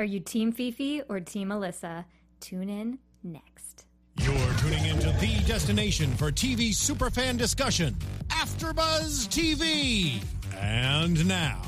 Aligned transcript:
Are 0.00 0.04
you 0.04 0.18
Team 0.18 0.50
Fifi 0.50 1.02
or 1.10 1.20
Team 1.20 1.50
Alyssa? 1.50 2.06
Tune 2.40 2.70
in 2.70 2.98
next. 3.22 3.84
You're 4.16 4.54
tuning 4.54 4.86
into 4.86 5.10
the 5.20 5.42
destination 5.46 6.10
for 6.16 6.32
TV 6.32 6.70
superfan 6.70 7.36
discussion, 7.36 7.94
AfterBuzz 8.28 9.28
TV. 9.28 10.22
And 10.58 11.28
now, 11.28 11.60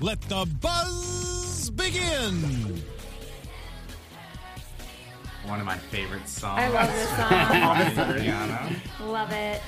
let 0.00 0.20
the 0.22 0.44
buzz 0.60 1.70
begin. 1.70 2.82
One 5.46 5.60
of 5.60 5.66
my 5.66 5.78
favorite 5.78 6.28
songs. 6.28 6.60
I 6.60 6.68
love 6.70 6.92
this 6.92 7.08
song. 7.10 9.08
Love 9.12 9.30
it. 9.30 9.62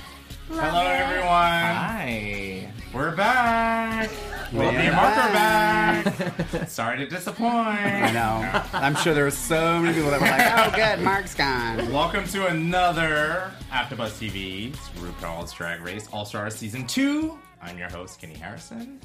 Love 0.50 0.64
Hello, 0.64 0.90
it. 0.90 1.00
everyone. 1.00 1.28
Hi. 1.28 2.72
We're 2.92 3.14
back. 3.14 4.10
And 4.52 4.96
Mark 4.96 5.16
are 5.16 5.32
back. 5.32 6.68
Sorry 6.68 6.98
to 6.98 7.06
disappoint. 7.06 7.48
I 7.48 8.10
know. 8.10 8.62
I'm 8.72 8.96
sure 8.96 9.14
there 9.14 9.22
were 9.24 9.30
so 9.30 9.78
many 9.78 9.94
people 9.94 10.10
that 10.10 10.20
were 10.20 10.26
like, 10.26 10.72
"Oh, 10.72 10.76
good, 10.76 11.04
Mark's 11.04 11.34
gone." 11.34 11.92
Welcome 11.92 12.24
to 12.28 12.48
another 12.48 13.52
AfterBuzz 13.70 14.18
TV 14.18 14.72
RuPaul's 14.98 15.52
Drag 15.52 15.80
Race 15.82 16.08
All 16.12 16.24
Stars 16.24 16.56
Season 16.56 16.84
2. 16.84 17.38
I'm 17.62 17.78
your 17.78 17.90
host, 17.90 18.20
Kenny 18.20 18.34
Harrison. 18.34 19.00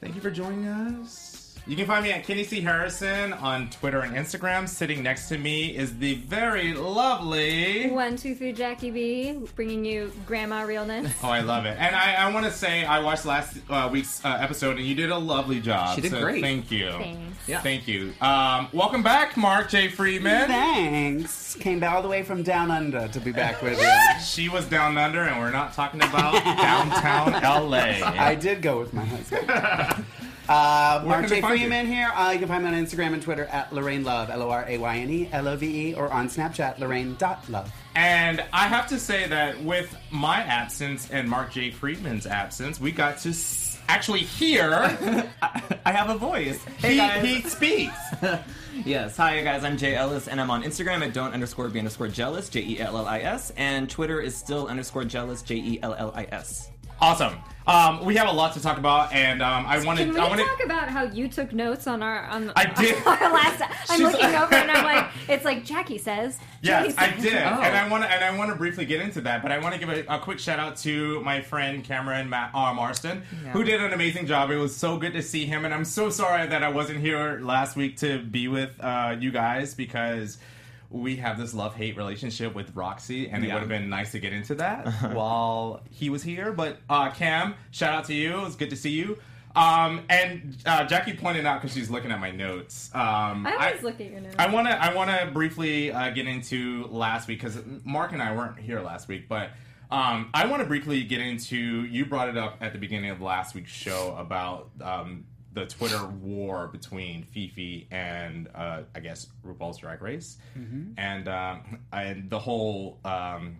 Thank 0.00 0.14
you 0.14 0.22
for 0.22 0.30
joining 0.30 0.66
us. 0.66 1.35
You 1.68 1.74
can 1.74 1.86
find 1.86 2.04
me 2.04 2.12
at 2.12 2.22
Kenny 2.22 2.44
C. 2.44 2.60
Harrison 2.60 3.32
on 3.32 3.68
Twitter 3.70 3.98
and 4.02 4.14
Instagram. 4.14 4.68
Sitting 4.68 5.02
next 5.02 5.28
to 5.30 5.36
me 5.36 5.76
is 5.76 5.98
the 5.98 6.14
very 6.14 6.74
lovely. 6.74 7.90
One, 7.90 8.14
two, 8.14 8.36
three, 8.36 8.52
Jackie 8.52 8.92
B, 8.92 9.32
bringing 9.56 9.84
you 9.84 10.12
grandma 10.26 10.62
realness. 10.62 11.12
Oh, 11.24 11.28
I 11.28 11.40
love 11.40 11.66
it. 11.66 11.76
And 11.76 11.96
I, 11.96 12.14
I 12.14 12.32
want 12.32 12.46
to 12.46 12.52
say 12.52 12.84
I 12.84 13.00
watched 13.00 13.26
last 13.26 13.56
uh, 13.68 13.88
week's 13.92 14.24
uh, 14.24 14.38
episode 14.40 14.76
and 14.76 14.86
you 14.86 14.94
did 14.94 15.10
a 15.10 15.18
lovely 15.18 15.58
job. 15.58 15.96
She 15.96 16.02
did 16.02 16.12
so 16.12 16.20
great. 16.20 16.40
Thank 16.40 16.70
you. 16.70 16.88
Thanks. 16.92 17.48
Yeah. 17.48 17.60
Thank 17.60 17.88
you. 17.88 18.12
Um, 18.20 18.68
welcome 18.72 19.02
back, 19.02 19.36
Mark 19.36 19.68
J. 19.68 19.88
Friedman. 19.88 20.46
Thanks. 20.46 21.56
Came 21.56 21.82
all 21.82 22.00
the 22.00 22.08
way 22.08 22.22
from 22.22 22.44
down 22.44 22.70
under 22.70 23.08
to 23.08 23.18
be 23.18 23.32
back 23.32 23.60
with 23.60 23.80
you. 23.80 23.88
She 24.24 24.48
was 24.48 24.66
down 24.66 24.98
under, 24.98 25.22
and 25.22 25.40
we're 25.40 25.50
not 25.50 25.72
talking 25.72 26.00
about 26.00 26.32
downtown 26.44 27.32
LA. 27.42 28.06
I 28.06 28.34
did 28.34 28.62
go 28.62 28.78
with 28.78 28.92
my 28.92 29.04
husband. 29.04 30.04
Uh, 30.48 31.00
Where 31.00 31.18
Mark 31.18 31.28
J. 31.28 31.40
Freeman 31.40 31.86
here. 31.86 32.10
Uh, 32.14 32.30
you 32.32 32.38
can 32.38 32.48
find 32.48 32.64
me 32.64 32.70
on 32.70 32.76
Instagram 32.76 33.12
and 33.12 33.22
Twitter 33.22 33.44
at 33.46 33.70
Lorayne 33.70 34.04
Love, 34.04 34.30
L 34.30 34.42
O 34.42 34.50
R 34.50 34.64
A 34.68 34.78
Y 34.78 34.96
N 34.98 35.10
E 35.10 35.28
L 35.32 35.48
O 35.48 35.56
V 35.56 35.90
E, 35.90 35.94
or 35.94 36.08
on 36.12 36.28
Snapchat, 36.28 36.78
Lorraine.love. 36.78 37.72
And 37.94 38.44
I 38.52 38.66
have 38.68 38.86
to 38.88 38.98
say 38.98 39.26
that 39.28 39.62
with 39.64 39.96
my 40.10 40.38
absence 40.42 41.10
and 41.10 41.28
Mark 41.28 41.52
J. 41.52 41.70
Friedman's 41.70 42.26
absence, 42.26 42.78
we 42.80 42.92
got 42.92 43.18
to 43.18 43.30
s- 43.30 43.78
actually 43.88 44.20
hear 44.20 44.72
I 45.42 45.92
have 45.92 46.10
a 46.10 46.16
voice. 46.18 46.62
Hey 46.78 46.92
he, 46.92 46.96
guys. 46.98 47.24
he 47.24 47.40
speaks. 47.42 47.96
yes, 48.84 49.16
hi 49.16 49.38
you 49.38 49.44
guys. 49.44 49.64
I'm 49.64 49.76
Jay 49.76 49.94
Ellis, 49.94 50.28
and 50.28 50.40
I'm 50.40 50.50
on 50.50 50.62
Instagram 50.62 51.02
at 51.04 51.12
don't 51.14 51.32
underscore 51.32 51.68
be 51.68 51.78
underscore 51.78 52.08
jealous, 52.08 52.48
J 52.48 52.60
E 52.60 52.80
L 52.80 52.96
L 52.98 53.06
I 53.06 53.20
S, 53.20 53.50
and 53.56 53.88
Twitter 53.88 54.20
is 54.20 54.36
still 54.36 54.66
underscore 54.66 55.04
jealous, 55.04 55.42
J 55.42 55.54
E 55.56 55.78
L 55.82 55.94
L 55.94 56.12
I 56.14 56.24
S. 56.30 56.70
Awesome. 57.00 57.34
Um, 57.66 58.04
we 58.04 58.14
have 58.14 58.28
a 58.28 58.32
lot 58.32 58.54
to 58.54 58.62
talk 58.62 58.78
about, 58.78 59.12
and 59.12 59.42
um, 59.42 59.66
I 59.66 59.84
wanted. 59.84 60.04
Can 60.06 60.14
we 60.14 60.20
I 60.20 60.28
wanted. 60.28 60.46
talk 60.46 60.64
about 60.64 60.88
how 60.88 61.02
you 61.02 61.26
took 61.26 61.52
notes 61.52 61.88
on 61.88 62.00
our 62.00 62.24
on 62.26 62.52
I 62.54 62.66
did. 62.80 62.94
our 63.06 63.32
last? 63.32 63.60
I'm 63.90 63.98
She's 63.98 64.06
looking 64.06 64.34
over 64.36 64.54
and 64.54 64.70
I'm 64.70 64.84
like, 64.84 65.10
it's 65.28 65.44
like 65.44 65.64
Jackie 65.64 65.98
says. 65.98 66.38
Yes, 66.62 66.94
Jackie 66.94 67.18
I 67.18 67.20
did, 67.20 67.34
Oh. 67.34 67.60
and 67.62 67.76
I 67.76 67.88
want 67.88 68.04
to 68.04 68.08
and 68.12 68.22
I 68.24 68.38
want 68.38 68.50
to 68.52 68.56
briefly 68.56 68.84
get 68.86 69.00
into 69.00 69.20
that, 69.22 69.42
but 69.42 69.50
I 69.50 69.58
want 69.58 69.74
to 69.74 69.80
give 69.80 69.88
a, 69.88 70.04
a 70.14 70.20
quick 70.20 70.38
shout 70.38 70.60
out 70.60 70.76
to 70.78 71.20
my 71.22 71.40
friend 71.40 71.82
Cameron 71.82 72.28
Ma- 72.28 72.50
uh, 72.54 72.72
Marston, 72.72 73.22
who 73.52 73.64
did 73.64 73.80
an 73.82 73.92
amazing 73.92 74.26
job. 74.26 74.52
It 74.52 74.58
was 74.58 74.74
so 74.74 74.96
good 74.96 75.12
to 75.14 75.22
see 75.22 75.44
him, 75.44 75.64
and 75.64 75.74
I'm 75.74 75.84
so 75.84 76.08
sorry 76.08 76.46
that 76.46 76.62
I 76.62 76.68
wasn't 76.68 77.00
here 77.00 77.40
last 77.42 77.74
week 77.74 77.96
to 77.98 78.20
be 78.22 78.46
with 78.46 78.70
uh, 78.80 79.16
you 79.18 79.32
guys 79.32 79.74
because 79.74 80.38
we 80.90 81.16
have 81.16 81.38
this 81.38 81.52
love 81.54 81.74
hate 81.74 81.96
relationship 81.96 82.54
with 82.54 82.74
Roxy, 82.76 83.28
and 83.28 83.44
it 83.44 83.48
Yeah. 83.48 83.54
would 83.54 83.60
have 83.60 83.68
been 83.68 83.88
nice 83.88 84.12
to 84.12 84.18
get 84.18 84.32
into 84.32 84.54
that 84.56 84.86
while 85.14 85.82
he 85.90 86.10
was 86.10 86.22
here. 86.22 86.52
But 86.52 86.78
uh, 86.88 87.10
Cam, 87.10 87.54
shout 87.70 87.92
out 87.92 88.04
to 88.06 88.14
you. 88.14 88.38
It 88.38 88.42
was 88.44 88.56
good 88.56 88.70
to 88.70 88.76
see 88.76 88.90
you. 88.90 89.18
Um, 89.54 90.02
and 90.10 90.54
uh, 90.66 90.84
Jackie 90.84 91.14
pointed 91.14 91.46
out 91.46 91.62
because 91.62 91.74
she's 91.74 91.88
looking 91.88 92.12
at 92.12 92.20
my 92.20 92.30
notes. 92.30 92.90
Um, 92.94 93.46
I 93.46 93.68
always 93.68 93.82
look 93.82 94.00
at 94.00 94.10
your 94.10 94.20
notes. 94.20 94.36
I 94.38 94.52
want 94.52 94.68
to 94.68 94.74
I 94.82 94.92
want 94.94 95.08
to 95.10 95.30
briefly 95.32 95.90
uh, 95.90 96.10
get 96.10 96.26
into 96.26 96.86
last 96.88 97.26
week 97.26 97.40
because 97.40 97.58
Mark 97.82 98.12
and 98.12 98.20
I 98.22 98.36
weren't 98.36 98.58
here 98.58 98.80
last 98.82 99.08
week, 99.08 99.28
but 99.30 99.50
um, 99.90 100.28
I 100.34 100.44
want 100.46 100.60
to 100.60 100.68
briefly 100.68 101.04
get 101.04 101.20
into. 101.22 101.56
You 101.56 102.04
brought 102.04 102.28
it 102.28 102.36
up 102.36 102.58
at 102.60 102.74
the 102.74 102.78
beginning 102.78 103.08
of 103.10 103.22
last 103.22 103.54
week's 103.54 103.70
show 103.72 104.14
about 104.18 104.68
um, 104.82 105.24
the 105.56 105.66
Twitter 105.66 106.06
war 106.06 106.68
between 106.68 107.24
Fifi 107.24 107.88
and 107.90 108.48
uh, 108.54 108.82
I 108.94 109.00
guess 109.00 109.26
RuPaul's 109.44 109.78
Drag 109.78 110.02
Race, 110.02 110.36
and 110.98 111.26
um, 111.28 111.80
and 111.92 112.30
the 112.30 112.38
whole. 112.38 113.00
Um, 113.04 113.56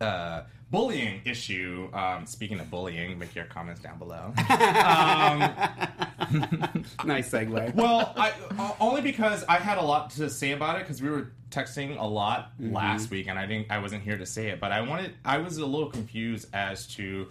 uh, 0.00 0.44
bullying 0.70 1.20
issue. 1.26 1.88
Um, 1.92 2.24
speaking 2.26 2.58
of 2.58 2.70
bullying, 2.70 3.18
make 3.18 3.34
your 3.34 3.44
comments 3.44 3.82
down 3.82 3.98
below. 3.98 4.32
Nice 7.04 7.30
segue. 7.30 7.74
Well, 7.74 8.12
I 8.16 8.32
only 8.80 9.02
because 9.02 9.44
I 9.44 9.58
had 9.58 9.76
a 9.78 9.82
lot 9.82 10.10
to 10.12 10.30
say 10.30 10.52
about 10.52 10.76
it 10.76 10.80
because 10.80 11.02
we 11.02 11.10
were 11.10 11.32
texting 11.50 12.00
a 12.00 12.06
lot 12.06 12.52
last 12.58 13.10
week, 13.10 13.28
and 13.28 13.38
I 13.38 13.44
didn't. 13.46 13.70
I 13.70 13.78
wasn't 13.78 14.02
here 14.02 14.16
to 14.16 14.26
say 14.26 14.48
it, 14.48 14.58
but 14.58 14.72
I 14.72 14.80
wanted. 14.80 15.12
I 15.24 15.38
was 15.38 15.58
a 15.58 15.66
little 15.66 15.90
confused 15.90 16.48
as 16.54 16.86
to. 16.94 17.28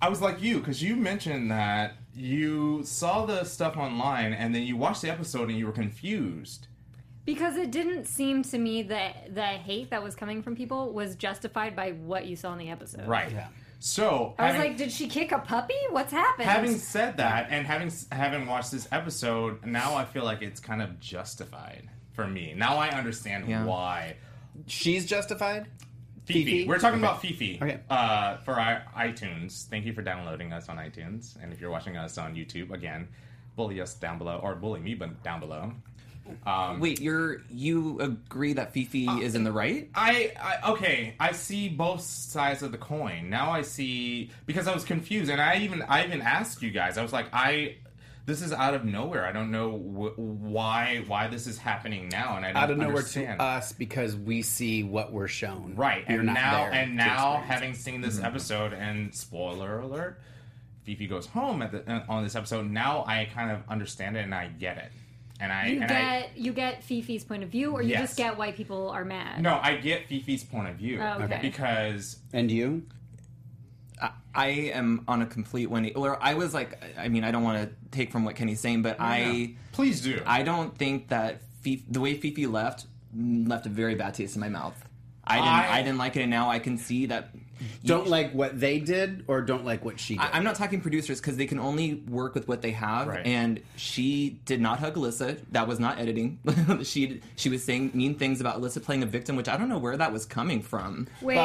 I 0.00 0.08
was 0.08 0.22
like 0.22 0.40
you 0.40 0.60
because 0.60 0.80
you 0.82 0.94
mentioned 0.94 1.50
that 1.50 1.96
you 2.16 2.82
saw 2.84 3.26
the 3.26 3.44
stuff 3.44 3.76
online 3.76 4.32
and 4.32 4.54
then 4.54 4.62
you 4.62 4.76
watched 4.76 5.02
the 5.02 5.10
episode 5.10 5.50
and 5.50 5.58
you 5.58 5.66
were 5.66 5.72
confused. 5.72 6.66
Because 7.24 7.56
it 7.56 7.70
didn't 7.72 8.06
seem 8.06 8.42
to 8.44 8.58
me 8.58 8.82
that 8.84 9.34
the 9.34 9.42
hate 9.42 9.90
that 9.90 10.02
was 10.02 10.14
coming 10.14 10.42
from 10.42 10.54
people 10.56 10.92
was 10.92 11.16
justified 11.16 11.74
by 11.76 11.92
what 11.92 12.26
you 12.26 12.36
saw 12.36 12.52
in 12.52 12.58
the 12.58 12.70
episode. 12.70 13.06
Right. 13.06 13.30
Yeah. 13.32 13.48
So 13.80 14.34
I 14.38 14.50
was 14.52 14.58
like, 14.58 14.76
did 14.76 14.90
she 14.90 15.06
kick 15.08 15.32
a 15.32 15.38
puppy? 15.38 15.74
What's 15.90 16.12
happened? 16.12 16.48
Having 16.48 16.78
said 16.78 17.18
that, 17.18 17.48
and 17.50 17.66
having 17.66 17.92
having 18.10 18.46
watched 18.46 18.72
this 18.72 18.88
episode, 18.90 19.64
now 19.66 19.94
I 19.94 20.04
feel 20.06 20.24
like 20.24 20.40
it's 20.40 20.60
kind 20.60 20.80
of 20.80 20.98
justified 20.98 21.88
for 22.12 22.26
me. 22.26 22.54
Now 22.56 22.78
I 22.78 22.88
understand 22.88 23.46
Yeah. 23.48 23.64
why. 23.64 24.16
She's 24.66 25.04
justified. 25.04 25.66
Fifi. 26.26 26.44
Fifi? 26.44 26.68
We're 26.68 26.78
talking 26.78 26.98
Okay. 26.98 27.06
about 27.06 27.22
Fifi. 27.22 27.58
Okay. 27.62 27.80
Uh, 27.88 28.36
for 28.38 28.54
our 28.60 28.82
iTunes. 28.96 29.66
Thank 29.68 29.86
you 29.86 29.92
for 29.92 30.02
downloading 30.02 30.52
us 30.52 30.68
on 30.68 30.76
iTunes, 30.76 31.40
and 31.42 31.52
if 31.52 31.60
you're 31.60 31.70
watching 31.70 31.96
us 31.96 32.18
on 32.18 32.34
YouTube, 32.34 32.70
again, 32.72 33.08
bully 33.56 33.80
us 33.80 33.94
down 33.94 34.18
below, 34.18 34.38
or 34.42 34.54
bully 34.54 34.80
me, 34.80 34.94
but 34.94 35.22
down 35.22 35.40
below. 35.40 35.72
Um, 36.44 36.80
Wait, 36.80 37.00
you're 37.00 37.42
you 37.48 38.00
agree 38.00 38.54
that 38.54 38.72
Fifi 38.72 39.06
is 39.06 39.36
in 39.36 39.44
the 39.44 39.52
right? 39.52 39.88
I, 39.94 40.32
I 40.42 40.70
okay. 40.72 41.14
I 41.20 41.30
see 41.30 41.68
both 41.68 42.00
sides 42.00 42.64
of 42.64 42.72
the 42.72 42.78
coin. 42.78 43.30
Now 43.30 43.52
I 43.52 43.62
see 43.62 44.30
because 44.44 44.66
I 44.66 44.74
was 44.74 44.82
confused, 44.82 45.30
and 45.30 45.40
I 45.40 45.58
even 45.58 45.82
I 45.82 46.04
even 46.04 46.20
asked 46.22 46.62
you 46.62 46.72
guys. 46.72 46.98
I 46.98 47.02
was 47.02 47.12
like, 47.12 47.26
I 47.32 47.76
this 48.26 48.42
is 48.42 48.52
out 48.52 48.74
of 48.74 48.84
nowhere. 48.84 49.24
I 49.24 49.32
don't 49.32 49.50
know 49.52 49.70
wh- 49.72 50.18
why 50.18 51.04
why 51.06 51.28
this 51.28 51.46
is 51.46 51.58
happening 51.58 52.08
now, 52.08 52.36
and 52.36 52.44
I 52.44 52.52
don't 52.52 52.62
Out 52.62 52.70
of 52.72 52.78
nowhere 52.78 52.96
understand. 52.96 53.38
to 53.38 53.44
us 53.44 53.72
because 53.72 54.16
we 54.16 54.42
see 54.42 54.82
what 54.82 55.12
we're 55.12 55.28
shown. 55.28 55.74
right? 55.76 56.04
You're 56.08 56.18
and 56.18 56.26
not 56.26 56.34
now 56.34 56.64
and 56.66 56.96
now 56.96 57.42
having 57.46 57.72
seen 57.74 58.00
this 58.00 58.16
mm-hmm. 58.16 58.24
episode, 58.26 58.72
and 58.72 59.14
spoiler 59.14 59.78
alert, 59.78 60.20
Fifi 60.84 61.06
goes 61.06 61.26
home 61.26 61.62
at 61.62 61.70
the 61.72 61.88
uh, 61.90 62.04
on 62.08 62.24
this 62.24 62.34
episode. 62.34 62.68
Now 62.70 63.04
I 63.06 63.28
kind 63.32 63.50
of 63.50 63.60
understand 63.68 64.16
it 64.16 64.20
and 64.24 64.34
I 64.34 64.48
get 64.48 64.78
it, 64.78 64.90
and 65.40 65.52
I 65.52 65.66
you 65.68 65.80
and 65.80 65.88
get 65.88 66.02
I. 66.02 66.30
you 66.34 66.52
get 66.52 66.82
Fifi's 66.82 67.22
point 67.24 67.44
of 67.44 67.48
view, 67.48 67.70
or 67.72 67.80
you 67.82 67.90
Yes. 67.90 68.00
just 68.08 68.16
get 68.18 68.36
why 68.36 68.50
people 68.52 68.90
are 68.90 69.04
mad. 69.04 69.40
No, 69.40 69.58
I 69.62 69.76
get 69.76 70.08
Fifi's 70.08 70.42
point 70.42 70.68
of 70.68 70.76
view 70.76 71.00
Oh, 71.00 71.22
okay. 71.22 71.38
because 71.42 72.18
And 72.32 72.50
you? 72.50 72.82
I, 74.36 74.48
am 74.74 75.04
on 75.08 75.22
a 75.22 75.26
complete 75.26 75.70
Wendy. 75.70 75.94
Or 75.94 76.22
I 76.22 76.34
was 76.34 76.54
like, 76.54 76.82
I 76.98 77.08
mean, 77.08 77.24
I 77.24 77.30
don't 77.30 77.42
want 77.42 77.68
to 77.68 77.74
take 77.90 78.12
from 78.12 78.24
what 78.24 78.36
Kenny's 78.36 78.60
saying, 78.60 78.82
but 78.82 78.96
I 79.00 79.54
please 79.72 80.00
do. 80.00 80.22
I 80.26 80.42
don't 80.42 80.76
think 80.76 81.08
that 81.08 81.42
Fifi, 81.62 81.84
the 81.88 82.00
way 82.00 82.14
Fifi 82.14 82.46
left 82.46 82.86
left 83.16 83.66
a 83.66 83.68
very 83.68 83.94
bad 83.94 84.14
taste 84.14 84.36
in 84.36 84.40
my 84.40 84.48
mouth. 84.48 84.74
I 85.26 85.36
didn't. 85.36 85.48
I- 85.48 85.72
I, 85.78 85.82
didn't 85.82 85.98
like 85.98 86.16
it, 86.16 86.22
and 86.22 86.30
now 86.30 86.50
I 86.50 86.58
can 86.58 86.78
see 86.78 87.06
that. 87.06 87.30
Don't 87.84 88.06
like 88.06 88.32
what 88.32 88.60
they 88.60 88.78
did 88.80 89.24
or 89.28 89.40
don't 89.40 89.64
like 89.64 89.82
what 89.82 89.98
she 89.98 90.14
did? 90.16 90.20
I, 90.22 90.30
I'm 90.34 90.44
not 90.44 90.56
talking 90.56 90.80
producers 90.82 91.20
because 91.20 91.38
they 91.38 91.46
can 91.46 91.58
only 91.58 91.94
work 91.94 92.34
with 92.34 92.46
what 92.48 92.60
they 92.60 92.72
have, 92.72 93.06
Right. 93.08 93.24
and 93.26 93.60
she 93.76 94.38
did 94.44 94.60
not 94.60 94.78
hug 94.78 94.94
Alyssa. 94.96 95.38
That 95.52 95.66
was 95.66 95.80
not 95.80 95.98
editing. 95.98 96.38
she 96.82 97.22
she 97.36 97.48
was 97.48 97.64
saying 97.64 97.92
mean 97.94 98.16
things 98.16 98.42
about 98.42 98.60
Alyssa 98.60 98.82
playing 98.82 99.02
a 99.02 99.06
victim, 99.06 99.36
which 99.36 99.48
I 99.48 99.56
don't 99.56 99.70
know 99.70 99.78
where 99.78 99.96
that 99.96 100.12
was 100.12 100.26
coming 100.26 100.60
from. 100.60 101.08
Wait, 101.22 101.36
but 101.36 101.40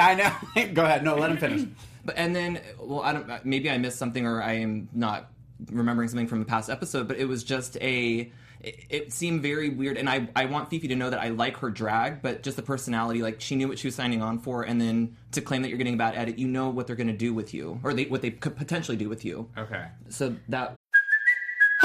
I 0.00 0.14
know. 0.56 0.66
Go 0.74 0.84
ahead. 0.84 1.04
No, 1.04 1.14
let 1.16 1.30
him 1.30 1.36
finish. 1.38 1.66
But 2.06 2.18
and 2.18 2.36
then, 2.36 2.60
well, 2.78 3.00
I 3.00 3.14
don't. 3.14 3.46
Maybe 3.46 3.70
I 3.70 3.78
missed 3.78 3.96
something, 3.96 4.26
or 4.26 4.42
I 4.42 4.54
am 4.56 4.90
not 4.92 5.30
remembering 5.70 6.06
something 6.10 6.26
from 6.26 6.42
a 6.42 6.44
past 6.44 6.68
episode. 6.68 7.08
But 7.08 7.16
it 7.16 7.24
was 7.24 7.42
just 7.44 7.78
a. 7.80 8.30
It, 8.64 8.86
it 8.88 9.12
seemed 9.12 9.42
very 9.42 9.68
weird, 9.68 9.96
and 9.96 10.08
I 10.08 10.28
I 10.34 10.46
want 10.46 10.70
Fifi 10.70 10.88
to 10.88 10.96
know 10.96 11.10
that 11.10 11.20
I 11.20 11.28
like 11.28 11.58
her 11.58 11.70
drag, 11.70 12.22
but 12.22 12.42
just 12.42 12.56
the 12.56 12.62
personality. 12.62 13.22
Like 13.22 13.40
she 13.40 13.56
knew 13.56 13.68
what 13.68 13.78
she 13.78 13.86
was 13.86 13.94
signing 13.94 14.22
on 14.22 14.38
for, 14.38 14.62
and 14.62 14.80
then 14.80 15.16
to 15.32 15.40
claim 15.40 15.62
that 15.62 15.68
you're 15.68 15.78
getting 15.78 15.94
a 15.94 15.98
bad 15.98 16.14
edit, 16.16 16.38
you 16.38 16.48
know 16.48 16.70
what 16.70 16.86
they're 16.86 16.96
going 16.96 17.08
to 17.08 17.12
do 17.12 17.34
with 17.34 17.52
you, 17.52 17.80
or 17.82 17.92
they 17.92 18.04
what 18.04 18.22
they 18.22 18.30
could 18.30 18.56
potentially 18.56 18.96
do 18.96 19.08
with 19.08 19.24
you. 19.24 19.48
okay. 19.56 19.86
So 20.08 20.36
that 20.48 20.74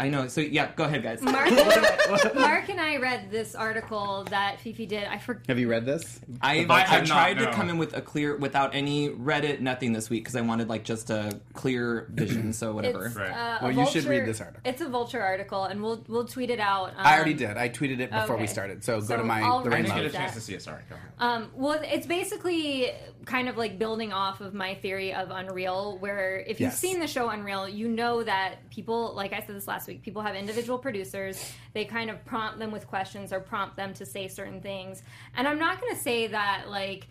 I 0.00 0.08
know. 0.08 0.28
So 0.28 0.40
yeah, 0.40 0.70
go 0.74 0.84
ahead, 0.84 1.02
guys. 1.02 1.20
Mark, 1.20 1.50
Mark 2.34 2.68
and 2.70 2.80
I 2.80 2.96
read 2.96 3.30
this 3.30 3.54
article 3.54 4.24
that 4.30 4.58
Fifi 4.58 4.86
did. 4.86 5.04
I 5.04 5.18
forget. 5.18 5.46
Have 5.48 5.58
you 5.58 5.68
read 5.68 5.84
this? 5.84 6.20
I, 6.40 6.60
I 6.70 6.84
I, 6.84 6.98
not, 7.00 7.06
tried 7.06 7.36
no. 7.36 7.44
to 7.44 7.52
come 7.52 7.68
in 7.68 7.76
with 7.76 7.94
a 7.94 8.00
clear, 8.00 8.34
without 8.36 8.74
any 8.74 9.10
Reddit, 9.10 9.60
nothing 9.60 9.92
this 9.92 10.08
week 10.08 10.24
because 10.24 10.36
I 10.36 10.40
wanted 10.40 10.70
like 10.70 10.84
just 10.84 11.10
a 11.10 11.38
clear 11.52 12.06
vision. 12.14 12.54
So 12.54 12.72
whatever. 12.72 13.06
It's, 13.06 13.16
Right. 13.16 13.30
uh, 13.30 13.58
a 13.60 13.64
Well, 13.64 13.72
you 13.72 13.86
should 13.86 14.04
read 14.04 14.24
this 14.26 14.40
article. 14.40 14.62
It's 14.64 14.80
a 14.80 14.88
vulture 14.88 15.20
article, 15.20 15.64
and 15.64 15.82
we'll 15.82 16.02
we'll 16.08 16.26
tweet 16.26 16.48
it 16.48 16.60
out. 16.60 16.94
I 16.96 17.16
already 17.16 17.32
um, 17.32 17.38
did. 17.38 17.56
I 17.58 17.68
tweeted 17.68 18.00
it 18.00 18.10
before 18.10 18.38
we 18.38 18.46
started. 18.46 18.82
So, 18.82 19.00
So 19.00 19.06
go 19.08 19.16
to 19.18 19.24
my 19.24 19.42
I'll 19.42 19.58
I 19.58 19.82
didn't 19.82 19.94
get 19.94 20.06
a 20.06 20.10
chance 20.10 20.32
that. 20.32 20.34
to 20.34 20.40
see 20.40 20.54
it. 20.54 20.62
Sorry. 20.62 20.82
Go 20.88 20.96
ahead. 20.96 21.08
Um, 21.18 21.50
well, 21.54 21.78
it's 21.84 22.06
basically 22.06 22.90
kind 23.26 23.48
of 23.50 23.58
like 23.58 23.78
building 23.78 24.12
off 24.12 24.40
of 24.40 24.54
my 24.54 24.74
theory 24.76 25.12
of 25.12 25.30
Unreal, 25.30 25.98
where 25.98 26.38
if 26.46 26.58
you've 26.60 26.72
seen 26.72 27.00
the 27.00 27.06
show 27.06 27.28
Unreal, 27.28 27.68
you 27.68 27.88
know 27.88 28.22
that 28.22 28.70
people, 28.70 29.12
like 29.14 29.32
I 29.34 29.40
said 29.40 29.54
this 29.54 29.68
last 29.68 29.86
week, 29.90 30.02
people 30.02 30.22
have 30.22 30.34
individual 30.36 30.78
producers. 30.78 31.52
They 31.74 31.84
kind 31.84 32.08
of 32.10 32.24
prompt 32.24 32.58
them 32.58 32.70
with 32.70 32.86
questions 32.86 33.32
or 33.32 33.40
prompt 33.40 33.76
them 33.76 33.92
to 33.94 34.06
say 34.06 34.28
certain 34.28 34.60
things. 34.60 35.02
And 35.36 35.46
I'm 35.46 35.58
not 35.58 35.80
going 35.80 35.94
to 35.94 36.00
say 36.00 36.28
that, 36.28 36.64
like, 36.68 37.08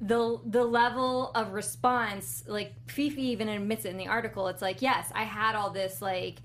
the 0.00 0.40
the 0.46 0.64
level 0.64 1.32
of 1.34 1.52
response 1.52 2.44
like 2.46 2.72
Fifi 2.86 3.30
even 3.32 3.48
admits 3.48 3.84
it 3.84 3.88
in 3.88 3.96
the 3.96 4.06
article 4.06 4.46
it's 4.46 4.62
like 4.62 4.80
yes 4.80 5.10
I 5.12 5.24
had 5.24 5.56
all 5.56 5.70
this 5.70 6.00
like 6.00 6.36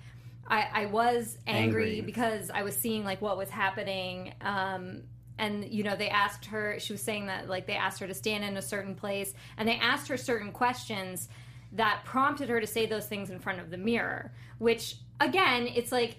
I, 0.47 0.67
I 0.73 0.85
was 0.87 1.37
angry, 1.45 1.97
Angry. 1.97 2.01
because 2.01 2.49
I 2.49 2.63
was 2.63 2.75
seeing 2.75 3.05
like 3.05 3.21
what 3.21 3.37
was 3.37 3.51
happening 3.51 4.33
um 4.41 5.03
and 5.37 5.65
you 5.69 5.83
know 5.83 5.95
they 5.95 6.09
asked 6.09 6.45
her 6.45 6.79
she 6.79 6.93
was 6.93 7.01
saying 7.03 7.27
that 7.27 7.47
like 7.47 7.67
they 7.67 7.75
asked 7.75 7.99
her 7.99 8.07
to 8.07 8.13
stand 8.15 8.43
in 8.43 8.57
a 8.57 8.61
certain 8.61 8.95
place 8.95 9.31
and 9.57 9.69
they 9.69 9.75
asked 9.75 10.07
her 10.07 10.17
certain 10.17 10.51
questions 10.51 11.29
that 11.73 12.01
prompted 12.05 12.49
her 12.49 12.61
to 12.61 12.67
say 12.67 12.85
those 12.85 13.07
things 13.07 13.29
in 13.29 13.39
front 13.39 13.59
of 13.59 13.69
the 13.69 13.77
mirror 13.77 14.31
which 14.59 14.95
again 15.19 15.67
it's 15.67 15.91
like 15.91 16.17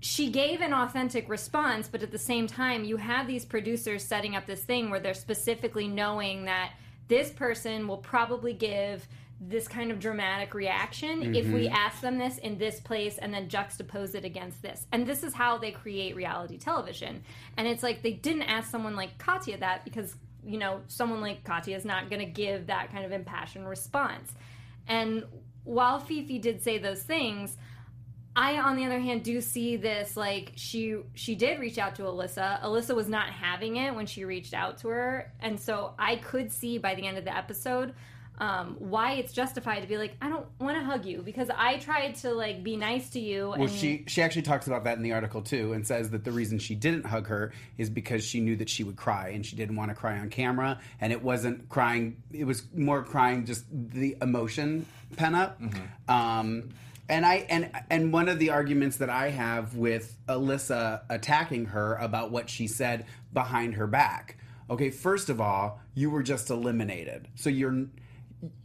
she 0.00 0.30
gave 0.30 0.60
an 0.60 0.72
authentic 0.72 1.28
response, 1.28 1.88
but 1.88 2.02
at 2.02 2.12
the 2.12 2.18
same 2.18 2.46
time, 2.46 2.84
you 2.84 2.98
have 2.98 3.26
these 3.26 3.44
producers 3.44 4.04
setting 4.04 4.36
up 4.36 4.46
this 4.46 4.62
thing 4.62 4.90
where 4.90 5.00
they're 5.00 5.14
specifically 5.14 5.88
knowing 5.88 6.44
that 6.44 6.72
this 7.08 7.30
person 7.30 7.88
will 7.88 7.96
probably 7.96 8.52
give 8.52 9.08
this 9.40 9.68
kind 9.68 9.90
of 9.90 10.00
dramatic 10.00 10.52
reaction 10.52 11.34
if 11.34 11.46
we 11.46 11.66
mm-hmm. 11.66 11.74
ask 11.74 12.00
them 12.00 12.18
this 12.18 12.38
in 12.38 12.58
this 12.58 12.80
place 12.80 13.18
and 13.18 13.32
then 13.32 13.48
juxtapose 13.48 14.14
it 14.14 14.24
against 14.24 14.62
this. 14.62 14.86
And 14.92 15.06
this 15.06 15.22
is 15.22 15.32
how 15.32 15.58
they 15.58 15.70
create 15.70 16.16
reality 16.16 16.58
television. 16.58 17.22
And 17.56 17.66
it's 17.66 17.82
like 17.82 18.02
they 18.02 18.12
didn't 18.12 18.42
ask 18.42 18.70
someone 18.70 18.96
like 18.96 19.16
Katya 19.18 19.58
that 19.58 19.84
because, 19.84 20.16
you 20.44 20.58
know, 20.58 20.80
someone 20.88 21.20
like 21.20 21.44
Katya 21.44 21.76
is 21.76 21.84
not 21.84 22.10
going 22.10 22.20
to 22.20 22.30
give 22.30 22.66
that 22.66 22.90
kind 22.90 23.04
of 23.04 23.12
impassioned 23.12 23.68
response. 23.68 24.32
And 24.88 25.24
while 25.64 26.00
Fifi 26.00 26.38
did 26.38 26.62
say 26.62 26.78
those 26.78 27.02
things, 27.02 27.56
I, 28.34 28.58
on 28.58 28.76
the 28.76 28.84
other 28.84 29.00
hand, 29.00 29.24
do 29.24 29.40
see 29.40 29.76
this 29.76 30.16
like 30.16 30.52
she 30.54 30.98
she 31.14 31.34
did 31.34 31.58
reach 31.58 31.76
out 31.76 31.96
to 31.96 32.02
Alyssa. 32.02 32.62
Alyssa 32.62 32.94
was 32.94 33.08
not 33.08 33.30
having 33.30 33.76
it 33.76 33.94
when 33.94 34.06
she 34.06 34.24
reached 34.24 34.54
out 34.54 34.78
to 34.78 34.88
her, 34.88 35.32
and 35.40 35.58
so 35.58 35.94
I 35.98 36.16
could 36.16 36.52
see 36.52 36.78
by 36.78 36.94
the 36.94 37.06
end 37.06 37.18
of 37.18 37.24
the 37.24 37.36
episode 37.36 37.94
um, 38.38 38.76
why 38.78 39.14
it's 39.14 39.32
justified 39.32 39.80
to 39.80 39.88
be 39.88 39.98
like, 39.98 40.14
I 40.22 40.28
don't 40.28 40.46
want 40.60 40.76
to 40.76 40.84
hug 40.84 41.04
you 41.04 41.22
because 41.22 41.50
I 41.54 41.78
tried 41.78 42.14
to 42.16 42.32
like 42.32 42.62
be 42.62 42.76
nice 42.76 43.10
to 43.10 43.20
you. 43.20 43.48
Well, 43.50 43.62
and 43.62 43.70
she 43.70 44.04
she 44.06 44.22
actually 44.22 44.42
talks 44.42 44.66
about 44.66 44.84
that 44.84 44.96
in 44.96 45.02
the 45.02 45.12
article 45.12 45.42
too, 45.42 45.72
and 45.72 45.86
says 45.86 46.10
that 46.10 46.24
the 46.24 46.32
reason 46.32 46.58
she 46.58 46.74
didn't 46.74 47.04
hug 47.04 47.26
her 47.28 47.52
is 47.76 47.90
because 47.90 48.24
she 48.24 48.40
knew 48.40 48.56
that 48.56 48.68
she 48.68 48.84
would 48.84 48.96
cry, 48.96 49.30
and 49.30 49.44
she 49.44 49.56
didn't 49.56 49.76
want 49.76 49.90
to 49.90 49.94
cry 49.94 50.18
on 50.18 50.30
camera, 50.30 50.78
and 51.00 51.12
it 51.12 51.22
wasn't 51.22 51.68
crying; 51.68 52.22
it 52.32 52.44
was 52.44 52.62
more 52.74 53.02
crying 53.02 53.44
just 53.44 53.64
the 53.70 54.16
emotion 54.22 54.86
pen 55.16 55.34
up. 55.34 55.60
Um, 56.08 56.70
and 57.08 57.24
I 57.26 57.46
and 57.48 57.70
and 57.90 58.12
one 58.12 58.28
of 58.28 58.38
the 58.38 58.50
arguments 58.50 58.98
that 58.98 59.10
I 59.10 59.30
have 59.30 59.74
with 59.74 60.16
Alyssa 60.28 61.02
attacking 61.08 61.66
her 61.66 61.96
about 61.96 62.30
what 62.30 62.48
she 62.48 62.66
said 62.66 63.06
behind 63.32 63.74
her 63.74 63.86
back. 63.86 64.36
Okay, 64.70 64.90
first 64.90 65.30
of 65.30 65.40
all, 65.40 65.80
you 65.94 66.10
were 66.10 66.22
just 66.22 66.50
eliminated, 66.50 67.28
so 67.34 67.48
you're 67.48 67.86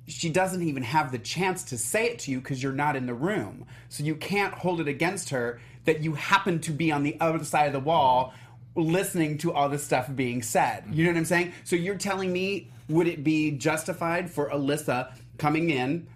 she 0.07 0.29
doesn't 0.29 0.61
even 0.61 0.83
have 0.83 1.11
the 1.11 1.19
chance 1.19 1.63
to 1.63 1.77
say 1.77 2.05
it 2.05 2.19
to 2.19 2.31
you 2.31 2.39
because 2.39 2.61
you're 2.61 2.73
not 2.73 2.95
in 2.95 3.05
the 3.05 3.13
room. 3.13 3.65
So 3.89 4.03
you 4.03 4.15
can't 4.15 4.53
hold 4.53 4.81
it 4.81 4.88
against 4.88 5.29
her 5.29 5.61
that 5.85 6.01
you 6.01 6.13
happen 6.13 6.59
to 6.61 6.71
be 6.71 6.91
on 6.91 7.03
the 7.03 7.17
other 7.19 7.44
side 7.44 7.67
of 7.67 7.73
the 7.73 7.79
wall 7.79 8.33
listening 8.75 9.38
to 9.38 9.53
all 9.53 9.69
this 9.69 9.83
stuff 9.83 10.09
being 10.13 10.41
said. 10.41 10.85
You 10.91 11.05
know 11.05 11.11
what 11.11 11.17
I'm 11.17 11.25
saying? 11.25 11.53
So 11.63 11.75
you're 11.75 11.95
telling 11.95 12.33
me 12.33 12.69
would 12.89 13.07
it 13.07 13.23
be 13.23 13.51
justified 13.51 14.29
for 14.29 14.50
Alyssa 14.50 15.15
coming 15.38 15.69
in, 15.69 16.07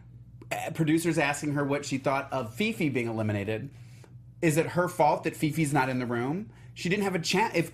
eh, 0.51 0.69
producers 0.72 1.18
asking 1.18 1.54
her 1.54 1.63
what 1.63 1.86
she 1.86 1.98
thought 1.98 2.28
of 2.31 2.54
Fifi 2.54 2.89
being 2.89 3.07
eliminated? 3.07 3.69
Is 4.42 4.57
it 4.57 4.68
her 4.68 4.88
fault 4.88 5.24
that 5.24 5.36
Fifi's 5.36 5.74
not 5.74 5.89
in 5.89 6.00
the 6.00 6.06
room? 6.06 6.50
She 6.77 6.89
didn't 6.89 7.06
have 7.06 7.15
a 7.15 7.19
chance. 7.19 7.56
If 7.56 7.71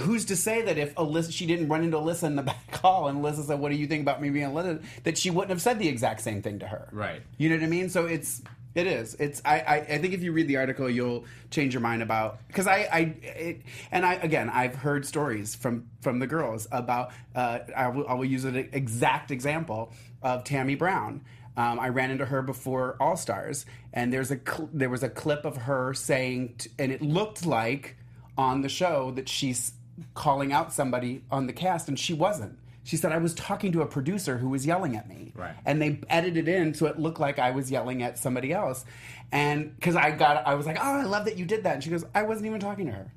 who's 0.00 0.24
to 0.24 0.36
say 0.36 0.62
that 0.62 0.78
if 0.78 0.94
Alyssa, 0.94 1.30
she 1.30 1.44
didn't 1.44 1.68
run 1.68 1.84
into 1.84 1.98
Alyssa 1.98 2.22
in 2.22 2.36
the 2.36 2.42
back 2.54 2.74
hall 2.76 3.06
and 3.06 3.22
Alyssa 3.22 3.44
said, 3.44 3.60
"What 3.60 3.70
do 3.70 3.76
you 3.76 3.86
think 3.86 4.00
about 4.00 4.22
me 4.22 4.30
being 4.30 4.46
eliminated?" 4.46 4.82
That 5.04 5.18
she 5.18 5.28
wouldn't 5.28 5.50
have 5.50 5.60
said 5.60 5.78
the 5.78 5.86
exact 5.88 6.22
same 6.22 6.40
thing 6.40 6.60
to 6.60 6.66
her. 6.66 6.88
Right. 6.90 7.20
You 7.36 7.50
know 7.50 7.56
what 7.56 7.64
I 7.64 7.66
mean? 7.66 7.90
So 7.90 8.06
it's 8.06 8.40
it 8.74 8.86
is. 8.86 9.14
It's 9.16 9.42
I 9.44 9.60
I, 9.60 9.74
I 9.76 9.98
think 9.98 10.14
if 10.14 10.22
you 10.22 10.32
read 10.32 10.48
the 10.48 10.56
article, 10.56 10.88
you'll 10.88 11.26
change 11.50 11.74
your 11.74 11.82
mind 11.82 12.02
about 12.02 12.38
because 12.48 12.66
I 12.66 12.88
I 12.90 13.00
it, 13.22 13.60
and 13.92 14.06
I 14.06 14.14
again 14.14 14.48
I've 14.48 14.74
heard 14.74 15.04
stories 15.04 15.54
from 15.54 15.90
from 16.00 16.18
the 16.18 16.26
girls 16.26 16.66
about 16.72 17.10
uh, 17.34 17.58
I 17.76 17.88
will 17.88 18.08
I 18.08 18.14
will 18.14 18.24
use 18.24 18.46
an 18.46 18.56
exact 18.56 19.30
example 19.30 19.92
of 20.22 20.44
Tammy 20.44 20.76
Brown. 20.76 21.20
Um, 21.58 21.78
I 21.78 21.90
ran 21.90 22.10
into 22.10 22.24
her 22.24 22.40
before 22.40 22.96
All 23.00 23.18
Stars, 23.18 23.66
and 23.92 24.10
there's 24.10 24.30
a 24.30 24.38
cl- 24.38 24.70
there 24.72 24.88
was 24.88 25.02
a 25.02 25.10
clip 25.10 25.44
of 25.44 25.58
her 25.58 25.92
saying, 25.92 26.54
t- 26.56 26.70
and 26.78 26.90
it 26.90 27.02
looked 27.02 27.44
like 27.44 27.96
on 28.38 28.62
the 28.62 28.68
show 28.68 29.10
that 29.12 29.28
she's 29.28 29.72
calling 30.14 30.52
out 30.52 30.72
somebody 30.72 31.22
on 31.30 31.46
the 31.46 31.52
cast, 31.52 31.88
and 31.88 31.98
she 31.98 32.12
wasn't. 32.14 32.58
She 32.84 32.96
said 32.96 33.10
I 33.12 33.18
was 33.18 33.34
talking 33.34 33.72
to 33.72 33.80
a 33.82 33.86
producer 33.86 34.38
who 34.38 34.48
was 34.50 34.64
yelling 34.66 34.94
at 34.96 35.08
me, 35.08 35.32
Right. 35.34 35.54
and 35.64 35.80
they 35.82 36.00
edited 36.08 36.46
in 36.48 36.74
so 36.74 36.86
it 36.86 36.98
looked 36.98 37.18
like 37.18 37.38
I 37.38 37.50
was 37.50 37.70
yelling 37.70 38.02
at 38.02 38.18
somebody 38.18 38.52
else, 38.52 38.84
and 39.32 39.74
because 39.74 39.96
I 39.96 40.12
got, 40.12 40.46
I 40.46 40.54
was 40.54 40.66
like, 40.66 40.78
oh, 40.78 41.00
I 41.00 41.02
love 41.04 41.24
that 41.24 41.36
you 41.36 41.44
did 41.46 41.64
that, 41.64 41.74
and 41.74 41.82
she 41.84 41.90
goes, 41.90 42.04
I 42.14 42.22
wasn't 42.22 42.46
even 42.46 42.60
talking 42.60 42.86
to 42.86 42.92
her. 42.92 43.12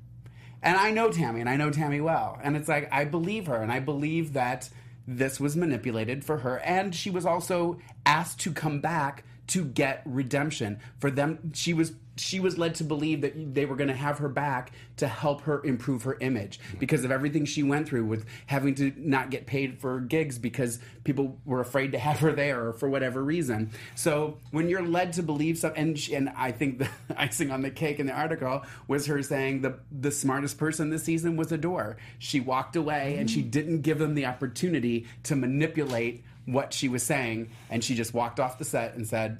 And 0.62 0.76
I 0.76 0.90
know 0.90 1.10
Tammy, 1.10 1.40
and 1.40 1.48
I 1.48 1.56
know 1.56 1.70
Tammy 1.70 2.00
well. 2.02 2.38
And 2.42 2.54
it's 2.56 2.68
like, 2.68 2.88
I 2.92 3.04
believe 3.04 3.46
her, 3.46 3.56
and 3.62 3.70
I 3.72 3.80
believe 3.80 4.32
that 4.34 4.68
this 5.06 5.40
was 5.40 5.56
manipulated 5.56 6.24
for 6.24 6.38
her. 6.38 6.58
And 6.60 6.94
she 6.94 7.08
was 7.10 7.24
also 7.24 7.78
asked 8.04 8.40
to 8.40 8.52
come 8.52 8.80
back 8.80 9.24
to 9.48 9.64
get 9.64 10.02
redemption. 10.04 10.78
For 10.98 11.10
them, 11.10 11.52
she 11.54 11.72
was 11.72 11.92
she 12.16 12.40
was 12.40 12.58
led 12.58 12.74
to 12.76 12.84
believe 12.84 13.22
that 13.22 13.54
they 13.54 13.64
were 13.64 13.76
going 13.76 13.88
to 13.88 13.94
have 13.94 14.18
her 14.18 14.28
back 14.28 14.72
to 14.96 15.08
help 15.08 15.42
her 15.42 15.64
improve 15.64 16.02
her 16.02 16.16
image 16.20 16.60
because 16.78 17.04
of 17.04 17.10
everything 17.10 17.44
she 17.44 17.62
went 17.62 17.88
through 17.88 18.04
with 18.04 18.26
having 18.46 18.74
to 18.74 18.92
not 18.96 19.30
get 19.30 19.46
paid 19.46 19.80
for 19.80 20.00
gigs 20.00 20.38
because 20.38 20.78
people 21.04 21.38
were 21.44 21.60
afraid 21.60 21.92
to 21.92 21.98
have 21.98 22.18
her 22.18 22.32
there 22.32 22.68
or 22.68 22.72
for 22.72 22.88
whatever 22.88 23.22
reason. 23.22 23.70
So 23.94 24.38
when 24.50 24.68
you're 24.68 24.82
led 24.82 25.14
to 25.14 25.22
believe 25.22 25.58
something, 25.58 25.80
and, 25.80 25.98
she- 25.98 26.14
and 26.14 26.30
I 26.36 26.52
think 26.52 26.78
the 26.78 26.88
icing 27.16 27.50
on 27.50 27.62
the 27.62 27.70
cake 27.70 27.98
in 27.98 28.06
the 28.06 28.12
article 28.12 28.62
was 28.86 29.06
her 29.06 29.22
saying 29.22 29.62
the 29.62 29.78
the 29.90 30.10
smartest 30.10 30.58
person 30.58 30.90
this 30.90 31.04
season 31.04 31.36
was 31.36 31.52
Adore. 31.52 31.96
She 32.18 32.40
walked 32.40 32.76
away 32.76 33.16
and 33.18 33.30
she 33.30 33.42
mm. 33.42 33.50
didn't 33.50 33.80
give 33.82 33.98
them 33.98 34.14
the 34.14 34.26
opportunity 34.26 35.06
to 35.24 35.36
manipulate 35.36 36.24
what 36.46 36.72
she 36.72 36.88
was 36.88 37.02
saying, 37.02 37.50
and 37.70 37.82
she 37.84 37.94
just 37.94 38.14
walked 38.14 38.40
off 38.40 38.58
the 38.58 38.64
set 38.64 38.94
and 38.94 39.06
said, 39.06 39.38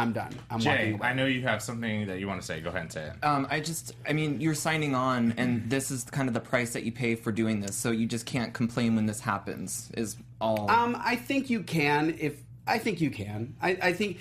"I'm 0.00 0.12
done. 0.12 0.34
I'm 0.50 0.58
walking 0.64 0.98
Jay. 0.98 0.98
I 1.02 1.12
know 1.12 1.26
you 1.26 1.42
have 1.42 1.62
something 1.62 2.06
that 2.06 2.20
you 2.20 2.26
want 2.26 2.40
to 2.40 2.46
say. 2.46 2.60
Go 2.60 2.70
ahead 2.70 2.82
and 2.82 2.92
say 2.92 3.06
it. 3.06 3.24
Um, 3.24 3.46
I 3.50 3.60
just, 3.60 3.94
I 4.08 4.12
mean, 4.12 4.40
you're 4.40 4.54
signing 4.54 4.94
on, 4.94 5.34
and 5.36 5.68
this 5.68 5.90
is 5.90 6.04
kind 6.04 6.28
of 6.28 6.34
the 6.34 6.40
price 6.40 6.72
that 6.72 6.84
you 6.84 6.92
pay 6.92 7.14
for 7.14 7.32
doing 7.32 7.60
this. 7.60 7.76
So 7.76 7.90
you 7.90 8.06
just 8.06 8.26
can't 8.26 8.52
complain 8.54 8.96
when 8.96 9.06
this 9.06 9.20
happens. 9.20 9.90
Is 9.96 10.16
all. 10.40 10.70
Um, 10.70 10.96
I 10.98 11.16
think 11.16 11.50
you 11.50 11.62
can. 11.62 12.16
If 12.18 12.42
I 12.66 12.78
think 12.78 13.00
you 13.00 13.10
can. 13.10 13.56
I, 13.60 13.78
I 13.82 13.92
think. 13.92 14.18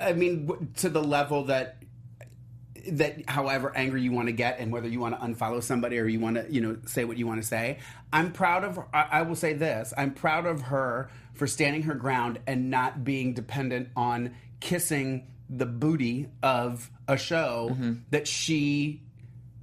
I 0.00 0.12
mean, 0.12 0.72
to 0.76 0.88
the 0.88 1.02
level 1.02 1.44
that 1.44 1.82
that 2.88 3.28
however 3.28 3.72
angry 3.76 4.02
you 4.02 4.12
want 4.12 4.28
to 4.28 4.32
get 4.32 4.58
and 4.58 4.72
whether 4.72 4.88
you 4.88 5.00
want 5.00 5.18
to 5.18 5.24
unfollow 5.24 5.62
somebody 5.62 5.98
or 5.98 6.06
you 6.06 6.18
want 6.18 6.36
to 6.36 6.52
you 6.52 6.60
know 6.60 6.76
say 6.86 7.04
what 7.04 7.16
you 7.16 7.26
want 7.26 7.40
to 7.40 7.46
say 7.46 7.78
i'm 8.12 8.32
proud 8.32 8.64
of 8.64 8.78
I, 8.92 9.06
I 9.10 9.22
will 9.22 9.36
say 9.36 9.52
this 9.52 9.94
i'm 9.96 10.12
proud 10.12 10.46
of 10.46 10.62
her 10.62 11.10
for 11.34 11.46
standing 11.46 11.82
her 11.82 11.94
ground 11.94 12.40
and 12.46 12.70
not 12.70 13.04
being 13.04 13.34
dependent 13.34 13.88
on 13.96 14.34
kissing 14.62 15.26
the 15.50 15.66
booty 15.66 16.28
of 16.42 16.90
a 17.08 17.18
show 17.18 17.70
mm-hmm. 17.72 17.94
that 18.10 18.26
she 18.26 19.02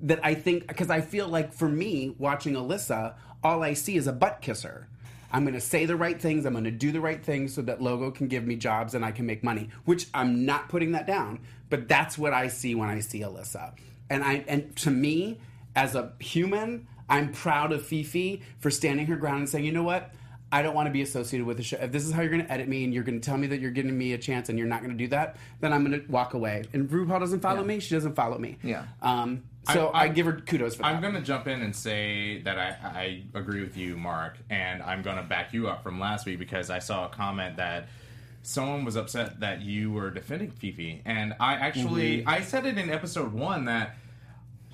that 0.01 0.19
I 0.23 0.35
think 0.35 0.67
because 0.67 0.89
I 0.89 1.01
feel 1.01 1.27
like 1.27 1.53
for 1.53 1.67
me 1.67 2.13
watching 2.17 2.53
Alyssa, 2.53 3.15
all 3.43 3.63
I 3.63 3.73
see 3.73 3.95
is 3.95 4.05
a 4.05 4.13
butt 4.13 4.41
kisser. 4.41 4.87
I'm 5.31 5.43
going 5.43 5.53
to 5.53 5.61
say 5.61 5.85
the 5.85 5.95
right 5.95 6.19
things. 6.19 6.45
I'm 6.45 6.53
going 6.53 6.65
to 6.65 6.71
do 6.71 6.91
the 6.91 7.01
right 7.01 7.23
things 7.23 7.53
so 7.53 7.61
that 7.63 7.81
Logo 7.81 8.11
can 8.11 8.27
give 8.27 8.45
me 8.45 8.55
jobs 8.55 8.93
and 8.95 9.05
I 9.05 9.11
can 9.11 9.25
make 9.25 9.43
money. 9.43 9.69
Which 9.85 10.07
I'm 10.13 10.45
not 10.45 10.69
putting 10.69 10.91
that 10.93 11.07
down, 11.07 11.39
but 11.69 11.87
that's 11.87 12.17
what 12.17 12.33
I 12.33 12.47
see 12.47 12.75
when 12.75 12.89
I 12.89 12.99
see 12.99 13.21
Alyssa. 13.21 13.73
And 14.09 14.23
I 14.23 14.43
and 14.47 14.75
to 14.77 14.91
me, 14.91 15.39
as 15.75 15.95
a 15.95 16.13
human, 16.19 16.87
I'm 17.07 17.31
proud 17.31 17.71
of 17.71 17.85
Fifi 17.85 18.41
for 18.59 18.69
standing 18.69 19.07
her 19.07 19.15
ground 19.15 19.39
and 19.39 19.49
saying, 19.49 19.65
you 19.65 19.71
know 19.71 19.83
what. 19.83 20.11
I 20.51 20.61
don't 20.61 20.73
want 20.73 20.87
to 20.87 20.91
be 20.91 21.01
associated 21.01 21.45
with 21.45 21.57
the 21.57 21.63
show. 21.63 21.77
If 21.77 21.91
this 21.91 22.05
is 22.05 22.11
how 22.11 22.21
you're 22.21 22.31
going 22.31 22.45
to 22.45 22.51
edit 22.51 22.67
me 22.67 22.83
and 22.83 22.93
you're 22.93 23.03
going 23.03 23.19
to 23.19 23.25
tell 23.25 23.37
me 23.37 23.47
that 23.47 23.59
you're 23.59 23.71
giving 23.71 23.95
me 23.97 24.13
a 24.13 24.17
chance 24.17 24.49
and 24.49 24.57
you're 24.57 24.67
not 24.67 24.79
going 24.81 24.91
to 24.91 24.97
do 24.97 25.07
that, 25.09 25.37
then 25.59 25.71
I'm 25.73 25.85
going 25.85 26.01
to 26.03 26.11
walk 26.11 26.33
away. 26.33 26.63
And 26.73 26.89
RuPaul 26.89 27.19
doesn't 27.19 27.41
follow 27.41 27.63
me. 27.63 27.79
She 27.79 27.93
doesn't 27.93 28.15
follow 28.15 28.37
me. 28.37 28.57
Yeah. 28.63 28.85
Um, 29.01 29.43
so 29.71 29.89
I, 29.89 30.03
I- 30.03 30.07
give 30.07 30.25
her 30.25 30.33
kudos 30.33 30.75
for 30.75 30.81
that. 30.83 30.87
I'm 30.87 31.01
going 31.01 31.13
to 31.13 31.21
jump 31.21 31.47
in 31.47 31.61
and 31.61 31.75
say 31.75 32.41
that 32.41 32.57
I, 32.57 32.75
I 32.83 33.23
agree 33.35 33.61
with 33.61 33.77
you, 33.77 33.95
Mark, 33.95 34.37
and 34.49 34.81
I'm 34.81 35.03
going 35.03 35.17
to 35.17 35.23
back 35.23 35.53
you 35.53 35.67
up 35.67 35.83
from 35.83 35.99
last 35.99 36.25
week 36.25 36.39
because 36.39 36.69
I 36.71 36.79
saw 36.79 37.05
a 37.05 37.09
comment 37.09 37.57
that 37.57 37.87
someone 38.41 38.85
was 38.85 38.95
upset 38.95 39.41
that 39.41 39.61
you 39.61 39.91
were 39.91 40.09
defending 40.09 40.49
Fifi, 40.49 41.01
and 41.05 41.35
I 41.39 41.53
actually 41.55 42.25
I 42.25 42.41
said 42.41 42.65
it 42.65 42.77
in 42.77 42.89
episode 42.89 43.33
one 43.33 43.65
that 43.65 43.97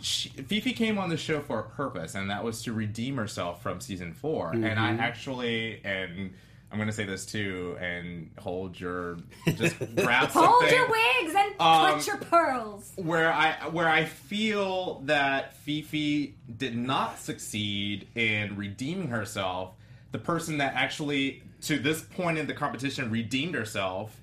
she, 0.06 0.30
Fifi 0.30 0.74
came 0.74 0.98
on 1.00 1.10
the 1.10 1.18
show 1.18 1.42
for 1.42 1.60
a 1.60 1.64
purpose, 1.64 2.14
and 2.16 2.30
that 2.30 2.44
was 2.44 2.62
to 2.64 2.74
redeem 2.74 3.16
herself 3.18 3.62
from 3.64 3.82
season 3.82 4.14
4 4.14 4.52
And 4.54 4.80
I 4.80 4.92
actually 4.92 5.82
and. 5.84 6.34
I'm 6.72 6.80
going 6.80 6.90
to 6.90 6.96
say 6.96 7.06
this 7.06 7.26
too, 7.26 7.78
and 7.80 8.32
hold 8.40 8.78
your 8.78 9.18
just 9.46 9.78
grab 9.96 10.30
Hold 10.30 10.70
your 10.70 10.88
wigs 10.90 11.34
and 11.34 11.52
Um, 11.52 11.92
clutch 11.92 12.08
your 12.08 12.18
pearls. 12.18 12.92
where 12.98 13.32
I 13.32 13.70
where 13.70 13.88
I 13.88 14.04
feel 14.04 15.00
that 15.06 15.56
Fifi 15.58 16.36
did 16.58 16.76
not 16.76 17.20
succeed 17.20 18.08
in 18.16 18.58
redeeming 18.58 19.08
herself, 19.08 19.76
the 20.12 20.18
person 20.20 20.58
that 20.58 20.74
actually 20.74 21.44
to 21.62 21.78
this 21.80 22.02
point 22.02 22.38
in 22.40 22.48
the 22.48 22.54
competition 22.54 23.10
redeemed 23.10 23.56
herself 23.56 24.20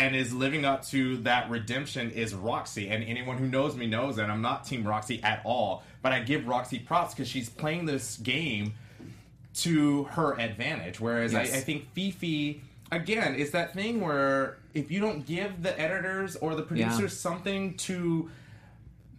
and 0.00 0.16
is 0.16 0.32
living 0.32 0.64
up 0.64 0.82
to 0.86 1.18
that 1.18 1.50
redemption 1.50 2.10
is 2.10 2.34
Roxy. 2.34 2.88
And 2.88 3.04
anyone 3.04 3.36
who 3.36 3.46
knows 3.46 3.76
me 3.76 3.86
knows 3.86 4.16
that 4.16 4.30
I'm 4.30 4.40
not 4.40 4.64
Team 4.64 4.82
Roxy 4.82 5.22
at 5.22 5.42
all. 5.44 5.82
But 6.00 6.12
I 6.12 6.20
give 6.20 6.48
Roxy 6.48 6.78
props 6.78 7.12
because 7.12 7.28
she's 7.28 7.50
playing 7.50 7.84
this 7.84 8.16
game 8.16 8.72
to 9.56 10.04
her 10.04 10.40
advantage. 10.40 11.00
Whereas 11.00 11.34
Yes. 11.34 11.52
I, 11.52 11.58
I 11.58 11.60
think 11.60 11.92
Fifi, 11.92 12.62
again, 12.90 13.34
it's 13.36 13.50
that 13.50 13.74
thing 13.74 14.00
where 14.00 14.56
if 14.72 14.90
you 14.90 15.00
don't 15.00 15.26
give 15.26 15.62
the 15.62 15.78
editors 15.78 16.34
or 16.36 16.54
the 16.54 16.62
producers 16.62 17.14
something 17.18 17.74
to 17.78 18.30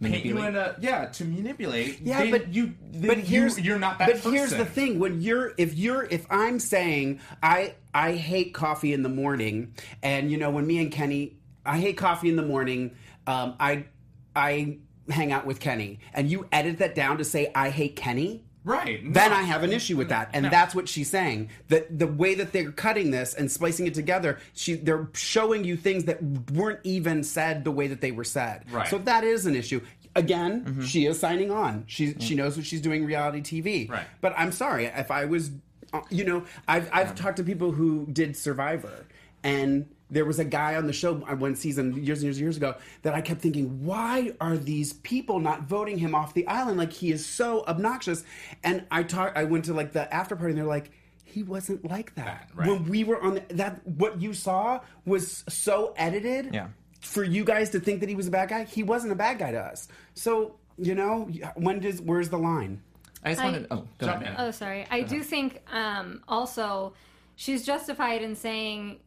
paint 0.02 0.24
you 0.24 0.38
in 0.38 0.56
a 0.56 0.76
yeah 0.80 1.06
to 1.06 1.24
manipulate, 1.24 2.00
Yeah, 2.00 2.30
but 2.30 2.52
you 2.52 2.74
but 3.00 3.18
here's 3.18 3.58
you, 3.58 3.64
you're 3.64 3.78
not 3.78 3.98
that. 3.98 4.08
But 4.08 4.16
person. 4.16 4.32
here's 4.32 4.50
the 4.50 4.64
thing: 4.64 4.98
when 4.98 5.20
you're 5.20 5.52
if 5.56 5.74
you're 5.74 6.04
if 6.04 6.26
I'm 6.30 6.58
saying 6.58 7.20
I 7.42 7.74
I 7.94 8.12
hate 8.12 8.54
coffee 8.54 8.92
in 8.92 9.02
the 9.02 9.08
morning, 9.08 9.74
and 10.02 10.30
you 10.30 10.38
know 10.38 10.50
when 10.50 10.66
me 10.66 10.78
and 10.78 10.90
Kenny, 10.92 11.36
I 11.64 11.78
hate 11.78 11.96
coffee 11.96 12.28
in 12.28 12.36
the 12.36 12.42
morning. 12.42 12.96
Um, 13.26 13.54
I 13.60 13.86
I 14.34 14.78
hang 15.08 15.32
out 15.32 15.46
with 15.46 15.60
Kenny, 15.60 16.00
and 16.12 16.30
you 16.30 16.46
edit 16.52 16.78
that 16.78 16.94
down 16.94 17.18
to 17.18 17.24
say 17.24 17.50
I 17.54 17.70
hate 17.70 17.96
Kenny. 17.96 18.44
Right? 18.64 19.00
Then. 19.12 19.32
I 19.32 19.42
have 19.42 19.62
an 19.62 19.72
issue 19.72 19.96
with 19.96 20.08
that, 20.10 20.30
and 20.32 20.44
No. 20.44 20.50
that's 20.50 20.74
what 20.74 20.88
she's 20.88 21.10
saying. 21.10 21.50
That 21.68 21.98
the 21.98 22.06
way 22.06 22.34
that 22.34 22.52
they're 22.52 22.72
cutting 22.72 23.10
this 23.10 23.34
and 23.34 23.50
splicing 23.50 23.86
it 23.86 23.94
together, 23.94 24.38
she 24.54 24.74
they're 24.74 25.08
showing 25.14 25.64
you 25.64 25.76
things 25.76 26.04
that 26.04 26.22
weren't 26.52 26.80
even 26.84 27.24
said 27.24 27.64
the 27.64 27.70
way 27.72 27.86
that 27.88 28.00
they 28.00 28.12
were 28.12 28.24
said. 28.24 28.64
Right. 28.70 28.88
So 28.88 28.98
that 28.98 29.24
is 29.24 29.46
an 29.46 29.54
issue. 29.56 29.80
Again, 30.14 30.82
she 30.86 31.06
is 31.06 31.18
signing 31.18 31.50
on. 31.50 31.84
She 31.86 32.14
she 32.18 32.34
knows 32.34 32.56
what 32.56 32.66
she's 32.66 32.80
doing 32.82 33.04
reality 33.06 33.40
TV. 33.40 33.88
Right. 33.90 34.04
But 34.20 34.34
I'm 34.36 34.52
sorry 34.52 34.84
if 34.86 35.10
I 35.10 35.24
was, 35.24 35.50
uh, 35.94 36.00
you 36.10 36.24
know, 36.24 36.44
I've 36.68 36.88
I've 36.92 37.14
talked 37.14 37.38
to 37.38 37.44
people 37.44 37.72
who 37.72 38.06
did 38.12 38.36
Survivor, 38.36 39.06
and 39.42 39.86
there 40.12 40.24
was 40.24 40.38
a 40.38 40.44
guy 40.44 40.76
on 40.76 40.86
the 40.86 40.92
show 40.92 41.14
one 41.14 41.56
season 41.56 41.94
years 42.04 42.18
and 42.18 42.24
years 42.24 42.36
and 42.36 42.42
years 42.44 42.56
ago 42.56 42.74
that 43.02 43.14
I 43.14 43.20
kept 43.22 43.40
thinking, 43.40 43.84
why 43.84 44.32
are 44.40 44.56
these 44.56 44.92
people 44.92 45.40
not 45.40 45.62
voting 45.62 45.98
him 45.98 46.14
off 46.14 46.34
the 46.34 46.46
island? 46.46 46.78
Like 46.78 46.92
he 46.92 47.10
is 47.10 47.24
so 47.26 47.64
obnoxious. 47.66 48.22
And 48.62 48.84
I 48.90 49.02
talked, 49.02 49.36
I 49.36 49.44
went 49.44 49.64
to 49.66 49.74
like 49.74 49.92
the 49.92 50.12
after 50.14 50.36
party, 50.36 50.50
and 50.52 50.58
they're 50.58 50.66
like. 50.66 50.90
He 51.24 51.42
wasn't 51.42 51.88
like 51.90 52.14
that. 52.16 52.50
Right. 52.54 52.68
When 52.68 52.84
we 52.90 53.04
were 53.04 53.18
on 53.22 53.36
the, 53.36 53.54
that, 53.54 53.86
what 53.86 54.20
you 54.20 54.34
saw 54.34 54.80
was 55.06 55.44
so 55.48 55.94
edited 55.96 56.52
Yeah. 56.52 56.66
for 57.00 57.24
you 57.24 57.42
guys 57.42 57.70
to 57.70 57.80
think 57.80 58.00
that 58.00 58.10
he 58.10 58.14
was 58.14 58.26
a 58.28 58.30
bad 58.30 58.50
guy. 58.50 58.64
He 58.64 58.82
wasn't 58.82 59.12
a 59.12 59.16
bad 59.16 59.38
guy 59.38 59.50
to 59.52 59.58
us. 59.58 59.88
So 60.12 60.56
you 60.76 60.94
know, 60.94 61.30
when 61.54 61.78
does 61.80 62.02
where's 62.02 62.28
the 62.28 62.36
line? 62.36 62.82
I 63.24 63.30
just 63.30 63.40
I- 63.40 63.44
wanted. 63.46 63.66
Oh, 63.70 63.76
go 63.96 64.06
Jump 64.08 64.20
ahead. 64.22 64.34
in. 64.38 64.40
Oh, 64.46 64.50
sorry. 64.50 64.86
I 64.90 65.00
do 65.04 65.22
think 65.22 65.62
um, 65.72 66.22
also 66.28 66.92
she's 67.36 67.64
justified 67.64 68.20
in 68.20 68.36
saying, 68.36 68.98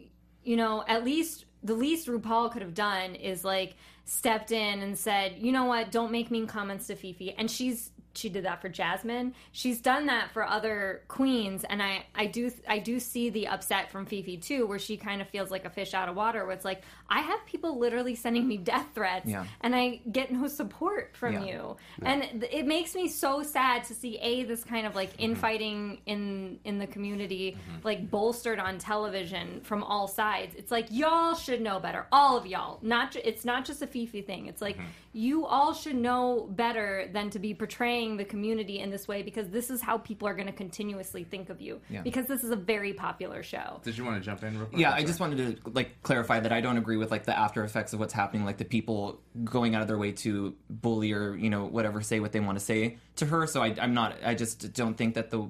you 0.45 0.55
know, 0.55 0.83
at 0.87 1.03
least 1.03 1.45
the 1.63 1.73
least 1.73 2.07
RuPaul 2.07 2.51
could 2.51 2.61
have 2.61 2.75
done 2.75 3.15
is 3.15 3.43
like 3.43 3.75
stepped 4.05 4.51
in 4.51 4.81
and 4.81 4.97
said, 4.97 5.35
you 5.37 5.51
know 5.51 5.65
what, 5.65 5.91
don't 5.91 6.11
make 6.11 6.29
mean 6.29 6.45
comments 6.45 6.87
to 6.87 6.95
Fifi. 6.95 7.33
And 7.37 7.49
she's 7.49 7.89
she 8.17 8.29
did 8.29 8.45
that 8.45 8.61
for 8.61 8.69
Jasmine. 8.69 9.33
She's 9.51 9.79
done 9.81 10.05
that 10.07 10.31
for 10.31 10.43
other 10.45 11.01
queens, 11.07 11.63
and 11.69 11.81
I 11.81 12.05
I 12.15 12.25
do 12.27 12.51
I 12.67 12.79
do 12.79 12.99
see 12.99 13.29
the 13.29 13.47
upset 13.47 13.91
from 13.91 14.05
Fifi 14.05 14.37
too, 14.37 14.65
where 14.67 14.79
she 14.79 14.97
kind 14.97 15.21
of 15.21 15.29
feels 15.29 15.51
like 15.51 15.65
a 15.65 15.69
fish 15.69 15.93
out 15.93 16.09
of 16.09 16.15
water. 16.15 16.45
Where 16.45 16.53
it's 16.55 16.65
like 16.65 16.81
I 17.09 17.21
have 17.21 17.45
people 17.45 17.77
literally 17.79 18.15
sending 18.15 18.47
me 18.47 18.57
death 18.57 18.87
threats, 18.95 19.27
Yeah. 19.29 19.45
and 19.61 19.75
I 19.75 20.01
get 20.11 20.31
no 20.31 20.47
support 20.47 21.15
from 21.15 21.33
Yeah. 21.33 21.45
you, 21.45 21.77
and 22.01 22.21
th- 22.41 22.51
it 22.51 22.65
makes 22.65 22.95
me 22.95 23.07
so 23.07 23.43
sad 23.43 23.83
to 23.85 23.93
see 23.93 24.17
a 24.19 24.43
this 24.43 24.63
kind 24.63 24.85
of 24.87 24.95
like 24.95 25.11
Mm-hmm. 25.13 25.21
infighting 25.23 26.01
in 26.05 26.59
in 26.63 26.77
the 26.79 26.87
community 26.87 27.57
like 27.83 28.09
bolstered 28.09 28.59
on 28.59 28.77
television 28.79 29.61
from 29.61 29.83
all 29.83 30.07
sides. 30.07 30.55
It's 30.55 30.71
like 30.71 30.87
y'all 30.89 31.35
should 31.35 31.61
know 31.61 31.79
better, 31.79 32.07
all 32.11 32.37
of 32.37 32.45
y'all. 32.45 32.79
Not 32.81 33.11
ju- 33.11 33.21
it's 33.23 33.45
not 33.45 33.65
just 33.65 33.81
a 33.81 33.87
Fifi 33.87 34.21
thing. 34.21 34.47
It's 34.47 34.61
like 34.61 34.77
you 35.13 35.45
all 35.45 35.73
should 35.73 35.95
know 35.95 36.47
better 36.51 37.09
than 37.13 37.29
to 37.29 37.39
be 37.39 37.53
portraying 37.53 38.04
the 38.17 38.23
community 38.23 38.79
in 38.79 38.91
this 38.91 39.07
way 39.07 39.23
because 39.23 39.49
this 39.49 39.69
is 39.69 39.81
how 39.81 39.97
people 39.97 40.27
are 40.27 40.35
going 40.35 40.47
to 40.47 40.53
continuously 40.53 41.23
think 41.23 41.49
of 41.49 41.59
you. 41.59 41.81
Yeah. 41.89 42.01
Because 42.01 42.27
this 42.27 42.43
is 42.43 42.51
a 42.51 42.55
very 42.55 42.93
popular 42.93 43.43
show. 43.43 43.81
Did 43.83 43.97
you 43.97 44.05
want 44.05 44.17
to 44.17 44.23
jump 44.23 44.43
in? 44.43 44.57
Real 44.57 44.67
quick? 44.67 44.79
Yeah, 44.79 44.89
I'm 44.89 44.93
I 44.93 44.97
sorry. 44.97 45.07
just 45.07 45.19
wanted 45.19 45.63
to 45.63 45.69
like 45.71 46.01
clarify 46.03 46.39
that 46.39 46.51
I 46.51 46.61
don't 46.61 46.77
agree 46.77 46.97
with 46.97 47.11
like 47.11 47.25
the 47.25 47.37
after 47.37 47.63
effects 47.63 47.93
of 47.93 47.99
what's 47.99 48.13
happening, 48.13 48.45
like 48.45 48.57
the 48.57 48.65
people 48.65 49.19
going 49.43 49.73
out 49.73 49.81
of 49.81 49.87
their 49.87 49.97
way 49.97 50.11
to 50.11 50.55
bully 50.69 51.11
or 51.11 51.35
you 51.35 51.49
know 51.49 51.65
whatever 51.65 52.01
say 52.01 52.19
what 52.19 52.31
they 52.31 52.39
want 52.39 52.59
to 52.59 52.63
say 52.63 52.97
to 53.17 53.25
her. 53.25 53.47
So 53.47 53.63
I, 53.63 53.75
I'm 53.81 53.93
not. 53.93 54.15
I 54.23 54.35
just 54.35 54.73
don't 54.73 54.95
think 54.95 55.15
that 55.15 55.31
the 55.31 55.49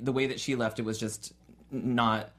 the 0.00 0.12
way 0.12 0.26
that 0.26 0.40
she 0.40 0.56
left 0.56 0.78
it 0.78 0.84
was 0.84 0.98
just 0.98 1.34
not 1.70 2.30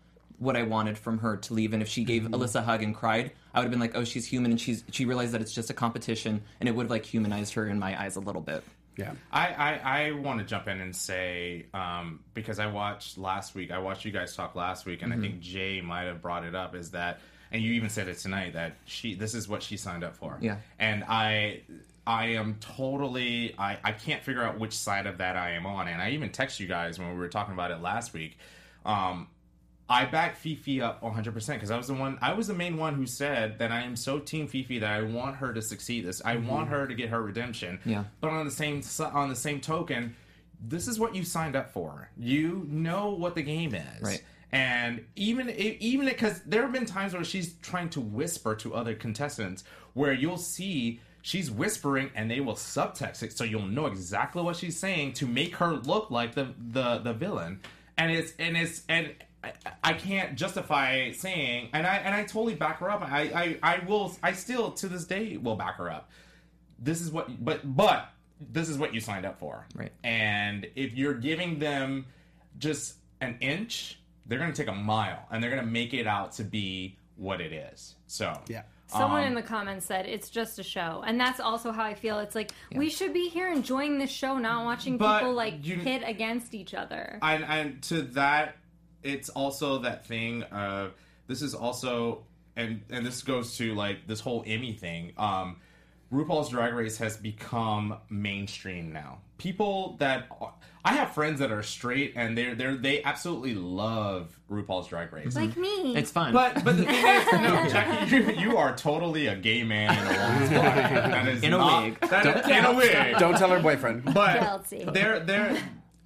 what 0.42 0.58
I 0.58 0.64
wanted 0.64 0.98
from 0.98 1.20
her 1.20 1.38
to 1.38 1.54
leave. 1.54 1.74
And 1.74 1.84
if 1.84 1.88
she 1.88 2.04
gave 2.04 2.24
mm-hmm. 2.24 2.34
Alyssa 2.34 2.56
a 2.56 2.62
hug 2.64 2.82
and 2.82 2.96
cried, 2.96 3.32
I 3.54 3.60
would 3.60 3.66
have 3.66 3.72
been 3.72 3.80
like, 3.80 3.96
oh, 3.96 4.04
she's 4.04 4.26
human, 4.26 4.52
and 4.52 4.60
she's 4.60 4.84
she 4.92 5.06
realized 5.06 5.34
that 5.34 5.42
it's 5.42 5.54
just 5.54 5.70
a 5.70 5.74
competition, 5.74 6.42
and 6.60 6.68
it 6.68 6.74
would 6.74 6.86
have 6.86 6.92
like 6.92 7.06
humanized 7.06 7.54
her 7.54 7.68
in 7.68 7.80
my 7.80 8.00
eyes 8.02 8.16
a 8.16 8.20
little 8.20 8.42
bit. 8.42 8.64
Yeah. 8.98 9.14
I, 9.32 9.48
I, 9.48 10.06
I 10.08 10.12
want 10.12 10.40
to 10.40 10.46
jump 10.46 10.68
in 10.68 10.82
and 10.82 10.96
say 10.96 11.66
um, 11.74 12.20
because 12.34 12.60
I 12.60 12.68
watched 12.68 13.18
last 13.18 13.56
week. 13.56 13.72
I 13.72 13.80
watched 13.80 14.06
you 14.06 14.12
guys 14.12 14.36
talk 14.36 14.56
last 14.56 14.86
week, 14.86 15.02
and 15.02 15.14
I 15.14 15.18
think 15.18 15.40
Jay 15.40 15.82
might 15.82 16.04
have 16.04 16.22
brought 16.22 16.44
it 16.44 16.56
up. 16.56 16.76
Is 16.76 16.92
that 16.92 17.20
and 17.52 17.62
you 17.62 17.74
even 17.74 17.90
said 17.90 18.08
it 18.08 18.18
tonight 18.18 18.54
that 18.54 18.78
she 18.86 19.14
this 19.16 19.34
is 19.34 19.48
what 19.48 19.62
she 19.64 19.78
signed 19.78 20.04
up 20.04 20.16
for. 20.16 20.38
Yeah. 20.42 20.58
and 20.80 21.04
I 21.08 21.62
I 22.06 22.28
am 22.28 22.58
totally 22.60 23.56
I 23.58 23.78
I 23.84 23.92
can't 23.92 24.24
figure 24.24 24.44
out 24.44 24.60
which 24.60 24.74
side 24.74 25.06
of 25.06 25.18
that 25.20 25.36
I 25.36 25.52
am 25.52 25.66
on, 25.66 25.88
and 25.88 26.02
I 26.02 26.12
even 26.12 26.30
text 26.32 26.60
you 26.60 26.68
guys 26.68 26.98
when 26.98 27.10
we 27.10 27.16
were 27.16 27.28
talking 27.28 27.54
about 27.54 27.72
it 27.72 27.82
last 27.82 28.14
week. 28.14 28.38
Um, 28.86 29.28
I 29.92 30.06
back 30.06 30.38
Fifi 30.38 30.82
up 30.82 31.02
100% 31.02 31.48
because 31.48 31.70
I 31.70 31.76
was 31.76 31.88
the 31.88 31.94
one, 31.94 32.18
I 32.22 32.32
was 32.32 32.48
the 32.48 32.54
main 32.54 32.78
one 32.78 32.96
who 32.96 33.06
said 33.06 33.60
that 33.60 33.74
I 33.74 33.82
am 33.82 33.98
so 33.98 34.20
team 34.20 34.48
Fifi 34.48 34.80
that 34.80 34.90
I 34.90 35.02
want 35.02 35.36
her 35.36 35.54
to 35.54 35.62
succeed. 35.62 36.06
This, 36.06 36.22
I 36.24 36.38
want 36.38 36.68
mm-hmm. 36.68 36.76
her 36.76 36.88
to 36.88 36.96
get 36.96 37.10
her 37.10 37.22
redemption. 37.22 37.78
Yeah. 37.84 38.06
But 38.22 38.30
on 38.30 38.46
the 38.46 38.52
same 38.52 38.82
on 39.14 39.28
the 39.28 39.36
same 39.36 39.60
token, 39.60 40.16
this 40.66 40.88
is 40.88 40.98
what 40.98 41.14
you 41.14 41.26
signed 41.26 41.58
up 41.58 41.74
for. 41.74 42.10
You 42.18 42.66
know 42.70 43.10
what 43.10 43.36
the 43.36 43.42
game 43.42 43.76
is. 43.76 44.02
Right. 44.02 44.24
And 44.54 45.04
even 45.18 45.50
even 45.50 46.08
because 46.08 46.42
there 46.44 46.62
have 46.62 46.72
been 46.72 46.86
times 46.86 47.14
where 47.14 47.26
she's 47.26 47.56
trying 47.56 47.90
to 47.90 48.00
whisper 48.00 48.56
to 48.56 48.74
other 48.74 48.96
contestants, 48.96 49.66
where 49.94 50.14
you'll 50.14 50.38
see 50.38 51.02
she's 51.22 51.52
whispering 51.52 52.12
and 52.16 52.32
they 52.32 52.40
will 52.40 52.56
subtext 52.56 53.24
it, 53.24 53.34
so 53.34 53.44
you'll 53.44 53.68
know 53.68 53.88
exactly 53.88 54.42
what 54.42 54.56
she's 54.56 54.80
saying 54.80 55.14
to 55.14 55.28
make 55.28 55.58
her 55.58 55.74
look 55.74 56.12
like 56.12 56.34
the 56.34 56.54
the 56.58 57.00
the 57.00 57.12
villain. 57.12 57.60
And 57.98 58.10
it's 58.10 58.34
and 58.40 58.56
it's 58.56 58.84
and 58.88 59.14
I, 59.44 59.54
I 59.84 59.94
can't 59.94 60.36
justify 60.36 61.12
saying, 61.12 61.70
and 61.74 61.86
I 61.88 61.96
and 61.98 62.14
I 62.14 62.24
totally 62.24 62.56
back 62.56 62.78
her 62.80 62.90
up. 62.90 63.02
I, 63.02 63.58
I 63.64 63.76
I 63.76 63.80
will. 63.86 64.16
I 64.22 64.34
still 64.34 64.72
to 64.74 64.88
this 64.88 65.06
day 65.06 65.38
will 65.38 65.56
back 65.56 65.76
her 65.78 65.90
up. 65.90 66.12
This 66.80 67.02
is 67.02 67.12
what, 67.12 67.44
but 67.44 67.62
but 67.76 68.10
this 68.40 68.70
is 68.70 68.78
what 68.78 68.94
you 68.94 69.00
signed 69.00 69.26
up 69.26 69.38
for, 69.40 69.68
Right. 69.76 69.92
And 70.04 70.66
if 70.76 70.94
you're 70.96 71.14
giving 71.14 71.60
them 71.60 72.06
just 72.58 72.96
an 73.20 73.38
inch, 73.40 74.00
they're 74.26 74.40
going 74.40 74.52
to 74.52 74.58
take 74.58 74.72
a 74.72 74.76
mile, 74.78 75.28
and 75.32 75.44
they're 75.44 75.52
going 75.52 75.64
to 75.64 75.70
make 75.72 75.94
it 75.94 76.08
out 76.08 76.32
to 76.34 76.44
be 76.44 76.98
what 77.18 77.40
it 77.42 77.54
is. 77.54 77.96
So 78.08 78.40
Yeah. 78.48 78.64
Someone 78.88 79.22
Um, 79.22 79.28
in 79.28 79.34
the 79.36 79.42
comments 79.44 79.86
said 79.86 80.06
it's 80.06 80.30
just 80.30 80.60
a 80.60 80.64
show, 80.64 81.02
and 81.06 81.18
that's 81.20 81.40
also 81.40 81.72
how 81.72 81.84
I 81.84 81.94
feel. 81.94 82.20
It's 82.20 82.36
like 82.36 82.52
we 82.76 82.90
should 82.90 83.14
be 83.14 83.30
here 83.30 83.48
enjoying 83.50 83.98
this 84.00 84.10
show, 84.12 84.38
not 84.38 84.66
watching 84.66 84.98
But 84.98 85.20
people 85.20 85.34
like 85.34 85.66
you- 85.66 85.78
hit 85.78 86.02
against 86.06 86.54
each 86.54 86.74
other. 86.74 87.18
and 87.22 87.44
and 87.46 87.82
to 87.84 88.02
that 88.02 88.56
it's 89.04 89.30
also 89.30 89.80
that 89.80 90.06
thing 90.06 90.44
of 90.44 90.94
this 91.28 91.42
is 91.42 91.54
also 91.54 92.24
and 92.56 92.82
and 92.90 93.06
this 93.06 93.22
goes 93.24 93.58
to 93.58 93.74
like 93.76 94.08
this 94.08 94.20
whole 94.20 94.44
emmy 94.46 94.74
thing 94.74 95.14
um 95.18 95.58
RuPaul's 96.12 96.50
Drag 96.50 96.74
Race 96.74 96.98
has 96.98 97.16
become 97.16 97.96
mainstream 98.10 98.92
now. 98.92 99.20
People 99.38 99.96
that 100.00 100.28
I 100.84 100.92
have 100.96 101.12
friends 101.14 101.40
that 101.40 101.54
are 101.54 101.64
straight 101.64 102.14
and 102.18 102.38
they're 102.38 102.54
they 102.54 102.66
are 102.66 102.76
they 102.76 103.02
absolutely 103.02 103.56
love 103.56 104.38
RuPaul's 104.50 104.90
Drag 104.90 105.14
Race. 105.14 105.38
like 105.38 105.56
me. 105.56 105.96
It's 105.96 106.12
fun. 106.12 106.34
But 106.34 106.66
but 106.66 106.76
the 106.76 106.84
thing 106.84 106.96
is, 107.06 107.32
no, 107.32 107.66
Jackie, 107.70 108.14
you, 108.14 108.32
you 108.50 108.58
are 108.58 108.76
totally 108.76 109.28
a 109.28 109.38
gay 109.38 109.64
man 109.64 109.98
in 109.98 110.14
a 110.16 110.28
woman's 110.34 110.50
body. 110.54 110.94
That 111.12 111.28
is 111.30 111.44
In 111.44 111.54
a 111.54 111.58
not, 111.58 111.84
wig. 111.84 112.00
That, 112.02 112.50
in 112.50 112.66
a 112.66 112.74
wig. 112.76 113.18
Don't 113.18 113.38
tell 113.38 113.50
her 113.50 113.62
boyfriend. 113.62 114.04
But 114.14 114.42
Guilty. 114.70 114.84
they're 114.92 115.22
they're 115.22 115.58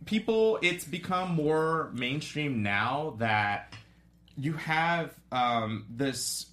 people. 0.05 0.59
It's 0.61 0.85
become 0.85 1.31
more 1.35 1.91
mainstream 1.93 2.63
now 2.63 3.15
that 3.19 3.73
you 4.37 4.53
have 4.53 5.13
um, 5.31 5.85
this 5.89 6.47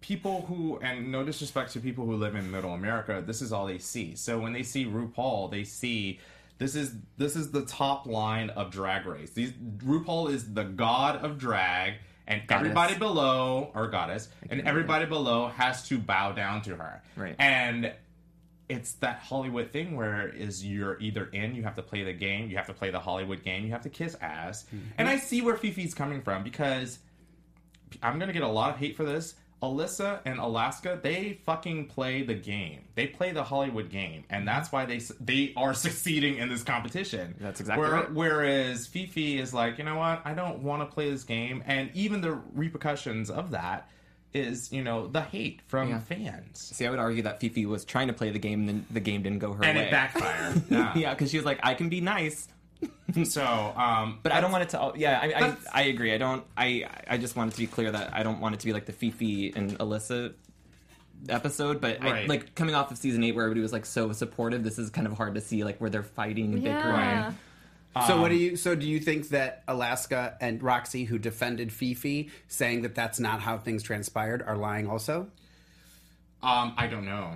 people 0.00 0.46
who, 0.46 0.78
and 0.80 1.10
no 1.12 1.24
disrespect 1.24 1.72
to 1.72 1.80
people 1.80 2.06
who 2.06 2.14
live 2.14 2.34
in 2.34 2.50
Middle 2.50 2.72
America, 2.72 3.22
this 3.26 3.42
is 3.42 3.52
all 3.52 3.66
they 3.66 3.78
see. 3.78 4.14
So 4.14 4.38
when 4.38 4.52
they 4.52 4.62
see 4.62 4.84
RuPaul, 4.86 5.50
they 5.50 5.64
see. 5.64 6.20
This 6.58 6.74
is 6.74 6.92
this 7.16 7.36
is 7.36 7.52
the 7.52 7.64
top 7.66 8.06
line 8.06 8.50
of 8.50 8.72
Drag 8.72 9.06
Race. 9.06 9.30
These 9.30 9.52
RuPaul 9.52 10.30
is 10.32 10.52
the 10.54 10.64
god 10.64 11.24
of 11.24 11.38
drag, 11.38 11.94
and 12.26 12.44
Goddess. 12.48 12.62
everybody 12.62 12.94
below, 12.96 13.70
or 13.74 13.86
goddess, 13.88 14.28
and 14.50 14.62
everybody 14.62 15.06
below 15.06 15.48
has 15.48 15.86
to 15.88 15.98
bow 15.98 16.32
down 16.32 16.62
to 16.62 16.74
her. 16.74 17.00
Right. 17.16 17.36
And 17.38 17.92
it's 18.68 18.92
that 18.94 19.18
Hollywood 19.20 19.70
thing 19.70 19.96
where 19.96 20.28
is 20.28 20.64
you're 20.64 21.00
either 21.00 21.26
in, 21.32 21.54
you 21.54 21.62
have 21.62 21.76
to 21.76 21.82
play 21.82 22.04
the 22.04 22.12
game, 22.12 22.50
you 22.50 22.56
have 22.56 22.66
to 22.66 22.74
play 22.74 22.90
the 22.90 23.00
Hollywood 23.00 23.42
game, 23.42 23.64
you 23.64 23.72
have 23.72 23.82
to 23.82 23.90
kiss 23.90 24.16
ass. 24.20 24.64
Mm-hmm. 24.64 24.78
And 24.98 25.08
I 25.08 25.18
see 25.18 25.40
where 25.40 25.56
Fifi's 25.56 25.94
coming 25.94 26.20
from 26.22 26.42
because 26.42 26.98
I'm 28.02 28.18
gonna 28.18 28.32
get 28.32 28.42
a 28.42 28.48
lot 28.48 28.70
of 28.70 28.76
hate 28.76 28.96
for 28.96 29.04
this. 29.04 29.34
Alyssa 29.60 30.20
and 30.24 30.38
Alaska, 30.38 31.00
they 31.02 31.40
fucking 31.44 31.86
play 31.86 32.22
the 32.22 32.34
game. 32.34 32.84
They 32.94 33.08
play 33.08 33.32
the 33.32 33.42
Hollywood 33.42 33.90
game, 33.90 34.24
and 34.30 34.40
mm-hmm. 34.40 34.46
that's 34.46 34.70
why 34.70 34.84
they 34.84 35.00
they 35.20 35.52
are 35.56 35.74
succeeding 35.86 36.36
in 36.36 36.48
this 36.48 36.62
competition. 36.62 37.34
That's 37.40 37.60
exactly 37.60 37.82
Where- 37.82 37.92
right. 37.92 38.12
Whereas 38.12 38.86
Fifi 38.86 39.38
is 39.38 39.52
like, 39.52 39.78
you 39.78 39.84
know 39.84 39.96
what? 39.96 40.22
I 40.24 40.34
don't 40.34 40.62
want 40.62 40.88
to 40.88 40.94
play 40.94 41.10
this 41.10 41.24
game, 41.24 41.62
and 41.66 41.90
even 41.94 42.20
the 42.20 42.40
repercussions 42.54 43.30
of 43.30 43.50
that 43.52 43.90
is, 44.34 44.72
you 44.72 44.82
know, 44.82 45.06
the 45.06 45.22
hate 45.22 45.60
from 45.66 45.88
Yeah. 45.88 46.00
fans, 46.00 46.58
See, 46.60 46.86
I 46.86 46.90
would 46.90 46.98
argue 46.98 47.22
that 47.22 47.40
Fifi 47.40 47.64
was 47.66 47.84
trying 47.84 48.08
to 48.08 48.12
play 48.12 48.30
the 48.30 48.38
game, 48.38 48.60
and 48.60 48.68
then 48.68 48.86
the 48.90 49.00
game 49.00 49.22
didn't 49.22 49.38
go 49.38 49.52
her 49.54 49.64
and 49.64 49.76
way. 49.78 49.84
And 49.84 49.88
it 49.88 49.90
backfired. 49.90 50.62
Yeah. 50.70 50.92
yeah, 50.96 51.14
because 51.14 51.30
she 51.30 51.36
was 51.38 51.46
like, 51.46 51.60
"I 51.62 51.74
can 51.74 51.88
be 51.88 52.00
nice, 52.00 52.46
So, 53.24 53.42
um, 53.44 54.18
but 54.22 54.32
I 54.32 54.40
don't 54.40 54.52
want 54.52 54.62
it 54.64 54.68
to." 54.70 54.92
Yeah, 54.96 55.18
I, 55.20 55.46
I, 55.46 55.56
I 55.72 55.82
agree. 55.84 56.12
I 56.14 56.18
don't. 56.18 56.44
I 56.56 56.84
I 57.08 57.16
just 57.16 57.36
want 57.36 57.50
it 57.52 57.54
to 57.54 57.60
be 57.60 57.66
clear 57.66 57.90
that 57.90 58.12
I 58.14 58.22
don't 58.22 58.40
want 58.40 58.54
it 58.54 58.60
to 58.60 58.66
be 58.66 58.72
like 58.72 58.84
the 58.86 58.92
Fifi 58.92 59.52
and 59.56 59.78
Alyssa 59.78 60.34
episode. 61.28 61.80
But 61.80 62.02
I, 62.04 62.26
like 62.26 62.54
coming 62.54 62.74
off 62.74 62.90
of 62.90 62.98
season 62.98 63.24
eight, 63.24 63.32
where 63.34 63.44
everybody 63.44 63.62
was 63.62 63.72
like 63.72 63.86
so 63.86 64.12
supportive, 64.12 64.62
this 64.62 64.78
is 64.78 64.90
kind 64.90 65.06
of 65.06 65.14
hard 65.14 65.34
to 65.36 65.40
see 65.40 65.64
like 65.64 65.78
where 65.80 65.90
they're 65.90 66.02
fighting 66.02 66.52
and 66.54 66.62
bickering. 66.62 66.94
yeah. 66.94 67.32
So 68.06 68.20
what 68.20 68.28
do 68.28 68.36
you? 68.36 68.54
So 68.56 68.74
do 68.76 68.86
you 68.86 69.00
think 69.00 69.30
that 69.30 69.64
Alaska 69.66 70.36
and 70.40 70.62
Roxy, 70.62 71.04
who 71.04 71.18
defended 71.18 71.72
Fifi, 71.72 72.30
saying 72.46 72.82
that 72.82 72.94
that's 72.94 73.18
not 73.18 73.40
how 73.40 73.58
things 73.58 73.82
transpired, 73.82 74.42
are 74.46 74.56
lying 74.56 74.86
also? 74.88 75.28
Um, 76.42 76.74
I 76.76 76.86
don't 76.86 77.04
know. 77.04 77.34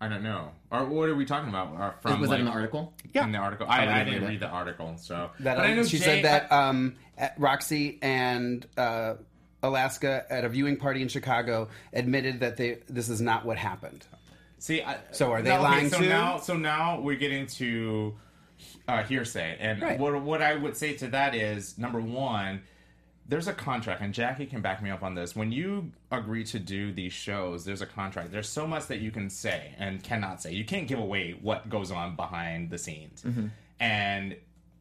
I 0.00 0.08
don't 0.08 0.22
know. 0.22 0.50
Or 0.70 0.84
what 0.84 1.08
are 1.08 1.14
we 1.16 1.24
talking 1.24 1.48
about? 1.48 1.74
Uh, 1.80 1.90
from 2.00 2.20
was 2.20 2.28
that 2.30 2.34
like, 2.34 2.40
in 2.40 2.46
the 2.46 2.52
article? 2.52 2.92
In 3.12 3.32
the 3.32 3.38
article, 3.38 3.66
I, 3.68 3.78
I 3.78 3.82
I, 3.82 3.84
didn't 3.86 4.04
didn't 4.04 4.22
read 4.22 4.28
read 4.28 4.36
it. 4.36 4.40
the 4.40 4.48
article, 4.48 4.94
so 4.98 5.30
That 5.40 5.56
But 5.56 5.66
I 5.66 5.74
know 5.74 5.82
she 5.84 5.98
Jay- 5.98 6.04
said 6.04 6.24
that 6.24 6.52
um, 6.52 6.94
Roxy 7.38 7.98
and 8.02 8.66
uh, 8.76 9.14
Alaska 9.62 10.26
at 10.30 10.44
a 10.44 10.48
viewing 10.48 10.76
party 10.76 11.00
in 11.02 11.08
Chicago 11.08 11.68
admitted 11.92 12.40
that 12.40 12.56
they 12.56 12.78
this 12.88 13.08
is 13.08 13.20
not 13.20 13.44
what 13.46 13.56
happened. 13.56 14.06
See, 14.58 14.82
I, 14.82 14.98
So 15.12 15.32
are 15.32 15.42
they 15.42 15.50
no, 15.50 15.56
okay, 15.56 15.62
lying 15.64 15.88
so 15.90 15.98
too? 15.98 16.08
Now, 16.08 16.38
so 16.38 16.56
now 16.56 17.00
we're 17.00 17.16
getting 17.16 17.46
to 17.46 18.14
uh, 18.88 19.02
hearsay, 19.02 19.56
and 19.60 19.80
Right. 19.82 19.98
what 19.98 20.20
what 20.22 20.42
I 20.42 20.54
would 20.54 20.76
say 20.76 20.94
to 20.94 21.08
that 21.08 21.34
is 21.34 21.76
number 21.78 22.00
one, 22.00 22.62
there's 23.26 23.48
a 23.48 23.54
contract, 23.54 24.02
and 24.02 24.12
Jackie 24.12 24.46
can 24.46 24.60
back 24.60 24.82
me 24.82 24.90
up 24.90 25.02
on 25.02 25.14
this. 25.14 25.34
When 25.34 25.50
you 25.52 25.92
agree 26.12 26.44
to 26.44 26.58
do 26.58 26.92
these 26.92 27.12
shows, 27.12 27.64
there's 27.64 27.80
a 27.82 27.86
contract. 27.86 28.30
There's 28.32 28.48
so 28.48 28.66
much 28.66 28.86
that 28.88 28.98
you 29.00 29.10
can 29.10 29.30
say 29.30 29.74
and 29.78 30.02
cannot 30.02 30.42
say. 30.42 30.52
You 30.52 30.64
can't 30.64 30.86
give 30.86 30.98
away 30.98 31.32
what 31.40 31.68
goes 31.70 31.90
on 31.90 32.16
behind 32.16 32.70
the 32.70 32.78
scenes, 32.78 33.22
Mm-hmm. 33.22 33.46
and. 33.80 34.36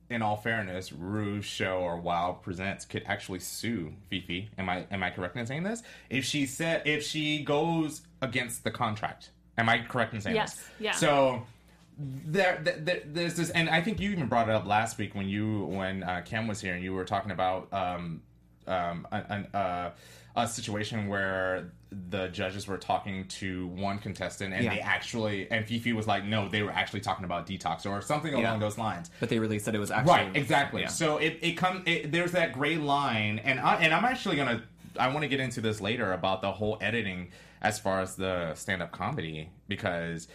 In 0.09 0.21
all 0.21 0.35
fairness, 0.35 0.91
Rue's 0.91 1.45
show 1.45 1.77
or 1.79 1.97
Wild 1.97 2.43
Presents 2.43 2.85
could 2.85 3.03
actually 3.07 3.39
sue 3.39 3.93
Fifi. 4.09 4.49
Am 4.59 4.69
I 4.69 4.85
am 4.91 5.01
I 5.01 5.09
correct 5.09 5.35
in 5.37 5.45
saying 5.47 5.63
this? 5.63 5.81
If 6.09 6.23
she 6.23 6.45
said 6.45 6.83
if 6.85 7.03
she 7.03 7.41
goes 7.43 8.01
against 8.21 8.63
the 8.63 8.69
contract, 8.69 9.31
am 9.57 9.69
I 9.69 9.79
correct 9.79 10.13
in 10.13 10.21
saying 10.21 10.35
Yes, 10.35 10.55
this? 10.55 10.65
yeah. 10.77 10.91
So 10.91 11.47
there, 11.97 12.59
there, 12.63 13.01
there's 13.05 13.35
this, 13.35 13.49
and 13.51 13.69
I 13.69 13.81
think 13.81 13.99
you 13.99 14.11
even 14.11 14.27
brought 14.27 14.49
it 14.49 14.55
up 14.55 14.65
last 14.65 14.97
week 14.97 15.13
when 15.15 15.27
you 15.29 15.65
when 15.65 16.03
uh, 16.03 16.21
Cam 16.25 16.47
was 16.47 16.59
here 16.61 16.73
and 16.73 16.83
you 16.83 16.93
were 16.93 17.05
talking 17.05 17.31
about 17.31 17.71
um, 17.71 18.21
um, 18.67 19.07
an, 19.11 19.47
uh, 19.53 19.91
a 20.35 20.47
situation 20.47 21.07
where 21.07 21.71
the 22.09 22.27
judges 22.29 22.67
were 22.67 22.77
talking 22.79 23.27
to 23.27 23.67
one 23.67 23.99
contestant 23.99 24.51
and 24.53 24.63
Yeah. 24.63 24.73
they 24.73 24.79
actually 24.81 25.49
and 25.51 25.63
Fifi 25.67 25.93
was 25.93 26.07
like, 26.07 26.25
no, 26.25 26.49
they 26.49 26.63
were 26.63 26.71
actually 26.71 27.01
talking 27.01 27.23
about 27.25 27.45
detox 27.45 27.85
or 27.85 28.01
something 28.01 28.33
along 28.33 28.43
Yeah. 28.43 28.57
those 28.57 28.79
lines. 28.79 29.11
But 29.19 29.29
they 29.29 29.37
released 29.37 29.65
that 29.65 29.75
it 29.75 29.79
was 29.79 29.91
actually 29.91 30.13
Right, 30.13 30.35
exactly. 30.35 30.81
Yeah. 30.81 30.87
So 30.87 31.17
it, 31.17 31.37
it 31.43 31.51
comes. 31.53 31.85
There's 32.05 32.31
that 32.31 32.53
gray 32.53 32.77
line, 32.77 33.39
and 33.39 33.59
I, 33.59 33.75
and 33.75 33.93
I'm 33.93 34.05
actually 34.05 34.37
gonna. 34.37 34.63
I 34.99 35.07
want 35.09 35.21
to 35.21 35.27
get 35.27 35.39
into 35.39 35.61
this 35.61 35.81
later 35.81 36.13
about 36.13 36.41
the 36.41 36.51
whole 36.51 36.77
editing 36.81 37.29
as 37.61 37.79
far 37.79 38.01
as 38.01 38.15
the 38.15 38.53
stand-up 38.55 38.91
comedy 38.91 39.49
because 39.67 40.27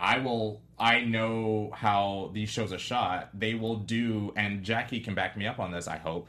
I 0.00 0.18
will. 0.18 0.60
I 0.78 1.00
know 1.00 1.70
how 1.74 2.30
these 2.34 2.50
shows 2.50 2.72
are 2.72 2.78
shot. 2.78 3.30
They 3.38 3.54
will 3.54 3.76
do, 3.76 4.32
and 4.36 4.62
Jackie 4.62 5.00
can 5.00 5.14
back 5.14 5.36
me 5.36 5.46
up 5.46 5.58
on 5.58 5.70
this. 5.72 5.88
I 5.88 5.96
hope 5.96 6.28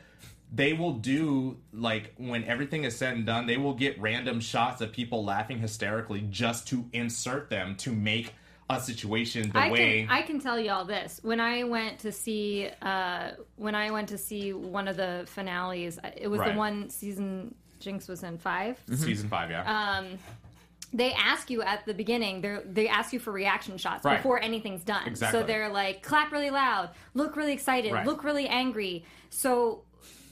they 0.53 0.71
will 0.71 0.93
do 0.93 1.57
like 1.73 2.13
when 2.17 2.45
everything 2.45 2.85
is 2.85 2.95
said 2.95 3.15
and 3.15 3.25
done. 3.25 3.45
They 3.47 3.57
will 3.57 3.73
get 3.73 3.99
random 3.99 4.39
shots 4.39 4.79
of 4.79 4.93
people 4.93 5.25
laughing 5.25 5.59
hysterically 5.59 6.21
just 6.29 6.67
to 6.69 6.85
insert 6.93 7.49
them 7.49 7.75
to 7.77 7.91
make 7.91 8.33
a 8.69 8.79
situation 8.81 9.49
the 9.51 9.59
I 9.59 9.71
way. 9.71 10.01
can 10.03 10.09
I 10.09 10.21
can 10.21 10.39
tell 10.39 10.57
y'all 10.59 10.85
this. 10.85 11.19
When 11.23 11.39
I 11.41 11.63
went 11.65 11.99
to 11.99 12.11
see 12.13 12.69
uh, 12.81 13.31
when 13.57 13.75
I 13.75 13.91
went 13.91 14.07
to 14.09 14.17
see 14.17 14.53
one 14.53 14.87
of 14.87 14.95
the 14.97 15.23
finales, 15.27 15.99
it 16.15 16.29
was 16.29 16.39
Right. 16.39 16.53
the 16.53 16.57
one 16.57 16.89
season 16.89 17.53
Jinkx 17.81 18.07
was 18.09 18.23
in 18.23 18.37
5 18.37 18.81
Season 18.95 19.29
five, 19.29 19.51
yeah. 19.51 19.99
They 20.93 21.11
ask 21.13 21.49
you 21.49 21.61
at 21.61 21.85
the 21.85 21.93
beginning. 21.93 22.41
They 22.41 22.59
they 22.65 22.87
ask 22.87 23.11
you 23.13 23.19
for 23.19 23.31
reaction 23.31 23.77
shots 23.77 24.05
Right. 24.05 24.17
before 24.17 24.41
anything's 24.41 24.83
done. 24.83 25.05
Exactly. 25.07 25.39
So 25.41 25.45
they're 25.45 25.69
like, 25.69 26.01
clap 26.01 26.31
really 26.31 26.49
loud, 26.49 26.91
look 27.13 27.35
really 27.35 27.53
excited, 27.53 27.91
Right. 27.91 28.05
look 28.05 28.23
really 28.23 28.47
angry. 28.47 29.05
So 29.29 29.83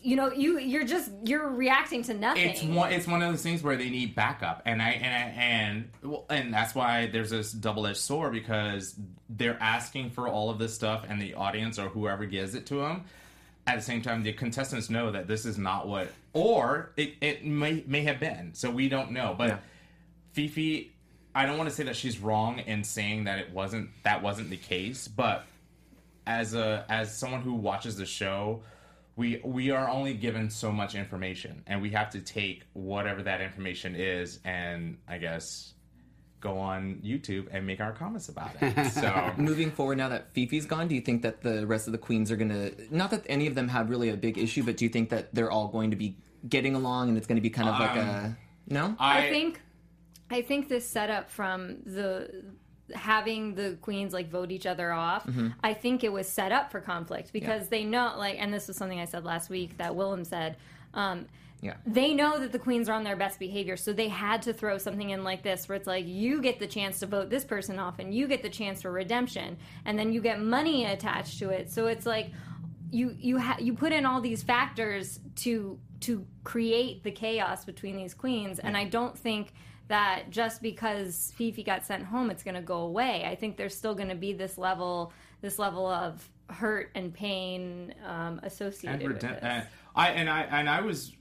you 0.02 0.16
know 0.16 0.32
you 0.32 0.60
you're 0.60 0.86
just 0.86 1.12
you're 1.24 1.50
reacting 1.50 2.04
to 2.04 2.14
nothing. 2.14 2.48
it's 2.50 2.62
one 2.62 2.94
it's 2.94 3.08
one 3.08 3.24
of 3.24 3.32
those 3.32 3.42
things 3.42 3.64
where 3.64 3.76
they 3.76 3.90
need 3.90 4.14
backup 4.14 4.62
and 4.68 4.80
i 4.80 4.90
and 4.92 5.06
I, 5.16 5.42
and 5.42 5.90
well, 6.04 6.26
and 6.30 6.54
that's 6.54 6.76
why 6.76 7.08
there's 7.08 7.32
this 7.32 7.52
double-edged 7.52 7.98
sword 7.98 8.32
because 8.32 8.94
they're 9.32 9.58
asking 9.60 10.12
for 10.12 10.28
all 10.28 10.52
of 10.52 10.60
this 10.60 10.76
stuff 10.76 11.06
and 11.10 11.20
the 11.20 11.34
audience 11.34 11.80
or 11.80 11.90
whoever 11.90 12.28
gives 12.28 12.54
it 12.54 12.68
to 12.68 12.76
them 12.76 13.06
at 13.66 13.78
the 13.78 13.82
same 13.82 14.04
time 14.04 14.22
the 14.22 14.32
contestants 14.32 14.92
know 14.92 15.10
that 15.12 15.26
this 15.28 15.44
is 15.44 15.58
not 15.58 15.88
what 15.88 16.08
or 16.34 16.92
it, 16.98 17.16
it 17.20 17.44
may 17.44 17.84
may 17.88 18.04
have 18.04 18.20
been 18.20 18.54
so 18.54 18.70
we 18.70 18.88
don't 18.88 19.10
know 19.10 19.34
but 19.36 19.48
Yeah. 19.48 19.58
Fifi 20.36 20.92
i 21.34 21.46
don't 21.46 21.58
want 21.58 21.70
to 21.70 21.76
say 21.76 21.84
that 21.84 21.96
she's 21.96 22.20
wrong 22.20 22.60
in 22.60 22.84
saying 22.84 23.24
that 23.24 23.40
it 23.40 23.52
wasn't 23.52 23.90
that 24.04 24.22
wasn't 24.22 24.50
the 24.50 24.58
case 24.58 25.08
but 25.08 25.46
as 26.28 26.54
a 26.54 26.86
as 26.90 27.16
someone 27.18 27.42
who 27.42 27.54
watches 27.54 27.96
the 27.98 28.06
show 28.06 28.62
we 29.16 29.40
we 29.46 29.72
are 29.72 29.88
only 29.90 30.14
given 30.14 30.50
so 30.50 30.72
much 30.72 30.94
information 30.96 31.64
and 31.68 31.82
we 31.82 31.90
have 31.92 32.10
to 32.10 32.20
take 32.20 32.64
whatever 32.74 33.24
that 33.24 33.40
information 33.42 33.96
is 33.96 34.40
and 34.44 34.98
i 35.08 35.18
guess 35.18 35.74
go 36.42 36.58
on 36.60 36.96
youtube 37.04 37.48
and 37.52 37.66
make 37.66 37.80
our 37.80 37.94
comments 37.94 38.28
about 38.30 38.52
it 38.62 38.92
so 39.02 39.32
Moving 39.38 39.72
forward, 39.72 39.98
now 39.98 40.10
that 40.10 40.34
Fifi's 40.34 40.66
gone, 40.66 40.88
do 40.88 40.96
you 40.96 41.02
think 41.02 41.22
that 41.24 41.42
the 41.42 41.66
rest 41.66 41.88
of 41.88 41.92
the 41.92 41.98
queens 41.98 42.30
are 42.32 42.36
gonna? 42.36 42.72
Not 42.92 43.10
that 43.12 43.24
any 43.28 43.48
of 43.48 43.56
them 43.56 43.68
had 43.68 43.90
really 43.90 44.10
a 44.10 44.18
big 44.18 44.38
issue, 44.38 44.64
but 44.64 44.78
do 44.78 44.86
you 44.86 44.90
think 44.90 45.10
that 45.10 45.34
they're 45.34 45.50
all 45.50 45.68
going 45.70 45.90
to 45.92 45.96
be 45.96 46.18
getting 46.48 46.76
along, 46.76 47.10
and 47.10 47.18
it's 47.18 47.26
going 47.26 47.38
to 47.38 47.42
be 47.42 47.50
kind 47.50 47.70
of 47.70 47.80
like 47.80 47.98
um, 47.98 47.98
a 47.98 48.38
no? 48.68 48.96
I 49.00 49.30
think 49.30 49.62
I 50.30 50.42
think 50.42 50.70
this 50.70 50.88
setup 50.90 51.30
from 51.30 51.78
the 51.86 52.44
having 52.94 53.56
the 53.56 53.78
queens 53.82 54.14
like 54.14 54.30
vote 54.30 54.52
each 54.52 54.66
other 54.68 54.92
off, 54.92 55.26
Mm-hmm. 55.26 55.48
I 55.64 55.74
think 55.74 56.04
it 56.04 56.12
was 56.12 56.28
set 56.30 56.52
up 56.52 56.72
for 56.72 56.80
conflict 56.80 57.34
because 57.34 57.68
they 57.70 57.84
know 57.84 58.14
like, 58.18 58.38
and 58.40 58.54
this 58.54 58.68
was 58.68 58.78
something 58.78 59.00
I 59.00 59.06
said 59.06 59.24
last 59.26 59.50
week 59.50 59.78
that 59.78 59.94
Willam 59.94 60.26
said. 60.26 60.58
Um, 60.94 61.26
Yeah. 61.62 61.76
they 61.86 62.14
know 62.14 62.40
that 62.40 62.52
the 62.52 62.60
queens 62.60 62.88
are 62.90 62.94
on 62.94 63.04
their 63.04 63.16
best 63.16 63.40
behavior, 63.40 63.76
so 63.76 63.92
they 63.92 64.08
had 64.10 64.44
to 64.44 64.54
throw 64.54 64.78
something 64.78 65.10
in 65.10 65.24
like 65.24 65.42
this, 65.42 65.68
where 65.68 65.76
it's 65.76 65.88
like 65.88 66.06
you 66.08 66.42
get 66.42 66.60
the 66.60 66.68
chance 66.68 67.00
to 67.00 67.08
vote 67.08 67.30
this 67.32 67.44
person 67.44 67.80
off, 67.80 67.98
and 68.00 68.14
you 68.14 68.28
get 68.28 68.44
the 68.44 68.50
chance 68.50 68.82
for 68.84 68.92
redemption, 68.92 69.58
and 69.86 69.98
then 69.98 70.14
you 70.14 70.22
get 70.22 70.40
money 70.40 70.86
attached 70.86 71.40
to 71.40 71.50
it. 71.50 71.72
So 71.72 71.88
it's 71.88 72.06
like 72.06 72.28
you 72.92 73.16
you 73.20 73.40
ha- 73.40 73.58
you 73.60 73.74
put 73.74 73.92
in 73.94 74.06
all 74.06 74.22
these 74.22 74.44
factors 74.44 75.20
to 75.38 75.80
to 76.02 76.26
create 76.44 77.04
the 77.04 77.12
chaos 77.12 77.66
between 77.66 77.98
these 77.98 78.14
queens, 78.14 78.60
and 78.60 78.78
I 78.78 78.84
don't 78.86 79.18
think 79.18 79.54
that 79.88 80.30
just 80.30 80.62
because 80.62 81.34
Fifi 81.36 81.64
got 81.64 81.86
sent 81.86 82.04
home, 82.04 82.30
it's 82.30 82.44
going 82.44 82.56
to 82.56 82.62
go 82.62 82.80
away. 82.80 83.26
I 83.26 83.36
think 83.36 83.58
there's 83.58 83.76
still 83.76 83.96
going 83.96 84.10
to 84.10 84.16
be 84.16 84.34
this 84.34 84.58
level 84.58 85.14
this 85.42 85.60
level 85.60 85.86
of 85.86 86.28
hurt 86.50 86.92
and 86.96 87.14
pain 87.14 87.94
um, 88.06 88.40
associated 88.44 89.02
and 89.02 89.14
with 89.14 89.22
this. 89.22 89.44
uh, 89.44 89.66
I 89.96 90.10
and 90.10 90.30
I 90.30 90.42
and 90.44 90.70
I 90.70 90.82
was 90.82 91.14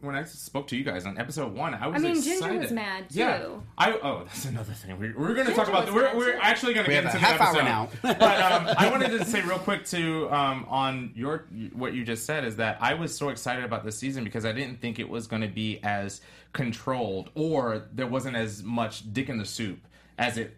when 0.00 0.14
I 0.14 0.24
spoke 0.24 0.66
to 0.68 0.76
you 0.76 0.84
guys 0.84 1.06
on 1.06 1.18
episode 1.18 1.54
one. 1.54 1.74
I 1.74 1.86
was. 1.86 2.02
Excited. 2.02 2.06
I 2.06 2.12
mean, 2.12 2.16
excited. 2.18 2.40
Ginger 2.40 2.58
was 2.60 2.72
mad, 2.72 3.10
too. 3.10 3.18
Yeah. 3.18 3.38
too. 3.38 3.62
I 3.78 3.92
oh, 3.92 4.24
that's 4.24 4.44
another 4.44 4.72
thing. 4.72 4.98
We, 4.98 5.12
we're 5.12 5.34
going 5.34 5.46
to 5.46 5.54
talk 5.54 5.68
about. 5.68 5.86
was 5.86 5.94
We're, 5.94 6.16
we're 6.16 6.38
actually 6.40 6.74
going 6.74 6.86
to 6.86 6.92
get 6.92 7.04
have 7.04 7.14
into 7.14 7.26
a 7.26 7.30
the 7.30 7.38
half 7.38 7.54
hour 7.54 7.62
now. 7.62 7.88
but 8.02 8.40
um, 8.40 8.74
I 8.78 8.90
wanted 8.90 9.10
to 9.18 9.24
say 9.24 9.42
real 9.42 9.58
quick 9.58 9.84
to 9.86 10.30
um, 10.30 10.66
on 10.68 11.12
your 11.14 11.46
what 11.72 11.94
you 11.94 12.04
just 12.04 12.24
said 12.24 12.44
is 12.44 12.56
that 12.56 12.78
I 12.80 12.94
was 12.94 13.16
so 13.16 13.28
excited 13.28 13.64
about 13.64 13.84
this 13.84 13.98
season 13.98 14.24
because 14.24 14.44
I 14.44 14.52
didn't 14.52 14.80
think 14.80 14.98
it 14.98 15.08
was 15.08 15.26
going 15.26 15.42
to 15.42 15.48
be 15.48 15.80
as 15.82 16.20
controlled 16.52 17.30
or 17.34 17.88
there 17.92 18.06
wasn't 18.06 18.36
as 18.36 18.62
much 18.62 19.12
dick 19.12 19.28
in 19.28 19.38
the 19.38 19.44
soup 19.44 19.86
as 20.18 20.36
it 20.36 20.56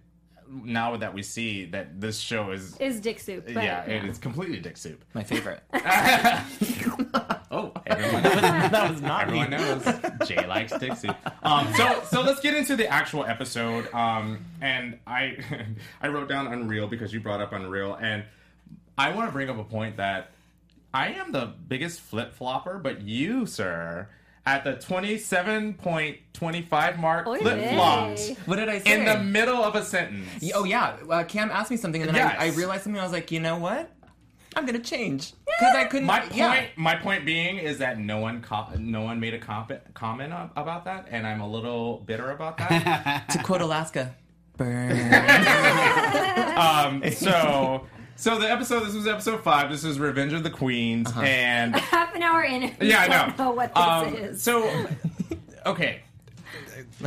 now 0.53 0.97
that 0.97 1.15
we 1.15 1.23
see 1.23 1.65
that 1.67 2.01
this 2.01 2.19
show 2.19 2.51
is. 2.51 2.77
is 2.79 3.01
dick 3.01 3.21
soup. 3.21 3.45
But, 3.47 3.65
yeah, 3.65 3.85
it 3.85 4.05
is 4.05 4.19
completely 4.19 4.61
dick 4.61 4.77
soup. 4.77 5.05
My 5.15 5.25
favorite. 5.25 5.63
Oh, 7.93 8.17
everyone 8.17 8.23
knows. 8.23 8.71
that 8.71 8.91
was 8.91 9.03
not 9.03 9.23
Everyone 9.25 9.51
me. 9.51 9.57
knows 9.57 9.85
Jay 10.29 10.47
likes 10.47 10.77
Dixie. 10.79 11.11
Um, 11.43 11.73
so 11.75 12.03
so 12.11 12.21
let's 12.23 12.41
get 12.41 12.55
into 12.55 12.77
the 12.77 12.87
actual 12.89 13.25
episode. 13.25 13.93
Um, 13.95 14.45
and 14.61 14.99
I 15.07 15.39
I 16.03 16.09
wrote 16.09 16.29
down 16.29 16.47
Unreal 16.47 16.87
because 16.87 17.13
you 17.13 17.21
brought 17.21 17.41
up 17.41 17.53
Unreal, 17.53 17.95
and 17.95 18.25
I 18.99 19.13
want 19.13 19.29
to 19.29 19.33
bring 19.33 19.49
up 19.51 19.59
a 19.59 19.65
point 19.65 19.97
that 19.99 20.31
I 20.95 21.09
am 21.13 21.33
the 21.33 21.53
biggest 21.69 22.01
flip 22.01 22.35
flopper, 22.35 22.79
but 22.79 23.01
you, 23.03 23.47
sir, 23.47 24.09
at 24.45 24.65
the 24.65 24.75
twenty 24.75 25.17
seven 25.19 25.75
point 25.75 26.19
twenty 26.33 26.63
five 26.63 26.99
mark, 26.99 27.27
Oy 27.27 27.39
flip 27.39 27.71
flopped. 27.73 28.21
What 28.47 28.57
did 28.57 28.69
I 28.69 28.79
say? 28.81 28.93
in 28.99 29.05
the 29.07 29.19
middle 29.23 29.63
of 29.65 29.75
a 29.75 29.85
sentence. 29.85 30.29
Oh 30.55 30.65
yeah, 30.65 30.97
uh, 31.09 31.25
Cam 31.25 31.51
asked 31.51 31.71
me 31.71 31.77
something, 31.77 32.03
and 32.03 32.15
then 32.15 32.27
I, 32.27 32.47
I 32.47 32.51
realized 32.51 32.85
something. 32.85 33.01
I 33.01 33.05
was 33.05 33.13
like, 33.13 33.31
you 33.31 33.41
know 33.41 33.57
what? 33.59 33.91
I'm 34.55 34.67
gonna 34.67 34.79
change 34.81 35.33
because 35.47 35.75
I 35.75 35.85
couldn't. 35.85 36.07
My 36.07 36.21
point, 36.21 36.35
yeah. 36.35 36.67
my 36.77 36.97
point 36.97 37.25
being, 37.25 37.57
is 37.59 37.79
that 37.79 37.99
no 37.99 38.19
one, 38.19 38.43
co- 38.43 38.69
no 38.79 39.03
one 39.03 39.19
made 39.21 39.35
a 39.35 39.39
comp- 39.39 39.73
comment 39.95 40.33
ab- 40.33 40.51
about 40.57 40.85
that, 40.85 41.09
and 41.11 41.27
I'm 41.27 41.41
a 41.41 41.49
little 41.49 41.99
bitter 41.99 42.31
about 42.31 42.59
that. 42.59 43.29
to 43.31 43.39
quote 43.43 43.61
Alaska, 43.63 44.15
burn. 44.57 44.93
Um, 46.53 47.03
so, 47.13 47.87
so 48.17 48.39
the 48.39 48.51
episode. 48.51 48.81
This 48.81 48.95
was 48.95 49.07
episode 49.07 49.43
five. 49.43 49.71
This 49.71 49.85
is 49.85 49.99
Revenge 49.99 50.33
of 50.35 50.43
the 50.43 50.51
Queens, 50.51 51.11
and 51.17 51.75
half 51.75 52.15
an 52.15 52.23
hour 52.23 52.43
in. 52.43 52.65
and 52.65 52.79
we 52.79 52.91
yeah, 52.91 53.01
I 53.01 53.09
know. 53.09 53.35
know 53.45 53.51
what 53.53 53.75
this 53.75 53.83
Um, 53.85 54.15
is. 54.15 54.43
So, 54.43 54.87
okay, 55.67 56.03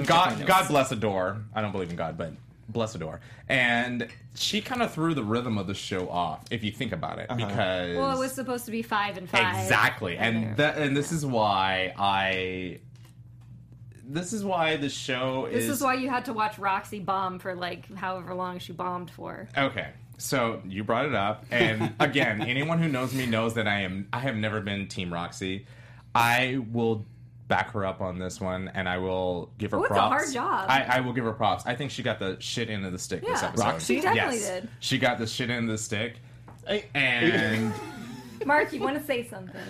God, 0.05 0.45
God 0.47 0.67
bless 0.67 0.91
Adore. 0.91 1.43
I 1.53 1.61
don't 1.61 1.71
believe 1.71 1.89
in 1.91 1.95
God, 1.95 2.17
but 2.17 2.33
bless 2.69 2.95
Adore. 2.95 3.21
And 3.47 4.07
she 4.33 4.61
kind 4.61 4.81
of 4.81 4.93
threw 4.93 5.13
the 5.13 5.23
rhythm 5.23 5.57
of 5.57 5.67
the 5.67 5.73
show 5.73 6.09
off, 6.09 6.45
if 6.51 6.63
you 6.63 6.71
think 6.71 6.91
about 6.91 7.19
it, 7.19 7.29
uh-huh. 7.29 7.45
because 7.45 7.97
well, 7.97 8.15
it 8.15 8.19
was 8.19 8.33
supposed 8.33 8.65
to 8.65 8.71
be 8.71 8.81
five 8.81 9.17
and 9.17 9.29
five. 9.29 9.63
exactly, 9.63 10.17
and 10.17 10.57
that, 10.57 10.77
and 10.77 10.95
this 10.95 11.11
is 11.11 11.25
why 11.25 11.93
I. 11.97 12.79
This 14.07 14.33
is 14.33 14.45
why 14.45 14.75
the 14.75 14.89
show 14.89 15.49
This 15.51 15.67
is 15.67 15.81
why 15.81 15.95
you 15.95 16.09
had 16.09 16.25
to 16.25 16.33
watch 16.33 16.59
Roxy 16.59 16.99
bomb 16.99 17.39
for 17.39 17.55
like 17.55 17.91
however 17.95 18.35
long 18.35 18.59
she 18.59 18.71
bombed 18.71 19.09
for. 19.09 19.47
Okay. 19.57 19.87
So 20.17 20.61
you 20.65 20.83
brought 20.83 21.07
it 21.07 21.15
up, 21.15 21.45
and 21.51 21.93
again, 21.99 22.41
anyone 22.41 22.79
who 22.79 22.87
knows 22.87 23.13
me 23.13 23.25
knows 23.25 23.55
that 23.55 23.67
I 23.67 23.81
am. 23.81 24.07
I 24.13 24.19
have 24.19 24.35
never 24.35 24.61
been 24.61 24.87
Team 24.87 25.11
Roxy. 25.11 25.65
I 26.13 26.59
will 26.71 27.05
back 27.47 27.71
her 27.73 27.85
up 27.85 28.01
on 28.01 28.17
this 28.17 28.41
one, 28.41 28.69
and 28.73 28.89
I 28.89 28.97
will 28.97 29.51
give 29.57 29.71
her 29.71 29.77
Oh, 29.77 29.83
it's 29.83 29.91
a 29.91 29.93
props. 29.93 30.23
hard 30.23 30.33
job. 30.33 30.65
I, 30.69 30.83
I 30.97 30.99
will 31.01 31.13
give 31.13 31.23
her 31.25 31.31
props. 31.33 31.63
I 31.65 31.75
think 31.75 31.91
she 31.91 32.01
got 32.03 32.17
the 32.19 32.37
shit 32.39 32.69
into 32.69 32.89
the 32.89 32.97
stick 32.99 33.21
this 33.21 33.41
Yeah. 33.41 33.49
episode. 33.49 33.63
Roxy? 33.65 33.95
She 33.97 34.01
definitely 34.01 34.37
yes. 34.39 34.49
did. 34.49 34.69
She 34.79 34.97
got 34.97 35.17
the 35.19 35.27
shit 35.27 35.49
into 35.49 35.71
the 35.71 35.77
stick, 35.77 36.15
and 36.95 37.73
Mark, 38.45 38.73
you 38.73 38.79
want 38.81 38.97
to 38.97 39.03
say 39.05 39.27
something? 39.27 39.61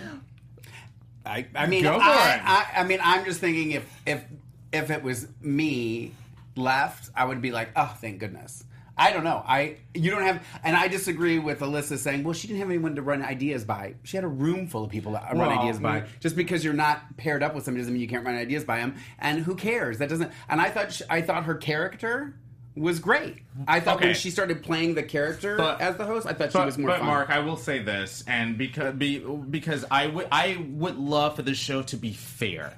I, 1.24 1.46
I 1.54 1.66
mean, 1.66 1.82
Go 1.82 1.94
for 1.98 2.04
I, 2.04 2.34
it. 2.34 2.40
I, 2.44 2.80
I 2.80 2.84
mean, 2.84 3.00
I'm 3.02 3.24
just 3.24 3.40
thinking 3.40 3.72
if 3.72 4.00
if 4.06 4.24
if 4.72 4.90
it 4.90 5.02
was 5.02 5.26
me 5.40 6.12
left, 6.54 7.10
I 7.14 7.24
would 7.24 7.42
be 7.42 7.50
like, 7.50 7.70
oh, 7.76 7.94
thank 8.00 8.20
goodness. 8.20 8.64
I 8.98 9.12
don't 9.12 9.24
know. 9.24 9.42
I 9.46 9.76
you 9.94 10.10
don't 10.10 10.22
have, 10.22 10.42
and 10.64 10.74
I 10.76 10.88
disagree 10.88 11.38
with 11.38 11.60
Alyssa 11.60 11.98
saying, 11.98 12.24
well, 12.24 12.32
she 12.32 12.48
didn't 12.48 12.60
have 12.60 12.68
anyone 12.70 12.94
to 12.96 13.02
run 13.02 13.22
ideas 13.22 13.64
by. 13.64 13.94
She 14.04 14.16
had 14.16 14.24
a 14.24 14.28
room 14.28 14.66
full 14.66 14.84
of 14.84 14.90
people 14.90 15.12
to 15.12 15.18
run 15.18 15.36
Well, 15.38 15.50
ideas 15.50 15.78
by. 15.78 16.04
Just 16.20 16.34
because 16.34 16.64
you're 16.64 16.72
not 16.74 17.16
paired 17.16 17.42
up 17.42 17.54
with 17.54 17.64
somebody 17.64 17.82
doesn't 17.82 17.92
mean 17.92 18.00
you 18.02 18.08
can't 18.08 18.24
run 18.24 18.34
ideas 18.36 18.64
by 18.64 18.78
them. 18.78 18.94
And 19.18 19.40
who 19.40 19.54
cares? 19.54 19.98
That 19.98 20.08
doesn't. 20.08 20.32
And 20.48 20.60
I 20.60 20.70
thought 20.70 20.92
she, 20.92 21.04
I 21.10 21.20
thought 21.20 21.44
her 21.44 21.56
character 21.56 22.36
was 22.74 22.98
great. 22.98 23.36
I 23.68 23.80
thought 23.80 23.96
Okay. 23.96 24.06
when 24.08 24.14
she 24.14 24.30
started 24.30 24.62
playing 24.62 24.94
the 24.94 25.02
character 25.02 25.56
But- 25.56 25.80
as 25.80 25.96
the 25.96 26.04
host, 26.04 26.26
I 26.26 26.32
thought 26.34 26.52
she 26.52 26.58
was 26.58 26.76
more 26.78 26.88
but 26.90 26.98
fun. 26.98 27.06
Mark, 27.06 27.30
I 27.30 27.38
will 27.40 27.56
say 27.56 27.78
this, 27.82 28.22
and 28.26 28.56
because 28.58 28.94
be, 28.94 29.18
because 29.18 29.84
I 29.90 30.06
would 30.08 30.28
I 30.32 30.62
would 30.70 30.96
love 30.96 31.36
for 31.36 31.42
the 31.42 31.54
show 31.54 31.82
to 31.84 31.96
be 31.96 32.12
fair, 32.12 32.74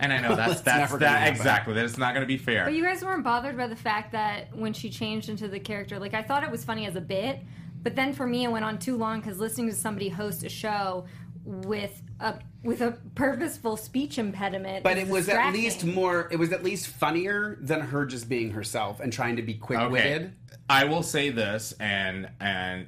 and 0.00 0.12
I 0.12 0.18
know 0.20 0.34
that's 0.34 0.52
It's 0.52 0.60
that's 0.62 0.78
never 0.78 0.98
that 0.98 1.20
happen. 1.20 1.36
exactly 1.36 1.74
that 1.74 1.84
it's 1.84 1.98
not 1.98 2.14
going 2.14 2.22
to 2.22 2.26
be 2.26 2.38
fair. 2.38 2.64
But 2.64 2.74
you 2.74 2.82
guys 2.82 3.04
weren't 3.04 3.22
bothered 3.22 3.56
by 3.56 3.66
the 3.66 3.76
fact 3.76 4.12
that 4.12 4.54
when 4.56 4.72
she 4.72 4.90
changed 4.90 5.28
into 5.28 5.46
the 5.46 5.60
character, 5.60 5.98
like 5.98 6.14
I 6.14 6.22
thought 6.22 6.42
it 6.42 6.50
was 6.50 6.64
funny 6.64 6.86
as 6.86 6.96
a 6.96 7.00
bit, 7.00 7.40
but 7.82 7.94
then 7.94 8.12
for 8.12 8.26
me 8.26 8.44
it 8.44 8.48
went 8.50 8.64
on 8.64 8.78
too 8.78 8.96
long 8.96 9.20
because 9.20 9.38
listening 9.38 9.68
to 9.68 9.74
somebody 9.74 10.08
host 10.08 10.42
a 10.42 10.48
show 10.48 11.06
with 11.44 12.02
a 12.20 12.38
with 12.62 12.80
a 12.82 12.98
purposeful 13.14 13.76
speech 13.76 14.18
impediment. 14.18 14.84
But 14.84 14.98
it 14.98 15.08
was 15.08 15.28
at 15.28 15.52
least 15.52 15.84
more. 15.84 16.28
It 16.30 16.36
was 16.38 16.52
at 16.52 16.62
least 16.62 16.88
funnier 16.88 17.56
than 17.60 17.80
her 17.80 18.04
just 18.06 18.28
being 18.28 18.50
herself 18.50 19.00
and 19.00 19.12
trying 19.12 19.36
to 19.36 19.42
be 19.42 19.54
quick 19.54 19.90
witted. 19.90 20.32
I 20.68 20.84
will 20.84 21.02
say 21.02 21.30
this, 21.30 21.74
and 21.80 22.28
and 22.40 22.86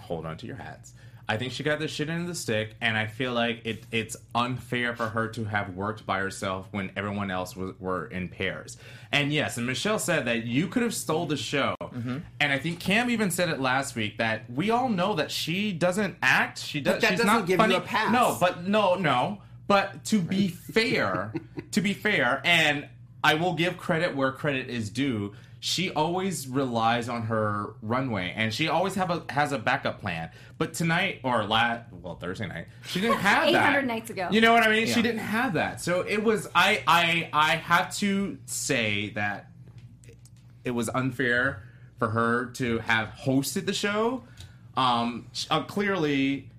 hold 0.00 0.26
on 0.26 0.36
to 0.38 0.46
your 0.46 0.56
hats. 0.56 0.94
I 1.28 1.36
think 1.36 1.52
she 1.52 1.62
got 1.62 1.78
the 1.78 1.88
shit 1.88 2.08
into 2.10 2.26
the 2.26 2.34
stick, 2.34 2.74
and 2.80 2.96
I 2.96 3.06
feel 3.06 3.32
like 3.32 3.62
it, 3.64 3.84
it's 3.92 4.16
unfair 4.34 4.94
for 4.96 5.08
her 5.08 5.28
to 5.28 5.44
have 5.44 5.74
worked 5.76 6.04
by 6.04 6.18
herself 6.18 6.66
when 6.72 6.90
everyone 6.96 7.30
else 7.30 7.56
was, 7.56 7.72
were 7.80 8.06
in 8.06 8.28
pairs. 8.28 8.76
And 9.12 9.32
yes, 9.32 9.56
and 9.56 9.66
Michelle 9.66 9.98
said 9.98 10.24
that 10.26 10.44
you 10.44 10.66
could 10.66 10.82
have 10.82 10.94
stole 10.94 11.26
the 11.26 11.36
show, 11.36 11.74
Mm-hmm. 11.80 12.18
and 12.40 12.52
I 12.52 12.58
think 12.58 12.80
Cam 12.80 13.10
even 13.10 13.30
said 13.30 13.50
it 13.50 13.60
last 13.60 13.94
week 13.94 14.16
that 14.18 14.50
we 14.50 14.70
all 14.70 14.88
know 14.88 15.14
that 15.14 15.30
she 15.30 15.72
doesn't 15.72 16.16
act. 16.22 16.58
She 16.58 16.80
does. 16.80 16.94
But 16.94 17.00
that 17.02 17.08
she's 17.10 17.18
doesn't 17.18 17.26
not 17.34 17.46
give 17.46 17.60
you 17.60 17.76
a 17.76 17.80
pass. 17.82 18.10
No, 18.12 18.36
but 18.40 18.66
no, 18.66 18.94
no. 18.94 19.42
But 19.68 20.04
to 20.06 20.18
be 20.18 20.48
fair, 20.48 21.32
to 21.72 21.80
be 21.82 21.92
fair, 21.94 22.40
and 22.44 22.88
I 23.22 23.34
will 23.34 23.52
give 23.54 23.76
credit 23.76 24.16
where 24.16 24.32
credit 24.32 24.68
is 24.70 24.88
due. 24.90 25.34
She 25.64 25.92
always 25.92 26.48
relies 26.48 27.08
on 27.08 27.22
her 27.22 27.74
runway, 27.82 28.32
and 28.34 28.52
she 28.52 28.66
always 28.66 28.96
have 28.96 29.10
a 29.10 29.22
has 29.28 29.52
a 29.52 29.58
backup 29.58 30.00
plan. 30.00 30.32
But 30.58 30.74
tonight 30.74 31.20
or 31.22 31.44
last, 31.44 31.84
well 31.92 32.16
Thursday 32.16 32.48
night, 32.48 32.66
she 32.88 33.00
didn't 33.00 33.18
have 33.18 33.44
that. 33.52 33.70
800 33.70 33.86
nights 33.86 34.10
ago. 34.10 34.26
You 34.32 34.40
know 34.40 34.52
what 34.52 34.64
I 34.64 34.70
mean? 34.70 34.88
She 34.88 35.02
didn't 35.02 35.20
have 35.20 35.52
that. 35.52 35.80
So 35.80 36.00
it 36.00 36.24
was. 36.24 36.48
I 36.52 36.82
I 36.88 37.30
I 37.32 37.56
have 37.56 37.94
to 37.98 38.38
say 38.44 39.10
that 39.10 39.52
it 40.64 40.72
was 40.72 40.88
unfair 40.88 41.62
for 42.00 42.08
her 42.08 42.46
to 42.54 42.78
have 42.80 43.10
hosted 43.10 43.66
the 43.66 43.72
show. 43.72 44.24
Um, 44.76 45.28
uh, 45.48 45.62
clearly, 45.62 46.50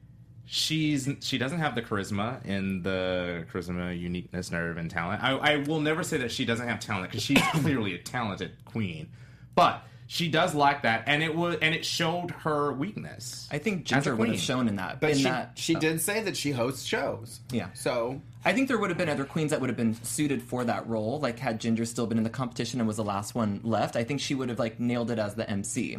she's 0.45 1.09
she 1.21 1.37
doesn't 1.37 1.59
have 1.59 1.75
the 1.75 1.81
charisma 1.81 2.43
in 2.45 2.83
the 2.83 3.45
charisma, 3.51 3.97
uniqueness, 3.97 4.51
nerve, 4.51 4.77
and 4.77 4.89
talent. 4.89 5.23
I, 5.23 5.31
I 5.31 5.57
will 5.57 5.79
never 5.79 6.03
say 6.03 6.17
that 6.17 6.31
she 6.31 6.45
doesn't 6.45 6.67
have 6.67 6.79
talent 6.79 7.11
because 7.11 7.23
she's 7.23 7.41
clearly 7.51 7.95
a 7.95 7.99
talented 7.99 8.51
queen, 8.65 9.09
but 9.55 9.83
she 10.07 10.27
does 10.27 10.53
lack 10.53 10.83
that, 10.83 11.03
and 11.07 11.23
it 11.23 11.35
was 11.35 11.57
and 11.61 11.73
it 11.73 11.85
showed 11.85 12.31
her 12.31 12.73
weakness. 12.73 13.47
I 13.51 13.57
think 13.57 13.85
Ginger 13.85 14.15
would 14.15 14.29
have 14.29 14.39
shown 14.39 14.67
in 14.67 14.75
that. 14.75 14.99
But 14.99 15.11
in 15.11 15.17
she 15.17 15.23
that, 15.23 15.51
she 15.55 15.75
uh, 15.75 15.79
did 15.79 16.01
say 16.01 16.21
that 16.21 16.37
she 16.37 16.51
hosts 16.51 16.85
shows. 16.85 17.39
Yeah. 17.51 17.69
So 17.73 18.21
I 18.45 18.53
think 18.53 18.67
there 18.67 18.77
would 18.77 18.89
have 18.89 18.97
been 18.97 19.09
other 19.09 19.25
queens 19.25 19.51
that 19.51 19.61
would 19.61 19.69
have 19.69 19.77
been 19.77 19.95
suited 20.03 20.41
for 20.41 20.63
that 20.65 20.87
role. 20.87 21.19
Like 21.19 21.39
had 21.39 21.59
Ginger 21.59 21.85
still 21.85 22.05
been 22.05 22.17
in 22.17 22.23
the 22.23 22.29
competition 22.29 22.79
and 22.79 22.87
was 22.87 22.97
the 22.97 23.03
last 23.03 23.33
one 23.33 23.61
left, 23.63 23.95
I 23.95 24.03
think 24.03 24.19
she 24.19 24.35
would 24.35 24.49
have 24.49 24.59
like 24.59 24.79
nailed 24.79 25.09
it 25.09 25.19
as 25.19 25.35
the 25.35 25.49
MC. 25.49 25.97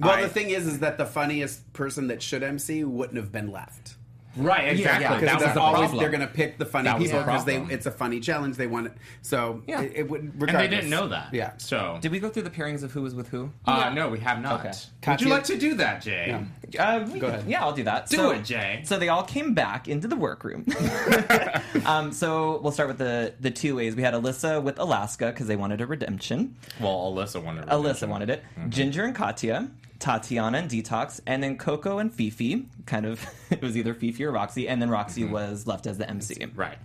Well, 0.00 0.10
I- 0.12 0.22
the 0.22 0.28
thing 0.28 0.50
is, 0.50 0.66
is 0.66 0.80
that 0.80 0.98
the 0.98 1.06
funniest 1.06 1.72
person 1.72 2.08
that 2.08 2.22
should 2.22 2.42
MC 2.42 2.84
wouldn't 2.84 3.16
have 3.16 3.32
been 3.32 3.50
left. 3.50 3.96
Right, 4.36 4.68
exactly. 4.68 4.82
yeah, 5.04 5.10
that 5.10 5.20
because 5.20 5.34
was 5.34 5.42
that's 5.42 5.54
the 5.54 5.60
always 5.60 5.78
problem. 5.80 5.98
they're 6.00 6.10
going 6.10 6.20
to 6.20 6.26
pick 6.34 6.58
the 6.58 6.66
funny 6.66 6.84
That 6.84 6.98
was 6.98 7.06
people 7.08 7.20
the 7.20 7.24
because 7.26 7.44
they 7.44 7.56
problem. 7.56 7.74
it's 7.74 7.86
a 7.86 7.90
funny 7.90 8.20
challenge. 8.20 8.56
They 8.56 8.66
want 8.66 8.86
it, 8.88 8.92
so 9.22 9.62
Yeah. 9.66 9.80
it, 9.82 9.92
it 9.96 10.10
would. 10.10 10.22
and 10.22 10.58
they 10.58 10.68
didn't 10.68 10.90
know 10.90 11.08
that. 11.08 11.32
Yeah. 11.32 11.52
So 11.56 11.98
Did 12.00 12.12
we 12.12 12.20
go 12.20 12.28
through 12.28 12.42
the 12.42 12.50
pairings 12.50 12.82
of 12.82 12.92
who 12.92 13.02
was 13.02 13.14
with 13.14 13.28
who? 13.28 13.50
uh, 13.66 13.90
no, 13.94 14.08
we 14.08 14.18
have 14.20 14.40
not. 14.40 14.60
Okay. 14.60 14.68
Would 14.68 14.76
Katya- 15.02 15.26
you 15.26 15.32
like 15.32 15.44
to 15.44 15.56
do 15.58 15.74
that, 15.74 16.02
Jay? 16.02 16.38
Yeah. 16.70 16.88
Uh, 16.96 16.98
we 17.10 17.18
Go 17.18 17.26
can- 17.28 17.36
ahead. 17.36 17.48
Yeah, 17.50 17.62
I'll 17.64 17.72
do 17.72 17.84
that. 17.84 18.08
Do 18.08 18.16
so, 18.16 18.30
it, 18.32 18.44
Jay. 18.44 18.82
So 18.84 18.98
they 18.98 19.08
all 19.08 19.22
came 19.22 19.54
back 19.54 19.88
into 19.88 20.06
the 20.08 20.16
workroom. 20.16 20.66
um, 21.86 22.12
so 22.12 22.60
we'll 22.62 22.72
start 22.72 22.88
with 22.88 22.98
the 22.98 23.34
the 23.40 23.50
two 23.50 23.76
ways. 23.76 23.94
We 23.96 24.02
had 24.02 24.14
Alyssa 24.14 24.62
with 24.62 24.78
Alaska 24.78 25.26
because 25.26 25.46
they 25.46 25.56
wanted 25.56 25.80
a 25.80 25.86
redemption. 25.86 26.56
Well, 26.80 27.12
Alyssa 27.12 27.42
wanted. 27.42 27.66
Alyssa 27.66 28.08
wanted 28.08 28.30
it. 28.30 28.44
Mm-hmm. 28.58 28.70
Ginger 28.70 29.04
and 29.04 29.14
Katya, 29.14 29.68
Tatianna 29.98 30.58
and 30.58 30.70
Detox, 30.70 31.20
and 31.26 31.42
then 31.42 31.56
Coco 31.56 31.98
and 31.98 32.12
Fifi. 32.12 32.66
Kind 32.86 33.06
of, 33.06 33.24
it 33.50 33.62
was 33.62 33.76
either 33.76 33.94
Fifi 33.94 34.24
or 34.24 34.32
Roxy, 34.32 34.68
and 34.68 34.80
then 34.80 34.90
Roxy 34.90 35.22
Mm-hmm. 35.22 35.32
was 35.32 35.66
left 35.66 35.86
as 35.86 35.98
the 35.98 36.08
MC. 36.08 36.46
Right. 36.54 36.78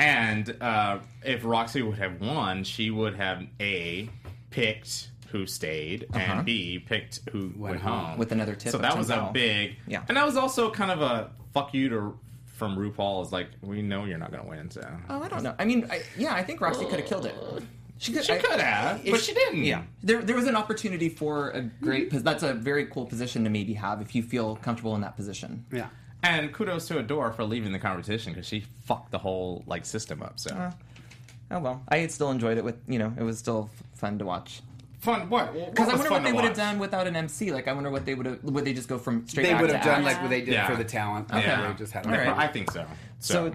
And 0.00 0.56
uh, 0.60 0.98
if 1.24 1.44
Roxy 1.44 1.82
would 1.82 1.98
have 1.98 2.20
won, 2.20 2.64
she 2.64 2.90
would 2.90 3.16
have 3.16 3.42
a 3.60 4.08
picked 4.50 5.10
who 5.30 5.44
stayed 5.46 6.06
and 6.14 6.44
B 6.46 6.78
picked 6.78 7.20
who 7.32 7.52
went, 7.56 7.80
home. 7.80 7.92
Uh-huh. 7.92 8.14
With 8.16 8.32
another 8.32 8.54
tip 8.54 8.72
So 8.72 8.78
that 8.78 8.96
was 8.96 9.10
a 9.10 9.30
big. 9.32 9.76
Yeah. 9.86 10.02
And 10.08 10.16
that 10.16 10.24
was 10.24 10.36
also 10.36 10.70
kind 10.70 10.90
of 10.90 11.02
a 11.02 11.30
fuck 11.52 11.74
you 11.74 11.88
to 11.90 12.18
from 12.46 12.76
RuPaul. 12.76 13.24
Is 13.26 13.32
like 13.32 13.48
we 13.60 13.82
know 13.82 14.04
you're 14.04 14.18
not 14.18 14.30
going 14.30 14.42
to 14.42 14.48
win, 14.48 14.70
so. 14.70 14.80
Oh, 15.10 15.22
I 15.22 15.28
don't 15.28 15.42
know. 15.42 15.54
I 15.58 15.64
mean, 15.64 15.86
I, 15.90 16.02
yeah, 16.16 16.34
I 16.34 16.42
think 16.42 16.60
Roxy 16.60 16.84
could 16.86 16.98
have 17.00 17.06
killed 17.08 17.26
it. 17.26 17.34
She 17.98 18.12
could, 18.12 18.24
She 18.24 18.32
I- 18.32 18.38
could 18.38 18.60
have, 18.60 19.04
but 19.04 19.20
she 19.20 19.34
didn't. 19.34 19.64
Yeah, 19.64 19.82
there 20.02 20.22
there 20.22 20.36
was 20.36 20.46
an 20.46 20.54
opportunity 20.56 21.08
for 21.08 21.50
a 21.50 21.62
great. 21.62 22.08
Mm-hmm. 22.08 22.16
pos- 22.18 22.22
That's 22.22 22.42
a 22.44 22.54
very 22.54 22.86
cool 22.86 23.06
position 23.06 23.42
to 23.44 23.50
maybe 23.50 23.74
have 23.74 24.00
if 24.00 24.14
you 24.14 24.22
feel 24.22 24.56
comfortable 24.56 24.94
in 24.94 25.00
that 25.02 25.16
position. 25.16 25.64
Yeah. 25.72 25.88
And 26.22 26.52
kudos 26.52 26.86
to 26.88 26.98
Adore 26.98 27.32
for 27.32 27.44
leaving 27.44 27.72
the 27.72 27.78
competition 27.78 28.32
because 28.32 28.46
she 28.46 28.64
fucked 28.84 29.10
the 29.10 29.18
whole 29.18 29.62
like 29.66 29.84
system 29.86 30.22
up. 30.22 30.38
So 30.40 30.54
uh, 30.54 30.70
Oh 31.50 31.58
well, 31.60 31.82
I 31.88 32.06
still 32.08 32.30
enjoyed 32.30 32.58
it. 32.58 32.64
With 32.64 32.76
you 32.88 32.98
know, 32.98 33.12
it 33.18 33.22
was 33.22 33.38
still 33.38 33.70
fun 33.94 34.18
to 34.18 34.24
watch. 34.24 34.60
fun. 35.00 35.28
What? 35.30 35.52
Because 35.52 35.88
I 35.88 35.94
wonder 35.96 36.10
what 36.10 36.22
they 36.24 36.32
would 36.32 36.44
have 36.44 36.56
done 36.56 36.78
without 36.78 37.06
an 37.06 37.16
MC. 37.16 37.52
Like, 37.52 37.66
I 37.68 37.72
wonder 37.72 37.90
what 37.90 38.04
they 38.04 38.14
would 38.14 38.26
have. 38.26 38.44
Would 38.44 38.64
they 38.64 38.74
just 38.74 38.88
go 38.88 38.98
from 38.98 39.26
straight? 39.26 39.44
They 39.46 39.54
would 39.54 39.70
have 39.70 39.82
done 39.84 39.96
act? 39.96 40.04
like 40.04 40.20
what 40.20 40.30
they 40.30 40.40
did 40.40 40.54
Yeah. 40.54 40.68
for 40.68 40.76
the 40.76 40.84
talent. 40.84 41.30
Okay. 41.32 41.42
Yeah. 41.46 41.72
Just 41.76 41.92
had 41.92 42.06
All 42.06 42.12
right. 42.12 42.28
I 42.28 42.46
think 42.48 42.70
so. 42.70 42.84
So, 43.20 43.54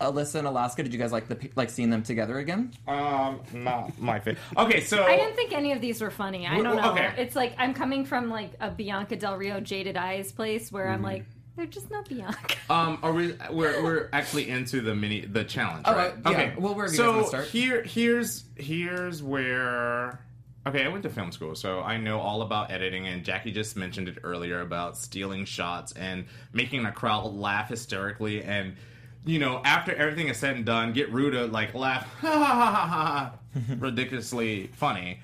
Alyssa 0.00 0.36
and 0.36 0.46
Alaska, 0.46 0.82
did 0.82 0.92
you 0.92 0.98
guys 0.98 1.12
like 1.12 1.28
the 1.28 1.50
like 1.56 1.70
seeing 1.70 1.90
them 1.90 2.02
together 2.02 2.38
again? 2.38 2.72
um, 2.88 3.40
not 3.52 3.98
my 4.00 4.18
favorite. 4.20 4.42
Okay, 4.56 4.80
so 4.80 5.02
I 5.04 5.16
didn't 5.16 5.36
think 5.36 5.52
any 5.52 5.72
of 5.72 5.80
these 5.80 6.00
were 6.00 6.10
funny. 6.10 6.46
I 6.46 6.60
don't 6.60 6.76
know. 6.76 6.92
okay. 6.92 7.14
It's 7.18 7.36
like 7.36 7.54
I'm 7.58 7.74
coming 7.74 8.04
from 8.04 8.30
like 8.30 8.52
a 8.60 8.70
Bianca 8.70 9.16
Del 9.16 9.36
Rio 9.36 9.60
jaded 9.60 9.96
eyes 9.96 10.32
place 10.32 10.70
where 10.72 10.84
Mm-hmm. 10.86 10.94
I'm 10.94 11.02
like, 11.02 11.24
they're 11.56 11.66
just 11.66 11.90
not 11.90 12.08
Bianca. 12.08 12.56
Um, 12.70 12.98
are 13.02 13.12
we? 13.12 13.34
We're, 13.50 13.82
we're 13.84 14.08
actually 14.12 14.48
into 14.48 14.80
the 14.80 14.94
mini 14.94 15.20
the 15.26 15.44
challenge, 15.44 15.82
Oh, 15.86 15.94
right? 15.94 16.14
uh, 16.24 16.30
yeah. 16.30 16.54
Well, 16.58 16.74
where 16.74 16.86
are 16.86 16.88
you 16.88 16.94
so 16.96 17.20
guys 17.20 17.28
start? 17.28 17.44
here, 17.48 17.82
here's 17.82 18.44
here's 18.56 19.22
where. 19.22 20.20
Okay, 20.66 20.82
I 20.82 20.88
went 20.88 21.02
to 21.02 21.10
film 21.10 21.30
school, 21.30 21.54
so 21.54 21.80
I 21.80 21.98
know 21.98 22.18
all 22.20 22.40
about 22.40 22.70
editing. 22.70 23.06
And 23.06 23.22
Jackie 23.22 23.52
just 23.52 23.76
mentioned 23.76 24.08
it 24.08 24.16
earlier 24.24 24.60
about 24.62 24.96
stealing 24.96 25.44
shots 25.44 25.92
and 25.92 26.24
making 26.54 26.86
a 26.86 26.90
crowd 26.92 27.34
laugh 27.34 27.68
hysterically. 27.68 28.42
And 28.42 28.76
you 29.24 29.38
know, 29.38 29.60
after 29.64 29.94
everything 29.94 30.28
is 30.28 30.36
said 30.36 30.56
and 30.56 30.64
done, 30.64 30.92
get 30.92 31.10
Rue 31.10 31.30
to 31.30 31.46
like 31.46 31.74
laugh, 31.74 32.06
ha 32.20 32.28
ha 32.28 32.44
ha 32.44 32.70
ha 32.70 32.86
ha, 32.86 33.32
ha, 33.60 33.74
ridiculously 33.78 34.68
funny. 34.74 35.20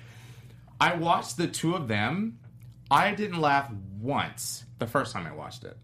I 0.79 0.95
watched 0.95 1.37
the 1.37 1.47
two 1.47 1.75
of 1.75 1.87
them. 1.87 2.39
I 2.89 3.13
didn't 3.13 3.39
laugh 3.39 3.71
once 3.99 4.65
the 4.79 4.87
first 4.87 5.13
time 5.13 5.27
I 5.27 5.33
watched 5.33 5.63
it. 5.63 5.77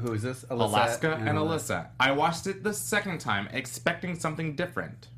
Who 0.00 0.12
is 0.12 0.22
this? 0.22 0.44
Alyssa 0.44 0.68
Alaska 0.68 1.14
and 1.14 1.38
Alyssa. 1.38 1.38
Alyssa. 1.38 1.88
I 1.98 2.12
watched 2.12 2.46
it 2.46 2.62
the 2.62 2.74
second 2.74 3.20
time, 3.20 3.48
expecting 3.52 4.18
something 4.18 4.54
different. 4.54 5.08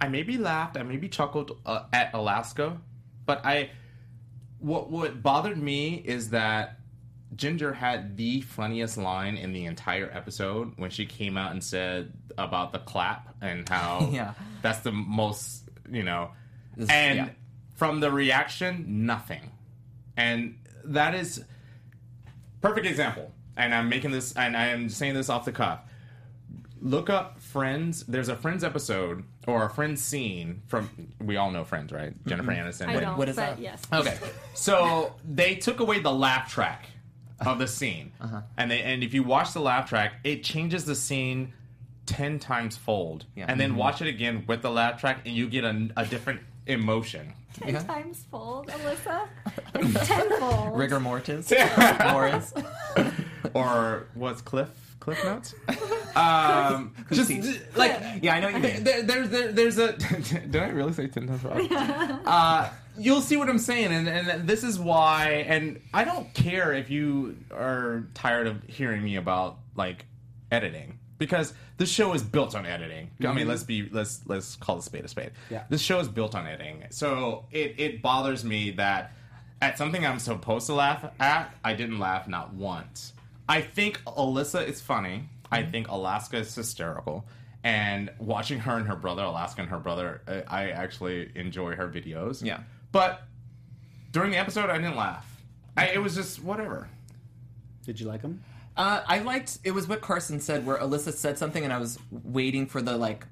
I 0.00 0.08
maybe 0.08 0.36
laughed, 0.36 0.76
I 0.76 0.82
maybe 0.82 1.08
chuckled 1.08 1.58
uh, 1.64 1.84
at 1.92 2.12
Alaska, 2.14 2.80
but 3.26 3.44
I. 3.44 3.70
What 4.58 4.90
what 4.90 5.22
bothered 5.22 5.58
me 5.58 6.02
is 6.06 6.30
that 6.30 6.78
Ginger 7.36 7.72
had 7.72 8.16
the 8.16 8.40
funniest 8.42 8.96
line 8.98 9.36
in 9.36 9.52
the 9.52 9.64
entire 9.64 10.10
episode 10.12 10.72
when 10.76 10.90
she 10.90 11.06
came 11.06 11.36
out 11.36 11.52
and 11.52 11.62
said 11.62 12.12
about 12.38 12.72
the 12.72 12.78
clap 12.80 13.34
and 13.40 13.68
how 13.68 14.08
Yeah. 14.12 14.34
that's 14.62 14.80
the 14.80 14.92
most 14.92 15.62
you 15.90 16.02
know, 16.02 16.30
This- 16.76 16.88
and 16.90 17.16
yeah. 17.18 17.28
from 17.76 18.00
the 18.00 18.10
reaction, 18.10 19.06
nothing, 19.06 19.50
and 20.16 20.58
that 20.84 21.14
is 21.14 21.44
perfect 22.60 22.86
example. 22.86 23.30
And 23.56 23.72
I'm 23.74 23.88
making 23.88 24.10
this, 24.10 24.32
and 24.36 24.56
I 24.56 24.68
am 24.68 24.88
saying 24.88 25.14
this 25.14 25.28
off 25.28 25.44
the 25.44 25.52
cuff. 25.52 25.80
Look 26.80 27.08
up 27.08 27.40
Friends. 27.40 28.02
There's 28.04 28.28
a 28.28 28.34
Friends 28.36 28.64
episode 28.64 29.24
or 29.46 29.64
a 29.66 29.70
Friends 29.70 30.02
scene 30.02 30.62
from. 30.66 30.90
We 31.20 31.36
all 31.36 31.50
know 31.50 31.64
Friends, 31.64 31.92
right? 31.92 32.12
Jennifer 32.26 32.50
mm-hmm. 32.50 32.66
Aniston. 32.68 32.88
I 32.88 32.94
When- 32.94 33.02
don't. 33.04 33.16
what 33.18 33.28
is 33.28 33.36
but 33.36 33.56
that? 33.56 33.58
yes. 33.62 33.82
Okay, 33.92 34.18
so 34.54 35.14
they 35.24 35.54
took 35.54 35.80
away 35.80 36.00
the 36.00 36.12
laugh 36.12 36.50
track 36.52 36.86
of 37.46 37.58
the 37.58 37.66
scene, 37.66 38.12
Uh-huh. 38.20 38.40
and 38.56 38.70
they 38.70 38.82
and 38.82 39.02
if 39.02 39.12
you 39.14 39.22
watch 39.22 39.52
the 39.52 39.60
laugh 39.60 39.88
track, 39.88 40.14
it 40.24 40.42
changes 40.44 40.84
the 40.84 40.94
scene 40.94 41.52
ten 42.06 42.38
times 42.38 42.76
fold, 42.76 43.24
Yeah. 43.34 43.46
and 43.48 43.58
then 43.58 43.76
watch 43.76 44.00
it 44.02 44.08
again 44.08 44.44
with 44.46 44.62
the 44.62 44.70
laugh 44.70 45.00
track, 45.00 45.20
and 45.24 45.34
you 45.34 45.48
get 45.48 45.64
a, 45.64 45.88
a 45.96 46.04
different 46.06 46.40
emotion. 46.66 47.32
Ten 47.54 47.84
times 47.84 48.24
fold, 48.30 48.68
Alyssa. 48.68 49.26
It's 49.76 50.06
tenfold. 50.08 50.76
Rigor 50.78 51.00
mortis. 51.00 51.52
Morris. 52.10 52.52
Or 53.54 54.06
what's 54.14 54.40
Cliff 54.42 54.70
Cliff 55.00 55.22
Notes? 55.24 55.54
Um, 56.16 56.94
just 57.12 57.30
like 57.76 58.00
Yeah, 58.22 58.34
I 58.36 58.40
know 58.40 58.46
what 58.46 58.54
you 58.56 58.60
mean. 58.60 58.84
there, 58.84 59.02
there, 59.02 59.26
there- 59.26 59.52
there's 59.52 59.78
a. 59.78 59.92
did 59.96 60.56
I 60.56 60.68
really 60.68 60.92
say 60.92 61.06
ten 61.08 61.26
times 61.26 61.44
wrong? 61.44 61.70
uh, 62.26 62.70
you'll 62.98 63.20
see 63.20 63.36
what 63.36 63.48
I'm 63.48 63.58
saying, 63.58 63.92
and, 63.92 64.08
and 64.08 64.48
this 64.48 64.62
is 64.64 64.78
why. 64.78 65.44
And 65.48 65.80
I 65.92 66.04
don't 66.04 66.32
care 66.34 66.72
if 66.72 66.90
you 66.90 67.36
are 67.52 68.06
tired 68.14 68.46
of 68.46 68.62
hearing 68.64 69.02
me 69.02 69.16
about 69.16 69.58
like 69.76 70.06
editing 70.50 70.98
because 71.18 71.52
this 71.78 71.90
show 71.90 72.12
is 72.14 72.22
built 72.22 72.54
on 72.54 72.66
editing. 72.66 73.10
I 73.26 73.32
mean, 73.32 73.48
let's 73.48 73.64
be 73.64 73.88
let's 73.90 74.20
let's 74.26 74.56
call 74.56 74.78
a 74.78 74.82
spade 74.82 75.04
a 75.04 75.08
spade. 75.08 75.32
Yeah. 75.50 75.64
this 75.68 75.80
show 75.82 75.98
is 76.00 76.08
built 76.08 76.34
on 76.34 76.46
editing, 76.46 76.84
so 76.90 77.44
it 77.50 77.74
it 77.78 78.02
bothers 78.02 78.44
me 78.44 78.70
that 78.72 79.12
at 79.62 79.78
something 79.78 80.04
I'm 80.04 80.18
supposed 80.18 80.66
to 80.66 80.74
laugh 80.74 81.04
at, 81.18 81.54
I 81.64 81.72
didn't 81.74 81.98
laugh 81.98 82.28
not 82.28 82.52
once. 82.54 83.12
I 83.48 83.60
think 83.62 84.02
Alyssa 84.04 84.66
is 84.66 84.80
funny. 84.80 85.28
I 85.54 85.64
think 85.64 85.88
Alaska 85.88 86.38
is 86.38 86.54
hysterical. 86.54 87.26
And 87.62 88.10
watching 88.18 88.58
her 88.58 88.76
and 88.76 88.86
her 88.86 88.96
brother, 88.96 89.22
Alaska 89.22 89.62
and 89.62 89.70
her 89.70 89.78
brother, 89.78 90.20
I 90.48 90.64
I 90.64 90.68
actually 90.70 91.30
enjoy 91.34 91.74
her 91.76 91.88
videos. 91.88 92.44
Yeah. 92.44 92.60
But 92.92 93.22
during 94.10 94.30
the 94.30 94.36
episode, 94.36 94.70
I 94.70 94.76
didn't 94.76 94.96
laugh. 94.96 95.42
I, 95.76 95.88
it 95.88 96.02
was 96.02 96.14
just 96.14 96.42
whatever. 96.42 96.88
Did 97.84 97.98
you 98.00 98.06
like 98.06 98.22
him? 98.22 98.42
Uh, 98.76 99.02
I 99.06 99.20
liked 99.20 99.58
it 99.64 99.70
was 99.70 99.88
what 99.88 100.00
Carson 100.00 100.40
said, 100.40 100.66
where 100.66 100.76
Alyssa 100.78 101.12
said 101.12 101.38
something, 101.38 101.64
and 101.64 101.72
I 101.72 101.78
was 101.78 101.98
waiting 102.10 102.66
for 102.66 102.82
the 102.82 102.96
like 102.96 103.26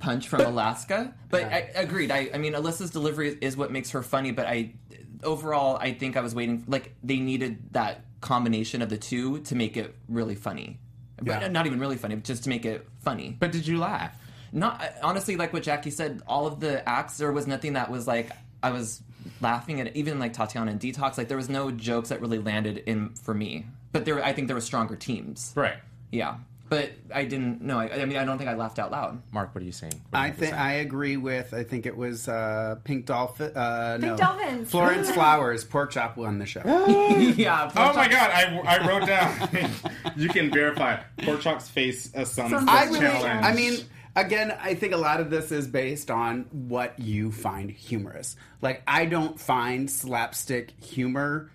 punch 0.00 0.28
from 0.28 0.42
Alaska. 0.42 1.14
But 1.30 1.44
I 1.44 1.70
agreed. 1.74 2.10
I, 2.10 2.30
I 2.34 2.38
mean, 2.38 2.52
Alyssa's 2.52 2.90
delivery 2.90 3.36
is 3.40 3.56
what 3.56 3.72
makes 3.72 3.90
her 3.90 4.02
funny. 4.02 4.30
But 4.30 4.46
I 4.46 4.74
overall, 5.22 5.76
I 5.76 5.94
think 5.94 6.16
I 6.16 6.20
was 6.20 6.34
waiting. 6.34 6.64
Like 6.66 6.94
they 7.02 7.18
needed 7.18 7.72
that 7.72 8.04
combination 8.20 8.82
of 8.82 8.88
the 8.88 8.98
two 8.98 9.40
to 9.40 9.54
make 9.54 9.76
it 9.76 9.94
really 10.08 10.34
funny. 10.34 10.80
But 11.24 11.52
not 11.52 11.66
even 11.66 11.80
really 11.80 11.96
funny, 11.96 12.16
just 12.16 12.44
to 12.44 12.48
make 12.48 12.64
it 12.64 12.86
funny. 13.02 13.36
But 13.38 13.52
did 13.52 13.66
you 13.66 13.78
laugh? 13.78 14.16
Not 14.52 14.82
honestly, 15.02 15.36
like 15.36 15.52
what 15.52 15.62
Jackie 15.62 15.90
said. 15.90 16.22
All 16.26 16.46
of 16.46 16.60
the 16.60 16.88
acts, 16.88 17.18
there 17.18 17.32
was 17.32 17.46
nothing 17.46 17.72
that 17.72 17.90
was 17.90 18.06
like 18.06 18.30
I 18.62 18.70
was 18.70 19.02
laughing 19.40 19.80
at. 19.80 19.96
Even 19.96 20.18
like 20.18 20.32
Tatianna 20.32 20.70
and 20.70 20.80
Detox, 20.80 21.18
like 21.18 21.28
there 21.28 21.36
was 21.36 21.48
no 21.48 21.70
jokes 21.70 22.10
that 22.10 22.20
really 22.20 22.38
landed 22.38 22.78
in 22.78 23.10
for 23.14 23.34
me. 23.34 23.66
But 23.92 24.04
there, 24.04 24.24
I 24.24 24.32
think 24.32 24.48
there 24.48 24.56
were 24.56 24.60
stronger 24.60 24.96
teams. 24.96 25.52
Right. 25.56 25.76
Yeah, 26.12 26.36
but 26.68 26.90
I 27.14 27.24
didn't. 27.24 27.60
No, 27.60 27.78
I, 27.78 27.90
I 27.90 28.04
mean, 28.06 28.16
I 28.16 28.24
don't 28.24 28.38
think 28.38 28.48
I 28.48 28.54
laughed 28.54 28.78
out 28.78 28.90
loud. 28.90 29.22
Mark, 29.32 29.54
what 29.54 29.62
are 29.62 29.66
you 29.66 29.72
saying? 29.72 29.92
What 30.10 30.12
do 30.12 30.18
you 30.18 30.22
I 30.22 30.26
have 30.28 30.34
to 30.36 30.40
think 30.40 30.54
say? 30.54 30.58
I 30.58 30.72
agree 30.74 31.16
with. 31.16 31.52
I 31.52 31.62
think 31.62 31.86
it 31.86 31.96
was 31.96 32.26
uh, 32.26 32.76
Pink 32.84 33.06
Dolphin. 33.06 33.54
Uh, 33.56 33.98
no. 34.00 34.16
Dolphins. 34.16 34.70
Florence 34.70 35.10
Flowers. 35.14 35.64
Pork 35.64 35.90
chop 35.90 36.16
won 36.16 36.38
the 36.38 36.46
show. 36.46 36.62
yeah. 37.36 37.70
Oh 37.76 37.92
my 37.94 38.08
god, 38.08 38.30
I, 38.30 38.60
I 38.66 38.88
wrote 38.88 39.06
down. 39.06 39.70
you 40.16 40.28
can 40.28 40.50
verify. 40.50 41.00
Porchok's 41.18 41.68
face 41.68 42.12
as 42.14 42.30
some 42.30 42.50
Some 42.50 42.68
I 42.68 42.84
really. 42.84 43.00
challenge. 43.00 43.44
I 43.44 43.52
mean, 43.52 43.74
again, 44.16 44.56
I 44.60 44.74
think 44.74 44.94
a 44.94 44.98
lot 44.98 45.20
of 45.20 45.30
this 45.30 45.52
is 45.52 45.66
based 45.66 46.10
on 46.10 46.46
what 46.50 46.98
you 46.98 47.30
find 47.30 47.70
humorous. 47.70 48.36
Like, 48.62 48.82
I 48.86 49.04
don't 49.04 49.38
find 49.38 49.90
slapstick 49.90 50.70
humor 50.82 51.50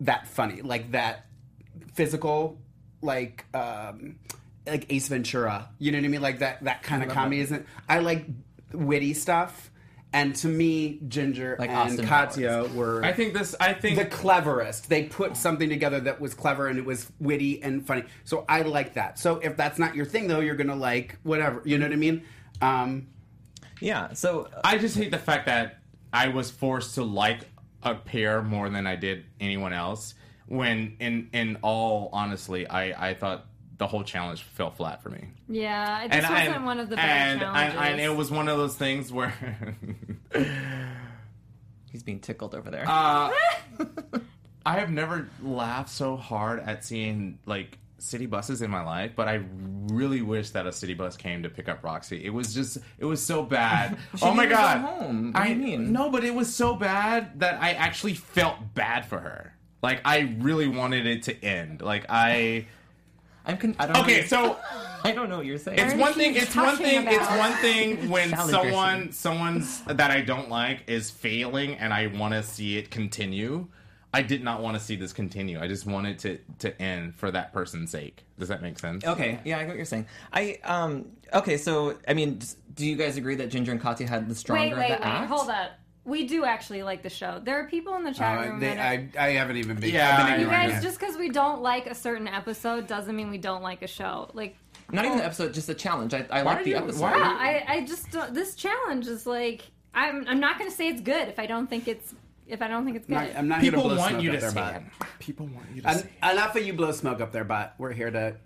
that 0.00 0.28
funny. 0.28 0.60
Like 0.62 0.92
that 0.92 1.26
physical, 1.94 2.58
like 3.04 3.44
um, 3.54 4.16
like 4.66 4.86
Ace 4.92 5.08
Ventura. 5.08 5.68
You 5.78 5.92
know 5.92 5.98
what 5.98 6.04
I 6.04 6.08
mean? 6.08 6.22
Like 6.22 6.38
that 6.40 6.64
that 6.64 6.82
kind 6.82 7.02
of 7.02 7.10
comedy 7.10 7.40
isn't. 7.40 7.66
I 7.88 8.00
like 8.00 8.26
witty 8.72 9.14
stuff. 9.14 9.70
And 10.12 10.36
to 10.36 10.46
me, 10.46 11.00
Ginger 11.08 11.56
Like 11.58 11.70
and 11.70 11.78
Austin 11.78 12.06
Katya 12.06 12.68
were 12.72 13.04
I 13.04 13.12
think 13.12 13.34
this. 13.34 13.56
I 13.58 13.72
think 13.72 13.98
the 13.98 14.04
cleverest. 14.06 14.88
They 14.88 15.04
put 15.04 15.36
something 15.36 15.68
together 15.68 15.98
that 16.00 16.20
was 16.20 16.34
clever 16.34 16.68
and 16.68 16.78
it 16.78 16.84
was 16.84 17.10
witty 17.18 17.60
and 17.62 17.84
funny. 17.84 18.04
So 18.22 18.44
I 18.48 18.62
like 18.62 18.94
that. 18.94 19.18
So 19.18 19.38
if 19.38 19.56
that's 19.56 19.76
not 19.76 19.96
your 19.96 20.06
thing, 20.06 20.28
though, 20.28 20.38
you're 20.38 20.54
gonna 20.54 20.76
like 20.76 21.18
whatever. 21.24 21.62
You 21.64 21.78
know 21.78 21.86
what 21.86 21.92
I 21.92 21.96
mean? 21.96 22.22
Um, 22.62 23.08
Yeah. 23.80 24.12
So 24.12 24.48
I 24.62 24.78
just 24.78 24.96
hate 24.96 25.10
the 25.10 25.18
fact 25.18 25.46
that 25.46 25.80
I 26.12 26.28
was 26.28 26.48
forced 26.48 26.94
to 26.94 27.02
like 27.02 27.40
a 27.82 27.96
pair 27.96 28.40
more 28.40 28.70
than 28.70 28.86
I 28.86 28.94
did 28.94 29.24
anyone 29.40 29.72
else. 29.72 30.14
When 30.46 30.96
in 31.00 31.28
in 31.32 31.56
all 31.62 32.10
honestly, 32.12 32.66
I 32.68 33.10
I 33.10 33.14
thought 33.14 33.46
the 33.78 33.86
whole 33.86 34.04
challenge 34.04 34.42
fell 34.42 34.70
flat 34.70 35.02
for 35.02 35.08
me. 35.10 35.28
Yeah, 35.48 36.06
this 36.06 36.24
I- 36.24 36.46
wasn't 36.46 36.64
one 36.64 36.78
of 36.80 36.88
the 36.90 36.96
better 36.96 37.08
and, 37.08 37.40
challenges. 37.40 37.74
and, 37.80 37.90
and 37.92 38.00
it 38.00 38.14
was 38.16 38.30
one 38.30 38.48
of 38.48 38.56
those 38.58 38.76
things 38.76 39.12
where 39.12 39.32
he's 41.90 42.02
being 42.02 42.20
tickled 42.20 42.54
over 42.54 42.70
there. 42.70 42.84
uh, 42.86 43.30
I 44.66 44.78
have 44.78 44.90
never 44.90 45.28
laughed 45.42 45.90
so 45.90 46.16
hard 46.16 46.60
at 46.60 46.84
seeing 46.84 47.38
like 47.46 47.78
city 47.98 48.26
buses 48.26 48.62
in 48.62 48.70
my 48.70 48.82
life, 48.82 49.12
but 49.16 49.28
I 49.28 49.42
really 49.88 50.22
wish 50.22 50.50
that 50.50 50.66
a 50.66 50.72
city 50.72 50.94
bus 50.94 51.16
came 51.16 51.42
to 51.42 51.48
pick 51.50 51.68
up 51.68 51.82
Roxy. 51.84 52.24
It 52.24 52.30
was 52.30 52.54
just 52.54 52.78
it 52.98 53.04
was 53.04 53.22
so 53.24 53.42
bad. 53.42 53.98
She 54.16 54.24
oh 54.24 54.32
my 54.34 54.44
needed 54.44 54.54
go 54.56 54.60
god. 54.62 54.78
home. 54.80 55.32
What 55.32 55.42
I 55.42 55.48
do 55.48 55.54
you 55.54 55.56
mean? 55.78 55.92
No, 55.92 56.10
but 56.10 56.24
it 56.24 56.34
was 56.34 56.54
so 56.54 56.74
bad 56.76 57.40
that 57.40 57.60
I 57.62 57.72
actually 57.72 58.14
felt 58.14 58.74
bad 58.74 59.04
for 59.06 59.18
her. 59.20 59.54
Like 59.84 60.00
I 60.06 60.34
really 60.38 60.66
wanted 60.66 61.06
it 61.06 61.24
to 61.24 61.44
end. 61.44 61.82
Like 61.82 62.06
I 62.08 62.66
I'm 63.44 63.58
con- 63.58 63.76
I 63.78 63.86
don't 63.86 63.98
Okay, 63.98 64.22
know. 64.22 64.26
so 64.26 64.56
I 65.04 65.12
don't 65.12 65.28
know 65.28 65.36
what 65.36 65.44
you're 65.46 65.58
saying. 65.58 65.78
it's 65.78 65.92
What 65.92 66.00
one 66.00 66.12
thing. 66.14 66.34
It's 66.34 66.56
one 66.56 66.64
talking 66.76 66.86
thing. 66.86 67.06
It's 67.06 67.28
one 67.36 67.52
thing 67.58 68.08
when 68.14 68.30
Salad 68.30 68.50
someone, 68.50 69.12
someone's 69.12 69.82
that 69.82 70.10
I 70.10 70.22
don't 70.22 70.48
like 70.48 70.84
is 70.86 71.10
failing, 71.10 71.74
and 71.74 71.92
I 71.92 72.06
want 72.06 72.32
to 72.32 72.42
see 72.42 72.78
it 72.78 72.90
continue. 72.90 73.66
I 74.14 74.22
did 74.22 74.42
not 74.42 74.62
want 74.62 74.74
to 74.78 74.82
see 74.82 74.96
this 74.96 75.12
continue. 75.12 75.60
I 75.60 75.68
just 75.68 75.84
wanted 75.84 76.18
to 76.20 76.38
to 76.60 76.80
end 76.80 77.14
for 77.16 77.30
that 77.30 77.52
person's 77.52 77.90
sake. 77.90 78.24
Does 78.38 78.48
that 78.48 78.62
make 78.62 78.78
sense? 78.78 79.04
Okay, 79.04 79.38
yeah, 79.44 79.58
I 79.58 79.60
get 79.60 79.68
what 79.68 79.76
you're 79.76 79.84
saying. 79.84 80.06
I 80.32 80.58
um 80.64 81.10
okay, 81.34 81.58
so 81.58 81.98
I 82.08 82.14
mean, 82.14 82.40
do 82.74 82.86
you 82.86 82.96
guys 82.96 83.18
agree 83.18 83.34
that 83.34 83.50
Ginger 83.50 83.72
and 83.72 83.80
Katya 83.82 84.06
had 84.08 84.30
the 84.30 84.34
stronger 84.34 84.62
wait, 84.76 84.78
wait, 84.78 84.92
of 84.92 85.00
the 85.00 85.04
wait. 85.04 85.14
act? 85.14 85.28
Hold 85.28 85.50
up. 85.50 85.72
We 86.06 86.26
do 86.26 86.44
actually 86.44 86.82
like 86.82 87.02
the 87.02 87.08
show. 87.10 87.40
There 87.42 87.58
are 87.60 87.64
people 87.66 87.94
in 87.96 88.04
the 88.04 88.12
chat 88.12 88.38
uh, 88.38 88.50
room. 88.50 88.60
they, 88.60 88.74
that 88.74 88.78
are, 88.78 89.20
I, 89.20 89.26
I 89.26 89.30
haven't 89.32 89.56
even 89.56 89.76
been. 89.78 89.90
Yeah, 89.90 90.10
I've 90.18 90.26
been 90.26 90.26
I- 90.34 90.36
you 90.36 90.42
ignoring 90.44 90.68
guys, 90.70 90.78
it. 90.80 90.86
just 90.86 90.98
because 91.00 91.16
we 91.16 91.30
don't 91.30 91.62
like 91.62 91.86
a 91.86 91.94
certain 91.94 92.28
episode 92.28 92.86
doesn't 92.86 93.14
mean 93.16 93.30
we 93.30 93.38
don't 93.38 93.62
like 93.62 93.80
a 93.82 93.86
show. 93.86 94.30
Like, 94.34 94.56
Not 94.92 95.06
even 95.06 95.16
the 95.18 95.24
episode, 95.24 95.54
just 95.54 95.68
a 95.70 95.74
challenge. 95.74 96.12
I, 96.12 96.26
I 96.30 96.42
like 96.42 96.58
are 96.60 96.64
the 96.64 96.70
you- 96.70 96.76
episode. 96.76 97.00
why 97.00 97.16
yeah, 97.16 97.36
I, 97.38 97.64
I 97.76 97.84
just 97.86 98.10
don't, 98.10 98.34
this 98.34 98.54
challenge 98.54 99.06
is 99.06 99.26
like 99.26 99.62
I'm. 99.94 100.26
I'm 100.28 100.40
not 100.40 100.58
going 100.58 100.68
to 100.70 100.76
say 100.76 100.88
it's 100.88 101.00
good 101.00 101.28
if 101.28 101.38
I 101.38 101.46
don't 101.46 101.68
think 101.70 101.88
it's 101.88 102.14
if 102.46 102.60
I 102.60 102.68
don't 102.68 102.84
think 102.84 102.96
it's 102.98 103.06
good. 103.06 103.16
I'm 103.16 103.26
not, 103.28 103.36
I'm 103.38 103.48
not 103.48 103.60
People 103.62 103.80
here 103.80 103.88
to 103.90 103.94
blow 103.94 103.98
want 104.02 104.10
smoke 104.10 104.22
you 104.24 104.30
up 104.30 104.34
to 104.36 104.40
their 104.42 104.50
say 104.50 104.54
butt. 104.60 104.74
it. 104.74 104.82
People 105.20 105.46
want 105.46 105.66
you 105.74 105.80
to 105.82 105.88
En- 105.88 105.98
say. 106.00 106.08
it. 106.22 106.32
enough 106.32 106.54
of 106.56 106.66
you 106.66 106.72
blow 106.74 106.92
smoke 106.92 107.20
up 107.22 107.32
their 107.32 107.44
butt. 107.44 107.74
We're 107.78 107.92
here 107.92 108.10
to 108.10 108.36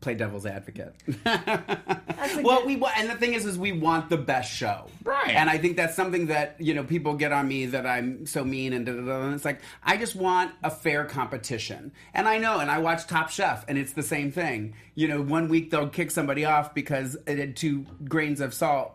play 0.00 0.14
devil's 0.14 0.46
advocate. 0.46 0.94
well, 1.24 2.58
good- 2.58 2.66
we 2.66 2.76
wa- 2.76 2.90
and 2.96 3.10
the 3.10 3.14
thing 3.14 3.34
is, 3.34 3.44
is 3.46 3.58
we 3.58 3.72
want 3.72 4.08
the 4.10 4.16
best 4.16 4.52
show, 4.52 4.86
Right. 5.04 5.30
And 5.30 5.50
I 5.50 5.58
think 5.58 5.76
that's 5.76 5.96
something 5.96 6.26
that 6.26 6.56
you 6.58 6.74
know 6.74 6.84
people 6.84 7.14
get 7.14 7.32
on 7.32 7.48
me 7.48 7.66
that 7.66 7.86
I'm 7.86 8.26
so 8.26 8.44
mean 8.44 8.72
and 8.72 8.86
da, 8.86 8.92
da, 8.92 9.02
da, 9.02 9.22
and 9.22 9.34
it's 9.34 9.44
like 9.44 9.60
I 9.82 9.96
just 9.96 10.14
want 10.14 10.52
a 10.62 10.70
fair 10.70 11.04
competition. 11.04 11.92
And 12.14 12.28
I 12.28 12.38
know, 12.38 12.58
and 12.60 12.70
I 12.70 12.78
watch 12.78 13.06
Top 13.06 13.30
Chef, 13.30 13.64
and 13.68 13.76
it's 13.78 13.92
the 13.92 14.02
same 14.02 14.30
thing. 14.32 14.74
You 14.94 15.08
know, 15.08 15.20
one 15.22 15.48
week 15.48 15.70
they'll 15.70 15.88
kick 15.88 16.10
somebody 16.10 16.44
off 16.44 16.74
because 16.74 17.16
it 17.26 17.38
had 17.38 17.56
two 17.56 17.86
grains 18.08 18.40
of 18.40 18.54
salt. 18.54 18.94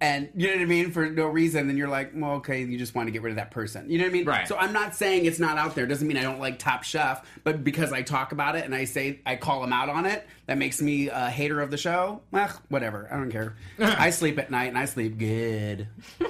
And 0.00 0.30
you 0.34 0.46
know 0.46 0.54
what 0.54 0.62
I 0.62 0.66
mean 0.66 0.92
for 0.92 1.10
no 1.10 1.26
reason, 1.26 1.68
and 1.68 1.76
you're 1.76 1.88
like, 1.88 2.12
well, 2.14 2.32
okay, 2.36 2.62
you 2.64 2.78
just 2.78 2.94
want 2.94 3.08
to 3.08 3.10
get 3.10 3.20
rid 3.20 3.32
of 3.32 3.36
that 3.36 3.50
person. 3.50 3.90
You 3.90 3.98
know 3.98 4.04
what 4.04 4.10
I 4.10 4.12
mean? 4.12 4.24
Right. 4.24 4.48
So 4.48 4.56
I'm 4.56 4.72
not 4.72 4.94
saying 4.94 5.26
it's 5.26 5.38
not 5.38 5.58
out 5.58 5.74
there. 5.74 5.86
Doesn't 5.86 6.08
mean 6.08 6.16
I 6.16 6.22
don't 6.22 6.40
like 6.40 6.58
Top 6.58 6.84
Chef, 6.84 7.22
but 7.44 7.62
because 7.62 7.92
I 7.92 8.00
talk 8.00 8.32
about 8.32 8.56
it 8.56 8.64
and 8.64 8.74
I 8.74 8.84
say 8.84 9.20
I 9.26 9.36
call 9.36 9.60
them 9.60 9.74
out 9.74 9.90
on 9.90 10.06
it, 10.06 10.26
that 10.46 10.56
makes 10.56 10.80
me 10.80 11.08
a 11.08 11.28
hater 11.28 11.60
of 11.60 11.70
the 11.70 11.76
show. 11.76 12.22
Ugh, 12.32 12.50
whatever. 12.70 13.08
I 13.12 13.16
don't 13.16 13.30
care. 13.30 13.56
I 13.78 14.08
sleep 14.08 14.38
at 14.38 14.50
night 14.50 14.68
and 14.68 14.78
I 14.78 14.86
sleep 14.86 15.18
good. 15.18 15.86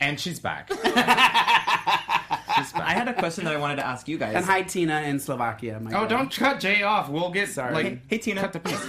And 0.00 0.18
she's 0.18 0.38
back. 0.38 0.70
I 2.74 2.92
had 2.92 3.08
a 3.08 3.14
question 3.14 3.44
that 3.44 3.54
I 3.54 3.58
wanted 3.58 3.76
to 3.76 3.86
ask 3.86 4.08
you 4.08 4.18
guys. 4.18 4.34
And 4.34 4.44
hi, 4.44 4.62
Tina 4.62 5.02
in 5.02 5.18
Slovakia. 5.18 5.80
My 5.80 5.90
oh, 5.90 6.00
God. 6.02 6.08
don't 6.08 6.30
cut 6.34 6.60
Jay 6.60 6.82
off. 6.82 7.08
We'll 7.08 7.30
get 7.30 7.48
Sorry. 7.48 7.74
like 7.74 8.00
Hey, 8.08 8.18
Tina. 8.18 8.40
cut 8.40 8.52
the 8.52 8.60
piece. 8.60 8.84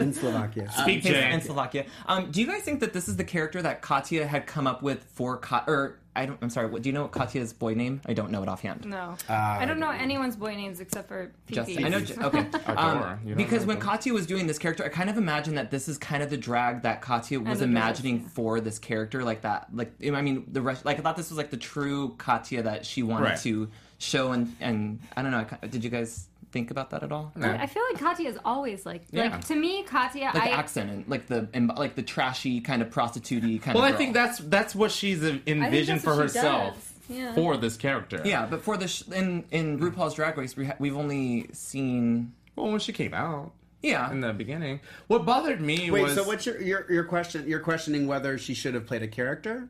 in 0.00 0.12
Slovakia. 0.12 0.70
Speak, 0.72 1.04
in, 1.06 1.12
Jay. 1.12 1.32
in 1.32 1.40
Slovakia. 1.40 1.86
Um, 2.06 2.30
do 2.30 2.40
you 2.40 2.46
guys 2.46 2.62
think 2.62 2.80
that 2.80 2.92
this 2.92 3.08
is 3.08 3.16
the 3.16 3.24
character 3.24 3.62
that 3.62 3.82
Katya 3.82 4.26
had 4.26 4.46
come 4.46 4.66
up 4.66 4.82
with 4.82 5.04
for 5.14 5.36
Ka- 5.38 5.64
or 5.66 5.98
I 6.14 6.26
don't. 6.26 6.38
I'm 6.42 6.50
sorry. 6.50 6.66
What, 6.68 6.82
do 6.82 6.88
you 6.88 6.92
know 6.92 7.02
what 7.02 7.12
Katya's 7.12 7.52
boy 7.54 7.74
name? 7.74 8.02
I 8.06 8.12
don't 8.12 8.30
know 8.30 8.42
it 8.42 8.48
offhand. 8.48 8.84
no, 8.84 9.16
Uh, 9.28 9.32
I 9.32 9.64
don't 9.64 9.78
know 9.78 9.90
anyone's 9.90 10.36
boy 10.36 10.54
names 10.54 10.78
except 10.80 11.08
for 11.08 11.32
Phi 11.46 11.54
Phi. 11.54 11.74
Just, 11.74 11.78
I 11.84 11.88
know. 11.88 12.26
Okay. 12.28 12.42
Adora. 12.66 13.36
Because 13.36 13.64
when 13.64 13.78
Adora? 13.78 13.80
Katya 13.80 14.12
was 14.12 14.26
doing 14.26 14.46
this 14.46 14.58
character, 14.58 14.84
I 14.84 14.88
kind 14.90 15.08
of 15.08 15.16
imagine 15.16 15.54
that 15.54 15.70
this 15.70 15.88
is 15.88 15.96
kind 15.96 16.22
of 16.22 16.28
the 16.28 16.36
drag 16.36 16.82
that 16.82 17.00
Katya 17.00 17.40
was 17.40 17.60
Adora, 17.60 17.62
imagining 17.62 18.20
yeah. 18.20 18.28
for 18.28 18.60
this 18.60 18.78
character, 18.78 19.24
like 19.24 19.40
that. 19.42 19.68
Like 19.72 19.92
I 20.04 20.20
mean, 20.20 20.44
the 20.52 20.60
rest. 20.60 20.84
Like 20.84 20.98
I 20.98 21.02
thought 21.02 21.16
this 21.16 21.30
was 21.30 21.38
like 21.38 21.50
the 21.50 21.56
true 21.56 22.14
Katya 22.18 22.62
that 22.64 22.84
she 22.84 23.02
wanted 23.02 23.24
Right. 23.24 23.38
to 23.40 23.70
show, 23.98 24.32
and 24.32 24.54
and 24.60 25.00
I 25.16 25.22
don't 25.22 25.30
know. 25.30 25.46
I 25.62 25.66
Did 25.66 25.82
you 25.82 25.90
guys 25.90 26.28
think 26.52 26.70
about 26.70 26.90
that 26.90 27.02
at 27.02 27.10
all? 27.10 27.32
I 27.40 27.66
feel 27.66 27.82
like 27.90 28.00
Katya 28.00 28.28
is 28.28 28.38
always 28.44 28.86
like 28.86 29.02
Yeah. 29.10 29.30
like 29.30 29.44
to 29.46 29.54
me 29.56 29.82
Katya. 29.82 30.30
Like 30.34 30.36
I 30.42 30.46
the 30.46 30.52
accent 30.52 30.90
and 30.90 31.08
like 31.08 31.26
the 31.26 31.48
and, 31.52 31.68
like 31.76 31.94
the 31.96 32.02
trashy 32.02 32.60
kind 32.60 32.82
of 32.82 32.90
prostitutey 32.90 33.60
kind 33.60 33.74
Well, 33.74 33.84
of. 33.84 33.90
Well, 33.90 33.94
I 33.94 33.96
think 33.96 34.14
that's 34.14 34.38
that's 34.38 34.74
what 34.74 34.90
she's 34.92 35.22
envisioned 35.46 36.02
for 36.02 36.14
herself. 36.14 36.88
Yeah. 37.08 37.34
for 37.34 37.56
this 37.56 37.76
character. 37.76 38.22
Yeah, 38.24 38.46
but 38.48 38.62
for 38.62 38.76
the 38.76 38.86
sh- 38.88 39.02
in 39.12 39.44
in 39.50 39.80
RuPaul's 39.80 40.14
Drag 40.14 40.38
Race, 40.38 40.56
we 40.56 40.66
ha- 40.66 40.76
we've 40.78 40.96
only 40.96 41.48
seen 41.52 42.32
Well, 42.54 42.70
when 42.70 42.78
she 42.80 42.92
came 42.92 43.12
out 43.12 43.52
yeah. 43.82 44.10
in 44.12 44.20
the 44.20 44.32
beginning, 44.32 44.80
what 45.08 45.26
bothered 45.26 45.60
me 45.60 45.90
Wait, 45.90 46.02
was 46.04 46.14
so 46.14 46.22
what's 46.22 46.46
your, 46.46 46.62
your 46.62 46.90
your 46.90 47.04
question? 47.04 47.46
You're 47.48 47.60
questioning 47.60 48.06
whether 48.06 48.38
she 48.38 48.54
should 48.54 48.74
have 48.74 48.86
played 48.86 49.02
a 49.02 49.08
character? 49.08 49.68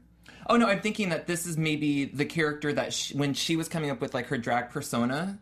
Oh 0.48 0.56
no, 0.56 0.68
I'm 0.68 0.80
thinking 0.80 1.08
that 1.08 1.26
this 1.26 1.46
is 1.46 1.56
maybe 1.56 2.04
the 2.04 2.26
character 2.26 2.72
that 2.74 2.92
she, 2.92 3.16
when 3.16 3.32
she 3.32 3.56
was 3.56 3.68
coming 3.68 3.90
up 3.90 4.00
with 4.00 4.12
like 4.12 4.26
her 4.26 4.36
drag 4.38 4.70
persona, 4.70 5.38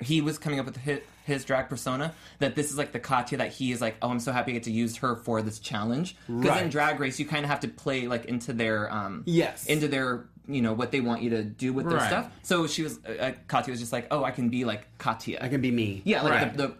he 0.00 0.20
was 0.20 0.38
coming 0.38 0.58
up 0.58 0.66
with 0.66 0.76
his, 0.76 1.00
his 1.24 1.44
drag 1.44 1.68
persona. 1.68 2.14
That 2.40 2.54
this 2.54 2.70
is 2.70 2.78
like 2.78 2.92
the 2.92 2.98
Katya 3.00 3.38
that 3.38 3.52
he 3.52 3.72
is 3.72 3.80
like, 3.80 3.96
oh, 4.02 4.10
I'm 4.10 4.20
so 4.20 4.32
happy 4.32 4.52
I 4.52 4.54
get 4.54 4.64
to 4.64 4.72
use 4.72 4.96
her 4.98 5.16
for 5.16 5.40
this 5.42 5.58
challenge. 5.58 6.16
Because 6.26 6.60
in 6.62 6.68
Drag 6.70 6.98
Race, 7.00 7.18
you 7.18 7.26
kind 7.26 7.44
of 7.44 7.50
have 7.50 7.60
to 7.60 7.68
play 7.68 8.06
like 8.08 8.24
into 8.26 8.52
their 8.52 8.92
um 8.92 9.22
Yes. 9.26 9.66
into 9.66 9.88
their 9.88 10.26
you 10.46 10.60
know 10.60 10.74
what 10.74 10.90
they 10.92 11.00
want 11.00 11.22
you 11.22 11.30
to 11.30 11.42
do 11.42 11.72
with 11.72 11.88
their 11.88 11.98
Right. 11.98 12.06
stuff. 12.08 12.30
So 12.42 12.66
she 12.66 12.82
was 12.82 12.98
uh, 13.08 13.12
uh, 13.12 13.32
Katya 13.48 13.70
was 13.70 13.80
just 13.80 13.92
like, 13.92 14.08
oh, 14.10 14.24
I 14.24 14.30
can 14.30 14.48
be 14.50 14.64
like 14.64 14.86
Katya. 14.98 15.38
I 15.40 15.48
can 15.48 15.60
be 15.60 15.70
me. 15.70 16.02
yeah, 16.04 16.22
like 16.22 16.32
Right. 16.32 16.56
the, 16.56 16.74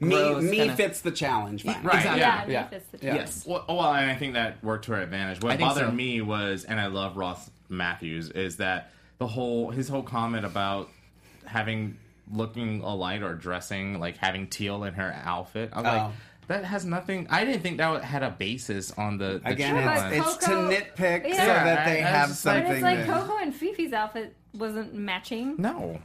the 0.00 0.06
me 0.06 0.34
me 0.42 0.56
kinda- 0.58 0.76
fits 0.76 1.00
the 1.00 1.10
challenge. 1.10 1.64
Fine. 1.64 1.82
Right, 1.82 1.96
Exactly. 1.96 2.20
yeah, 2.20 2.44
yeah. 2.46 2.62
me 2.64 2.68
fits 2.70 2.86
the 2.92 2.98
Yeah. 3.04 3.14
Yes. 3.16 3.44
Well, 3.46 3.64
well, 3.68 3.92
and 3.94 4.08
I 4.08 4.14
think 4.14 4.34
that 4.34 4.62
worked 4.62 4.84
to 4.84 4.92
her 4.92 5.00
advantage. 5.00 5.42
What 5.42 5.52
I 5.52 5.56
bothered 5.56 5.86
so. 5.88 5.90
me 5.92 6.20
was, 6.20 6.62
and 6.64 6.78
I 6.78 6.86
love 6.86 7.16
Ross 7.16 7.50
Mathews, 7.68 8.30
is 8.30 8.58
that 8.58 8.92
the 9.18 9.26
whole 9.26 9.70
his 9.70 9.88
whole 9.88 10.04
comment 10.04 10.46
about 10.46 10.88
having 11.46 11.96
looking 12.32 12.82
alike 12.82 13.22
or 13.22 13.34
dressing 13.34 13.98
like 14.00 14.16
having 14.16 14.46
teal 14.48 14.84
in 14.84 14.94
her 14.94 15.14
outfit. 15.24 15.70
I'm 15.72 15.86
Oh. 15.86 15.88
like, 15.88 16.12
that 16.48 16.64
has 16.64 16.84
nothing. 16.86 17.26
I 17.28 17.44
didn't 17.44 17.60
think 17.62 17.76
that 17.78 18.02
had 18.02 18.22
a 18.22 18.30
basis 18.30 18.90
on 18.92 19.18
the, 19.18 19.40
the 19.44 19.50
Again, 19.50 19.74
challenge. 19.74 20.16
it's, 20.16 20.26
it's 20.28 20.36
to 20.38 20.46
Coco- 20.46 20.70
nitpick 20.70 21.30
so 21.30 21.36
that 21.44 21.84
they 21.84 22.02
I- 22.02 22.06
I 22.06 22.10
have 22.10 22.28
just 22.28 22.46
like- 22.46 22.64
But 22.64 22.72
it's 22.74 22.82
like 22.82 22.98
that- 22.98 23.06
Coco 23.06 23.36
and 23.38 23.54
Phi 23.54 23.72
Phi's 23.74 23.92
outfit 23.92 24.34
wasn't 24.54 24.94
matching. 24.94 25.56
no. 25.58 26.00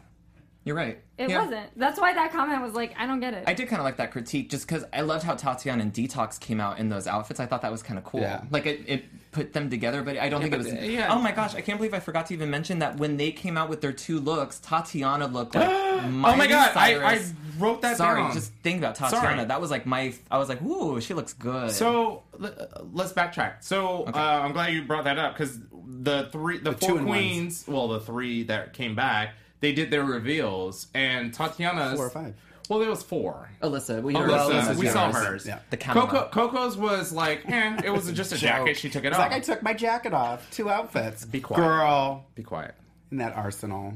You're 0.66 0.78
right. 0.78 0.98
It 1.18 1.30
Yeah. 1.30 1.40
wasn't. 1.44 1.78
That's 1.78 2.00
why 2.00 2.14
that 2.14 2.32
comment 2.32 2.62
was 2.62 2.72
like, 2.74 2.94
I 2.98 3.06
don't 3.06 3.20
get 3.20 3.34
it. 3.34 3.44
I 3.48 3.54
did 3.54 3.68
kind 3.68 3.82
of 3.82 3.84
like 3.84 3.98
that 3.98 4.12
critique 4.12 4.50
just 4.50 4.66
because 4.66 4.86
I 4.94 5.02
loved 5.02 5.26
how 5.26 5.36
Tatianna 5.36 5.82
and 5.82 5.94
Detox 5.94 6.40
came 6.40 6.62
out 6.62 6.80
in 6.80 6.88
those 6.88 7.06
outfits. 7.06 7.42
I 7.42 7.46
thought 7.46 7.64
that 7.64 7.72
was 7.72 7.84
kind 7.84 7.98
of 7.98 8.06
cool. 8.06 8.22
Yeah. 8.22 8.44
Like 8.50 8.66
it, 8.66 8.82
it 8.88 9.06
put 9.34 9.52
them 9.54 9.70
together, 9.70 10.02
but 10.04 10.18
I 10.18 10.30
don't 10.30 10.42
think 10.42 10.54
it 10.54 10.58
was. 10.58 10.68
uh, 10.68 10.78
yeah. 10.82 11.14
Oh 11.14 11.20
my 11.20 11.32
gosh, 11.32 11.56
I 11.56 11.62
can't 11.62 11.78
believe 11.78 11.94
I 11.94 12.00
forgot 12.00 12.28
to 12.28 12.34
even 12.34 12.50
mention 12.50 12.80
that 12.80 12.98
when 12.98 13.18
they 13.18 13.32
came 13.32 13.58
out 13.58 13.68
with 13.68 13.82
their 13.82 13.92
two 13.92 14.20
looks, 14.20 14.62
Tatianna 14.64 15.32
looked 15.32 15.56
like 15.56 15.70
Miley 15.70 16.34
oh 16.34 16.38
my 16.38 16.48
god, 16.48 16.72
I, 16.76 16.96
I 17.16 17.26
wrote 17.58 17.82
that 17.82 17.98
Sorry, 17.98 18.22
down. 18.22 18.34
just 18.34 18.54
think 18.64 18.78
about 18.78 18.96
Tatianna. 18.96 19.10
Sorry. 19.10 19.46
That 19.46 19.60
was 19.60 19.72
like 19.72 19.86
my. 19.86 20.14
I 20.32 20.38
was 20.38 20.48
like, 20.48 20.62
ooh, 20.62 21.02
she 21.02 21.14
looks 21.14 21.34
good. 21.34 21.72
So 21.72 22.24
l- 22.42 22.86
let's 22.94 23.12
backtrack. 23.12 23.56
So 23.62 24.06
uh, 24.06 24.12
I'm 24.44 24.54
glad 24.54 24.74
you 24.74 24.84
brought 24.84 25.04
that 25.06 25.18
up 25.20 25.34
because 25.34 25.60
the 25.86 26.30
three, 26.32 26.60
the, 26.60 26.74
four 26.74 26.90
two-in-ones. 26.90 27.10
queens, 27.10 27.66
well, 27.68 27.88
the 27.90 28.00
three 28.00 28.44
that 28.44 28.74
came 28.74 28.96
back, 28.96 29.34
they 29.60 29.74
did 29.74 29.92
their 29.92 30.04
reveals, 30.04 30.88
and 30.94 31.34
Tatianna's 31.34 31.96
Four 31.96 32.08
or 32.08 32.10
five. 32.10 32.36
Well, 32.70 32.80
there 32.80 32.90
was 32.90 33.04
four. 33.04 33.50
Alyssa, 33.62 34.02
we, 34.02 34.14
heard 34.14 34.30
Alyssa, 34.30 34.52
Alyssa's 34.62 34.78
we 34.78 34.88
saw 34.88 35.10
yours. 35.12 35.16
hers. 35.26 35.46
Yeah. 35.48 35.60
The 35.70 35.78
camera. 35.78 36.08
Coco, 36.08 36.30
Coco's 36.30 36.78
was 36.78 37.12
like, 37.12 37.44
eh, 37.50 37.82
it 37.84 37.90
was 37.90 38.10
just 38.14 38.32
a 38.32 38.38
jacket. 38.38 38.78
She 38.78 38.90
took 38.90 39.04
it 39.04 39.08
It's 39.08 39.18
off. 39.18 39.30
like 39.30 39.34
I 39.34 39.40
took 39.42 39.62
my 39.64 39.74
jacket 39.74 40.14
off. 40.14 40.50
Two 40.52 40.70
outfits. 40.70 41.26
Be 41.26 41.42
quiet. 41.42 41.60
girl. 41.62 42.26
Be 42.36 42.44
quiet. 42.44 42.76
In 43.12 43.18
that 43.18 43.36
arsenal. 43.36 43.94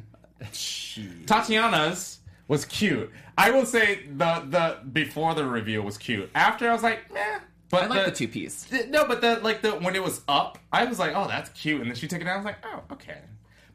Tatianna's 1.26 2.20
was 2.48 2.66
cute. 2.66 3.12
I 3.38 3.52
will 3.52 3.66
say 3.66 4.06
the 4.08 4.44
the 4.48 4.78
before 4.92 5.34
the 5.36 5.46
reveal 5.46 5.82
was 5.82 5.98
cute. 5.98 6.30
After 6.36 6.70
I 6.70 6.74
was 6.74 6.84
like, 6.84 7.00
eh, 7.16 7.40
But 7.70 7.84
I 7.84 7.88
like 7.88 8.06
the, 8.06 8.12
two 8.12 8.28
piece. 8.28 8.66
Th- 8.66 8.88
No, 8.88 9.06
but 9.08 9.22
the 9.22 9.38
like 9.42 9.62
the 9.62 9.72
when 9.72 9.96
it 9.96 10.04
was 10.04 10.22
up, 10.28 10.58
I 10.72 10.86
was 10.86 11.00
like, 11.00 11.14
oh, 11.16 11.28
that's 11.28 11.50
cute, 11.50 11.82
and 11.82 11.90
then 11.90 11.96
she 11.96 12.08
took 12.08 12.22
it 12.22 12.26
down. 12.26 12.34
I 12.34 12.38
was 12.38 12.46
like, 12.46 12.58
oh, 12.66 12.84
okay. 12.94 13.20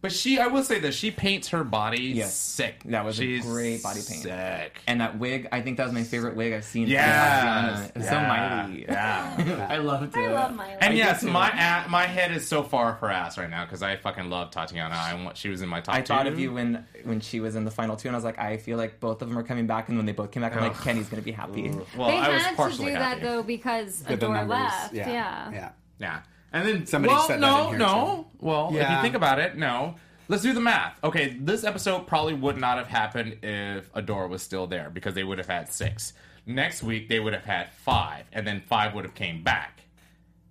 But 0.03 0.13
she, 0.13 0.39
I 0.41 0.49
will 0.49 0.65
say 0.65 0.79
this, 0.81 0.95
she 0.95 1.11
paints 1.11 1.49
her 1.49 1.63
body 1.65 2.03
Yes. 2.03 2.35
sick. 2.37 2.83
That 2.87 3.05
was 3.05 3.21
a 3.21 3.39
great 3.41 3.83
body 3.83 4.01
paint. 4.07 4.23
Sick. 4.23 4.81
And 4.87 5.01
that 5.01 5.19
wig, 5.19 5.49
I 5.53 5.61
think 5.63 5.77
that 5.79 5.85
was 5.85 5.93
my 5.93 6.03
favorite 6.03 6.35
wig 6.37 6.53
I've 6.53 6.65
seen. 6.65 6.87
from 6.87 6.93
Yes. 6.93 7.91
Tatianna. 7.93 8.09
So 8.09 8.21
mighty. 8.21 8.83
Yeah. 8.89 9.67
I 9.71 9.77
love 9.79 10.03
it. 10.03 10.17
I 10.17 10.27
love 10.33 10.55
Miley. 10.57 10.75
And 10.81 10.93
do 10.93 10.99
yes, 10.99 11.23
my 11.23 11.51
a- 11.85 11.89
my 11.89 12.07
head 12.07 12.33
is 12.33 12.47
so 12.47 12.63
far 12.63 12.91
up 12.91 13.01
her 13.01 13.11
ass 13.11 13.39
right 13.39 13.49
now 13.49 13.65
because 13.65 13.83
I 13.83 13.97
fucking 13.97 14.29
love 14.29 14.51
Tatianna. 14.51 14.91
I 14.91 15.15
want 15.23 15.37
she 15.37 15.49
was 15.49 15.63
in 15.63 15.69
my 15.69 15.81
top. 15.81 15.95
I 15.95 16.03
thought 16.03 16.27
of 16.27 16.39
you 16.39 16.53
when 16.53 16.85
when 17.05 17.21
she 17.21 17.39
was 17.41 17.55
in 17.55 17.65
the 17.65 17.71
final 17.71 17.97
two, 17.97 18.09
and 18.09 18.17
I 18.17 18.19
was 18.19 18.25
like, 18.25 18.39
I 18.41 18.57
feel 18.57 18.77
like 18.79 18.99
both 19.01 19.23
of 19.23 19.29
them 19.29 19.39
are 19.39 19.43
coming 19.45 19.67
back, 19.69 19.89
and 19.89 19.97
when 19.97 20.07
they 20.07 20.13
both 20.13 20.33
came 20.33 20.43
back, 20.43 20.57
I'm 20.57 20.63
like, 20.63 20.81
Kenny's 20.83 21.09
gonna 21.09 21.23
be 21.23 21.31
happy. 21.33 21.71
Well, 21.97 22.09
they 22.09 22.19
I 22.19 22.29
was 22.33 22.43
had 22.43 22.51
to 22.51 22.57
partially 22.57 22.87
do 22.93 22.99
happy. 22.99 23.21
that 23.21 23.27
though 23.29 23.43
because 23.45 24.01
Get 24.03 24.09
the 24.21 24.27
Adore 24.27 24.35
numbers. 24.35 24.51
left. 24.59 24.95
Yeah. 24.95 25.11
Yeah. 25.13 25.51
Yeah. 25.53 25.71
Yeah. 26.01 26.21
And 26.53 26.69
then 26.69 26.87
Somebody 26.87 27.15
well, 27.15 27.27
said 27.27 27.41
that 27.41 27.41
no, 27.41 27.63
in 27.65 27.69
here, 27.71 27.79
no. 27.79 28.27
Well, 28.39 28.69
if 28.73 28.91
you 28.91 29.01
think 29.01 29.15
about 29.15 29.39
it, 29.39 29.57
no. 29.57 29.95
Let's 30.29 30.43
do 30.43 30.53
the 30.53 30.61
math. 30.61 30.99
Okay, 31.03 31.37
this 31.41 31.65
episode 31.65 32.07
probably 32.07 32.35
would 32.35 32.57
not 32.57 32.79
have 32.79 32.87
happened 32.87 33.39
if 33.43 33.93
Adora 33.93 34.29
was 34.29 34.43
still 34.43 34.67
there 34.67 34.89
because 34.91 35.15
they 35.15 35.25
would 35.25 35.39
have 35.39 35.49
had 35.49 35.73
six. 35.73 36.13
Next 36.47 36.83
week 36.83 37.09
they 37.09 37.21
would 37.21 37.33
have 37.33 37.45
had 37.45 37.71
five, 37.85 38.25
and 38.33 38.47
then 38.47 38.61
five 38.61 38.95
would 38.95 39.05
have 39.05 39.15
came 39.15 39.43
back. 39.43 39.83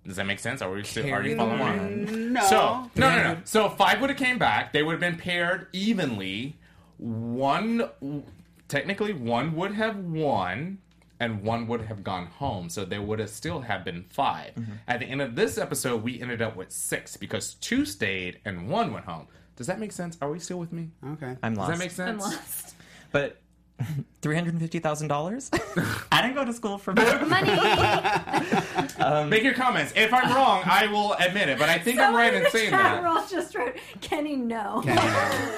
Does 0.06 0.16
that 0.16 0.26
make 0.26 0.40
sense? 0.40 0.62
Are 0.62 0.70
we 0.70 0.82
still? 0.84 1.04
Are 1.04 1.22
you 1.22 1.34
Carry 1.34 1.36
following 1.36 2.04
me? 2.04 2.12
on. 2.12 2.32
No. 2.32 2.44
So 2.44 2.90
no, 2.96 3.16
no, 3.16 3.22
no. 3.34 3.40
So 3.44 3.68
five 3.68 4.00
would 4.00 4.10
have 4.10 4.18
came 4.18 4.38
back. 4.38 4.72
They 4.72 4.82
would 4.82 4.92
have 4.92 5.00
been 5.00 5.16
paired 5.16 5.68
evenly. 5.72 6.56
One, 6.98 8.24
technically, 8.68 9.12
one 9.12 9.54
would 9.56 9.74
have 9.74 9.96
won, 9.96 10.78
and 11.22 11.42
one 11.44 11.68
would 11.68 11.82
have 11.82 12.02
gone 12.02 12.26
home. 12.26 12.68
So 12.68 12.84
there 12.84 13.00
would 13.00 13.20
have 13.20 13.30
still 13.30 13.60
have 13.60 13.84
been 13.84 14.04
5 14.10 14.50
At 14.88 14.98
the 15.00 15.06
end 15.06 15.22
of 15.22 15.36
this 15.36 15.56
episode, 15.56 16.02
we 16.02 16.20
ended 16.20 16.42
up 16.42 16.56
with 16.56 16.72
six 16.72 17.16
because 17.16 17.54
two 17.54 17.84
stayed 17.86 18.40
and 18.44 18.68
one 18.68 18.92
went 18.92 19.04
home. 19.06 19.28
Does 19.54 19.68
that 19.68 19.78
make 19.78 19.92
sense? 19.92 20.18
Are 20.20 20.30
we 20.30 20.40
still 20.40 20.58
with 20.58 20.72
me? 20.72 20.90
Okay. 21.14 21.36
I'm 21.42 21.54
lost. 21.54 21.70
Does 21.70 21.78
that 21.78 21.84
make 21.84 21.92
sense? 21.92 22.24
I'm 22.24 22.30
lost. 22.32 22.74
But 23.12 23.40
three 24.22 24.34
hundred 24.34 24.58
fifty 24.58 24.80
thousand 24.80 25.08
dollars. 25.08 25.48
I 26.12 26.22
didn't 26.22 26.34
go 26.34 26.44
to 26.44 26.52
school 26.52 26.76
for 26.78 26.92
that. 26.94 27.28
Money. 29.06 29.30
Make 29.30 29.44
your 29.44 29.54
comments. 29.54 29.92
If 29.94 30.12
I'm 30.12 30.34
wrong, 30.34 30.62
I 30.64 30.86
will 30.88 31.12
admit 31.14 31.48
it. 31.48 31.58
But 31.58 31.68
I 31.68 31.78
think 31.78 32.00
I'm 32.00 32.14
right 32.16 32.34
in 32.34 32.50
saying 32.50 32.70
that. 32.72 33.02
Roll 33.04 33.24
just 33.30 33.54
wrote, 33.54 33.76
Kenny, 34.00 34.34
no. 34.36 34.78
Okay. 34.78 34.96
I- 34.98 35.52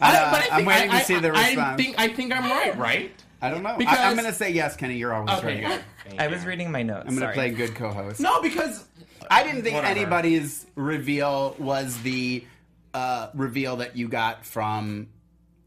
Uh, 0.00 0.30
but 0.32 0.52
I 0.52 0.58
I'm 0.58 0.64
waiting 0.64 0.90
I- 0.90 0.98
to 0.98 1.04
see 1.04 1.18
the 1.20 1.30
I- 1.32 1.72
I 1.72 1.76
think 1.76 1.94
I 1.98 2.08
think 2.08 2.32
I'm 2.32 2.50
right. 2.50 2.76
Right? 2.76 3.12
I 3.42 3.50
don't 3.50 3.62
know. 3.62 3.76
Because- 3.76 3.98
I, 3.98 4.10
am 4.10 4.16
going 4.16 4.26
to 4.28 4.32
say 4.34 4.50
yes, 4.50 4.76
Kenny. 4.76 4.96
You're 4.96 5.12
always 5.12 5.38
Okay. 5.38 5.64
right. 5.64 5.80
I 6.18 6.28
was 6.28 6.44
reading 6.44 6.70
my 6.70 6.82
notes. 6.82 7.06
I'm 7.08 7.16
going 7.16 7.28
to 7.28 7.34
play 7.34 7.50
good 7.50 7.74
co-host. 7.74 8.20
No, 8.20 8.40
because 8.42 8.84
I 9.30 9.42
didn't 9.42 9.62
think 9.62 9.74
Whatever. 9.76 9.98
anybody's 9.98 10.66
reveal 10.74 11.56
was 11.58 12.00
the 12.02 12.44
uh, 12.92 13.28
reveal 13.34 13.76
that 13.76 13.96
you 13.96 14.08
got 14.08 14.44
from 14.44 15.08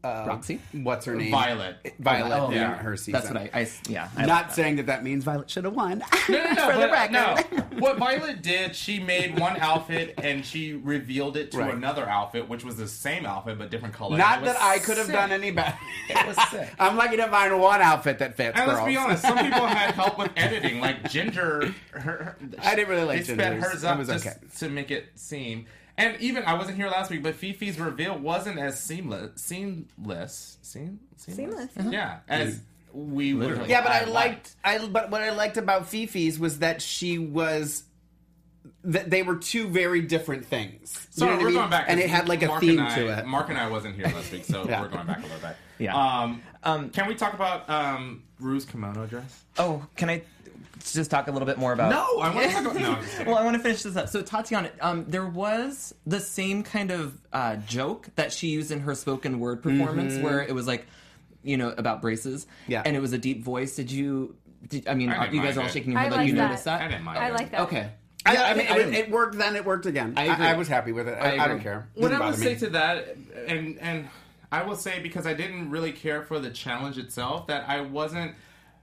uh, 0.04 0.26
Roxxxy? 0.26 0.60
What's 0.82 1.06
her 1.06 1.14
name? 1.16 1.30
Violet. 1.30 1.94
Violet. 1.98 2.32
Oh, 2.38 2.50
yeah. 2.52 2.76
her 2.76 2.96
season. 2.96 3.12
That's 3.14 3.28
what 3.28 3.36
I. 3.36 3.50
I 3.52 3.68
yeah. 3.88 4.08
I 4.16 4.26
Not 4.26 4.46
like 4.46 4.52
saying 4.54 4.76
that 4.76 4.86
that 4.86 5.02
means 5.02 5.24
Violet 5.24 5.50
should 5.50 5.64
have 5.64 5.74
won. 5.74 5.98
No, 6.28 6.44
no, 6.44 6.52
no. 6.52 6.66
For 6.72 6.72
the 6.78 6.86
but, 6.88 6.90
record. 6.92 7.12
no. 7.12 7.64
What 7.78 7.96
Violet 7.98 8.42
did, 8.42 8.74
she 8.74 8.98
made 8.98 9.38
one 9.38 9.56
outfit 9.58 10.14
and 10.20 10.44
she 10.44 10.72
revealed 10.72 11.36
it 11.36 11.52
to 11.52 11.58
Right. 11.58 11.72
another 11.72 12.04
outfit, 12.08 12.48
which 12.48 12.64
was 12.64 12.76
the 12.76 12.88
same 12.88 13.24
outfit 13.24 13.56
but 13.56 13.70
different 13.70 13.94
color. 13.94 14.18
Not 14.18 14.42
that 14.44 14.60
I 14.60 14.80
could 14.80 14.98
have 14.98 15.06
done 15.06 15.30
any 15.30 15.52
better. 15.52 15.78
It 16.08 16.26
was 16.26 16.36
sick. 16.48 16.68
I'm 16.80 16.96
lucky 16.96 17.16
to 17.18 17.28
find 17.28 17.60
one 17.60 17.80
outfit 17.80 18.18
that 18.18 18.34
fits. 18.36 18.58
And 18.58 18.66
let's 18.66 18.84
be 18.84 18.96
honest, 18.96 19.22
some 19.22 19.38
people 19.38 19.64
had 19.66 19.94
help 19.94 20.18
with 20.18 20.32
editing, 20.36 20.80
like 20.80 21.08
Ginger. 21.08 21.72
Her, 21.92 22.00
her, 22.00 22.36
I 22.60 22.74
didn't 22.74 22.88
really 22.88 23.04
like 23.04 23.18
They 23.24 23.34
sped 23.34 23.52
Ginger's. 23.52 23.72
hers 23.72 23.84
It 23.84 23.86
up 23.86 23.98
was 23.98 24.08
just 24.08 24.26
okay. 24.26 24.36
to 24.58 24.68
make 24.70 24.90
it 24.90 25.10
seem. 25.14 25.66
And 25.98 26.18
even 26.20 26.44
I 26.44 26.54
wasn't 26.54 26.76
here 26.76 26.88
last 26.88 27.10
week, 27.10 27.22
but 27.22 27.34
Phi 27.34 27.52
Phi's 27.52 27.78
reveal 27.78 28.16
wasn't 28.16 28.58
as 28.58 28.80
seamless, 28.80 29.42
seamless, 29.42 30.56
seam, 30.62 31.00
seamless, 31.16 31.70
Seamless. 31.74 31.92
yeah, 31.92 32.20
as 32.28 32.60
we 32.92 33.34
would. 33.34 33.48
Literally. 33.48 33.68
Yeah, 33.70 33.82
but 33.82 33.92
I 33.92 34.04
liked 34.04 34.54
I 34.64 34.78
but 34.86 35.10
what 35.10 35.22
I 35.22 35.30
liked 35.30 35.56
about 35.56 35.88
Phi 35.88 36.06
Phi's 36.06 36.38
was 36.38 36.60
that 36.60 36.80
she 36.80 37.18
was 37.18 37.82
that 38.84 39.10
they 39.10 39.22
were 39.22 39.36
two 39.36 39.66
very 39.68 40.00
different 40.00 40.46
things. 40.46 40.94
You 41.16 41.20
So 41.20 41.26
know 41.26 41.32
what 41.32 41.40
I 41.40 41.42
we're 41.42 41.48
mean? 41.50 41.58
going 41.58 41.70
back, 41.70 41.86
and 41.88 41.98
it 42.00 42.08
had 42.08 42.28
like 42.28 42.42
a 42.42 42.60
theme 42.60 42.80
I- 42.80 42.94
to 42.94 43.18
it. 43.18 43.26
Mark 43.26 43.48
and 43.48 43.58
I 43.58 43.68
wasn't 43.68 43.96
here 43.96 44.06
last 44.06 44.30
week, 44.30 44.44
so 44.44 44.64
Yeah. 44.68 44.80
we're 44.82 44.88
going 44.88 45.06
back 45.06 45.18
a 45.18 45.22
little 45.22 45.38
bit. 45.40 45.56
Yeah. 45.78 45.96
Um, 45.96 46.42
Um, 46.64 46.90
can 46.90 47.06
we 47.08 47.14
talk 47.14 47.34
about 47.34 47.68
um, 47.70 48.22
Ru's 48.40 48.64
kimono 48.64 49.06
dress? 49.06 49.44
Oh, 49.58 49.86
can 49.96 50.10
I 50.10 50.22
just 50.80 51.10
talk 51.10 51.28
a 51.28 51.30
little 51.30 51.46
bit 51.46 51.58
more 51.58 51.72
about? 51.72 51.90
No, 51.90 52.20
I 52.20 52.34
want 52.34 52.46
to 52.48 52.52
talk 52.52 52.62
about. 52.64 52.80
No, 52.80 52.92
I'm 52.92 53.00
just 53.02 53.12
kidding. 53.18 53.26
Well, 53.32 53.36
I 53.40 53.44
want 53.44 53.56
to 53.56 53.62
finish 53.62 53.82
this 53.82 53.96
up. 53.96 54.08
So 54.08 54.22
Tatianna, 54.22 54.70
um, 54.80 55.04
there 55.08 55.26
was 55.26 55.94
the 56.06 56.20
same 56.20 56.62
kind 56.62 56.90
of 56.90 57.18
uh, 57.32 57.56
joke 57.56 58.08
that 58.16 58.32
she 58.32 58.48
used 58.48 58.70
in 58.70 58.80
her 58.80 58.94
spoken 58.94 59.40
word 59.40 59.62
performance, 59.62 60.18
where 60.18 60.42
it 60.42 60.54
was 60.54 60.66
like, 60.66 60.86
you 61.42 61.56
know, 61.56 61.70
about 61.76 62.00
braces. 62.02 62.44
Mm-hmm. 62.44 62.72
Yeah. 62.72 62.82
and 62.84 62.96
it 62.96 63.00
was 63.00 63.12
a 63.12 63.18
deep 63.18 63.42
voice. 63.44 63.76
Did 63.76 63.90
you? 63.90 64.36
Did, 64.68 64.88
I 64.88 64.94
mean, 64.94 65.10
I 65.10 65.30
you 65.30 65.40
guys 65.40 65.56
are 65.56 65.62
all 65.62 65.68
shaking 65.68 65.92
your 65.92 66.00
head 66.00 66.10
like 66.10 66.18
like 66.18 66.28
you 66.28 66.34
that. 66.34 66.48
noticed 66.48 66.64
that. 66.64 66.82
I 66.82 66.88
didn't 66.88 67.04
mind. 67.04 67.18
I 67.18 67.28
it. 67.28 67.34
like 67.34 67.50
that. 67.52 67.60
Okay. 67.62 67.90
I, 68.26 68.32
Yeah, 68.34 68.42
I 68.42 68.50
I 68.50 68.54
mean, 68.54 68.66
mean, 68.66 68.94
it, 68.94 68.94
it 69.06 69.10
worked 69.10 69.38
then. 69.38 69.54
It 69.56 69.64
worked 69.64 69.86
again. 69.86 70.14
I 70.16 70.28
I, 70.28 70.32
agree. 70.34 70.46
I 70.46 70.52
was 70.54 70.68
happy 70.68 70.92
with 70.92 71.06
it. 71.08 71.16
I, 71.20 71.36
I 71.36 71.44
I, 71.44 71.48
don't 71.48 71.60
care. 71.60 71.88
What 71.94 72.12
I 72.12 72.26
would 72.28 72.38
say 72.38 72.56
to 72.56 72.70
that, 72.70 73.16
and 73.46 73.78
and 73.78 74.08
I 74.50 74.64
will 74.64 74.76
say 74.76 75.00
because 75.00 75.26
I 75.26 75.34
didn't 75.34 75.70
really 75.70 75.92
care 75.92 76.22
for 76.22 76.38
the 76.40 76.50
challenge 76.50 76.98
itself, 76.98 77.46
that 77.46 77.68
I 77.68 77.82
wasn't 77.82 78.34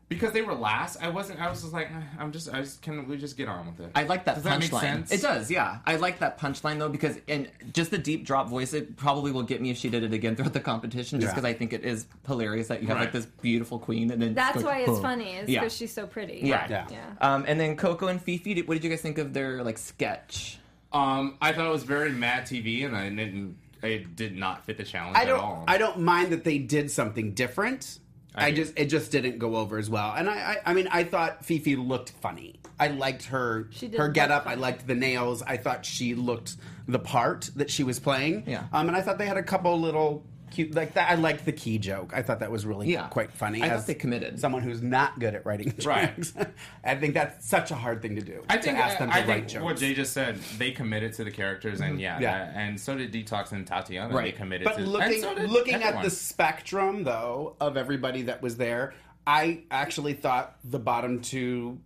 because 0.08 0.34
they 0.34 0.42
were 0.42 0.54
last. 0.54 1.02
I 1.02 1.10
wasn't. 1.10 1.40
I 1.42 1.50
was 1.50 1.62
just 1.62 1.74
like, 1.74 1.88
eh, 1.90 2.02
I'm 2.20 2.32
just. 2.32 2.54
I 2.54 2.62
just 2.62 2.82
can 2.82 3.08
we 3.08 3.18
just 3.18 3.38
get 3.38 3.48
on 3.48 3.66
with 3.66 3.80
it. 3.80 3.92
I 3.96 4.04
like 4.04 4.26
that 4.26 4.36
Does 4.36 4.46
punchline. 4.46 5.12
It 5.12 5.22
does, 5.22 5.50
yeah. 5.50 5.80
I 5.86 5.96
like 5.96 6.20
that 6.20 6.40
punchline 6.40 6.80
though 6.80 6.90
because 6.90 7.18
and 7.28 7.50
just 7.74 7.92
the 7.92 7.98
deep 7.98 8.26
drop 8.26 8.48
voice. 8.50 8.74
It 8.74 8.96
probably 8.98 9.32
will 9.32 9.44
get 9.44 9.62
me 9.62 9.72
if 9.72 9.78
she 9.78 9.90
did 9.90 10.04
it 10.04 10.14
again 10.14 10.36
throughout 10.36 10.54
the 10.54 10.60
competition, 10.60 11.20
just 11.20 11.32
Yeah. 11.32 11.36
because 11.36 11.46
I 11.50 11.54
think 11.54 11.74
it 11.74 11.84
is 11.84 12.06
hilarious 12.28 12.68
that 12.68 12.82
you 12.82 12.88
have 12.90 12.98
Right. 12.98 13.04
like 13.06 13.14
this 13.14 13.26
beautiful 13.26 13.80
queen 13.80 14.12
and 14.12 14.22
then 14.22 14.34
That's 14.36 14.54
just 14.56 14.66
why 14.66 14.80
it's 14.80 14.90
"Huh." 14.90 15.02
funny, 15.02 15.34
is 15.36 15.50
Yeah. 15.50 15.62
because 15.62 15.76
she's 15.76 15.94
so 15.94 16.06
pretty. 16.08 16.42
Yeah. 16.44 16.68
Yeah. 16.70 16.88
Yeah. 16.92 17.04
Um, 17.22 17.46
and 17.48 17.60
then 17.60 17.76
Coco 17.76 18.08
and 18.08 18.22
Phi 18.22 18.38
Phi. 18.38 18.54
did- 18.54 18.68
What 18.68 18.76
did 18.76 18.84
you 18.84 18.90
guys 18.90 19.02
think 19.02 19.18
of 19.18 19.34
their 19.34 19.64
like 19.64 19.78
sketch? 19.78 20.60
Um, 20.94 21.38
I 21.42 21.52
thought 21.52 21.66
it 21.68 21.72
was 21.72 21.84
very 21.84 22.12
Mad 22.12 22.46
TV, 22.46 22.86
and 22.86 22.96
I 22.96 23.10
didn't. 23.10 23.58
It 23.84 24.16
did 24.16 24.36
not 24.36 24.66
fit 24.66 24.78
the 24.78 24.84
challenge 24.84 25.18
I 25.18 25.26
don't. 25.26 25.40
all. 25.40 25.64
I 25.68 25.78
don't 25.78 26.00
mind 26.00 26.32
that 26.32 26.44
they 26.44 26.58
did 26.58 26.90
something 26.90 27.34
different. 27.34 28.00
I, 28.36 28.48
I 28.48 28.52
just 28.52 28.74
it 28.78 28.86
just 28.86 29.12
didn't 29.12 29.40
go 29.40 29.56
over 29.56 29.78
as 29.78 29.90
well. 29.90 30.14
And 30.16 30.30
I, 30.30 30.34
I 30.34 30.58
I 30.68 30.74
mean 30.74 30.88
I 30.92 31.04
thought 31.04 31.46
Phi 31.46 31.60
Phi 31.60 31.76
looked 31.76 32.12
funny. 32.12 32.56
I 32.80 32.90
liked 32.90 33.26
her 33.26 33.70
She 33.72 33.88
did 33.88 34.00
her 34.00 34.10
get 34.10 34.32
up. 34.32 34.46
I 34.48 34.56
liked 34.56 34.86
the 34.86 34.96
nails. 34.96 35.42
I 35.42 35.58
thought 35.58 35.86
she 35.86 36.14
looked 36.14 36.58
the 36.88 37.00
part 37.00 37.50
that 37.56 37.70
she 37.70 37.84
was 37.84 38.00
playing. 38.00 38.44
Yeah. 38.48 38.66
Um, 38.74 38.88
and 38.88 38.98
I 38.98 39.02
thought 39.02 39.18
they 39.18 39.28
had 39.28 39.38
a 39.38 39.44
couple 39.44 39.80
little 39.80 40.24
cute 40.56 40.74
like 40.74 40.94
that. 40.94 41.10
I 41.12 41.16
liked 41.16 41.46
the 41.46 41.52
key 41.52 41.78
joke. 41.78 42.12
I 42.16 42.22
thought 42.22 42.40
that 42.40 42.50
was 42.52 42.66
really 42.66 42.92
Yeah. 42.92 43.08
quite 43.10 43.32
funny. 43.32 43.62
I 43.62 43.68
thought 43.70 43.78
as 43.78 43.86
they 43.86 43.94
committed. 43.94 44.40
Someone 44.40 44.62
who's 44.64 44.82
not 44.82 45.20
good 45.20 45.36
at 45.36 45.46
writing 45.46 45.74
Right. 45.86 46.16
jokes. 46.16 46.34
I 46.84 46.96
think 46.96 47.14
that's 47.14 47.48
such 47.48 47.72
a 47.72 47.76
hard 47.76 48.02
thing 48.02 48.16
to 48.16 48.22
do. 48.22 48.44
I 48.50 48.58
think 48.58 48.78
to 48.78 48.84
ask 48.84 48.98
them 48.98 49.10
to 49.10 49.16
I 49.16 49.20
write 49.20 49.26
think 49.28 49.48
jokes. 49.50 49.64
what 49.64 49.78
Jay 49.78 49.94
just 49.94 50.14
said. 50.14 50.38
They 50.58 50.72
committed 50.72 51.14
to 51.14 51.24
the 51.24 51.32
characters, 51.32 51.82
and 51.82 51.92
mm-hmm. 51.92 52.00
yeah, 52.00 52.20
Yeah. 52.20 52.46
that- 52.46 52.54
and 52.56 52.80
so 52.80 52.96
did 52.98 53.12
Detox 53.12 53.52
and 53.52 53.66
Tatianna. 53.68 54.14
They 54.24 54.32
committed 54.32 54.66
But 54.66 54.78
to. 54.78 54.84
looking 54.84 55.14
and 55.14 55.22
so 55.22 55.36
did 55.36 55.50
looking 55.50 55.84
at 55.84 56.02
the 56.02 56.10
spectrum 56.10 57.04
though 57.04 57.56
of 57.60 57.78
everybody 57.78 58.24
that 58.24 58.42
was 58.42 58.58
there, 58.58 58.94
I 59.28 59.64
actually 59.72 60.14
thought 60.14 60.56
the 60.64 60.80
bottom 60.80 61.22
two 61.22 61.80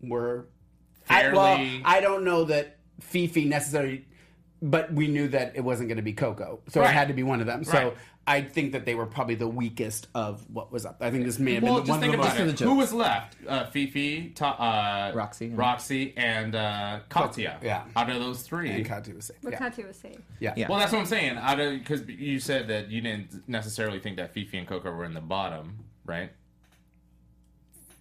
were 0.00 0.46
I, 1.08 1.32
well, 1.32 1.56
Fairly- 1.56 1.82
I 1.84 2.00
don't 2.00 2.24
know 2.24 2.44
that 2.44 2.78
Phi 3.00 3.26
Phi 3.26 3.44
necessarily, 3.44 4.06
but 4.70 4.92
we 4.92 5.06
knew 5.08 5.28
that 5.28 5.52
it 5.54 5.60
wasn't 5.60 5.88
going 5.88 5.96
to 5.96 6.02
be 6.02 6.12
Coco, 6.14 6.60
so 6.68 6.82
it 6.82 6.86
had 6.88 7.08
to 7.08 7.14
be 7.14 7.22
one 7.22 7.40
of 7.40 7.46
them. 7.46 7.62
So 7.64 7.72
Right. 7.72 7.94
I 8.26 8.40
think 8.40 8.72
that 8.72 8.86
they 8.86 8.94
were 8.94 9.04
probably 9.04 9.34
the 9.34 9.46
weakest 9.46 10.06
of 10.14 10.48
what 10.50 10.72
was 10.72 10.86
up. 10.86 10.96
I 11.02 11.10
think 11.10 11.26
this 11.26 11.38
may 11.38 11.54
have 11.54 11.62
Well, 11.62 11.74
been 11.74 11.82
the 11.82 11.86
just 11.88 11.90
one 11.90 12.00
think 12.00 12.14
of 12.14 12.20
the 12.20 12.26
about 12.26 12.38
most- 12.46 12.54
it. 12.54 12.64
the 12.64 12.70
Who 12.70 12.76
was 12.76 12.92
left? 12.94 13.36
Uh, 13.46 13.66
Phi 13.66 13.86
Phi, 13.86 14.32
Ta- 14.34 14.52
uh, 14.52 15.14
Roxxxy 15.14 15.48
and- 15.50 15.58
Roxxxy, 15.58 16.12
and 16.16 16.54
uh, 16.54 17.00
Katya. 17.10 17.58
Yeah. 17.62 17.84
Out 17.94 18.08
of 18.08 18.18
those 18.20 18.40
three, 18.42 18.70
and 18.70 18.86
Katu 18.86 19.14
was 19.14 19.26
safe. 19.26 19.36
But 19.42 19.52
Yeah. 19.52 19.58
Katya 19.58 19.86
was 19.86 19.98
safe. 19.98 20.16
yeah. 20.40 20.54
Yeah. 20.56 20.68
Well, 20.70 20.78
that's 20.78 20.92
what 20.92 21.00
I'm 21.00 21.06
saying. 21.06 21.36
Out 21.36 21.60
of 21.60 21.72
because 21.78 22.08
you 22.08 22.38
said 22.40 22.68
that 22.68 22.90
you 22.90 23.02
didn't 23.02 23.46
necessarily 23.46 24.00
think 24.00 24.16
that 24.16 24.32
Phi 24.32 24.44
Phi 24.46 24.56
and 24.58 24.66
Coco 24.66 24.90
were 24.90 25.04
in 25.04 25.12
the 25.12 25.20
bottom, 25.20 25.80
right? 26.06 26.30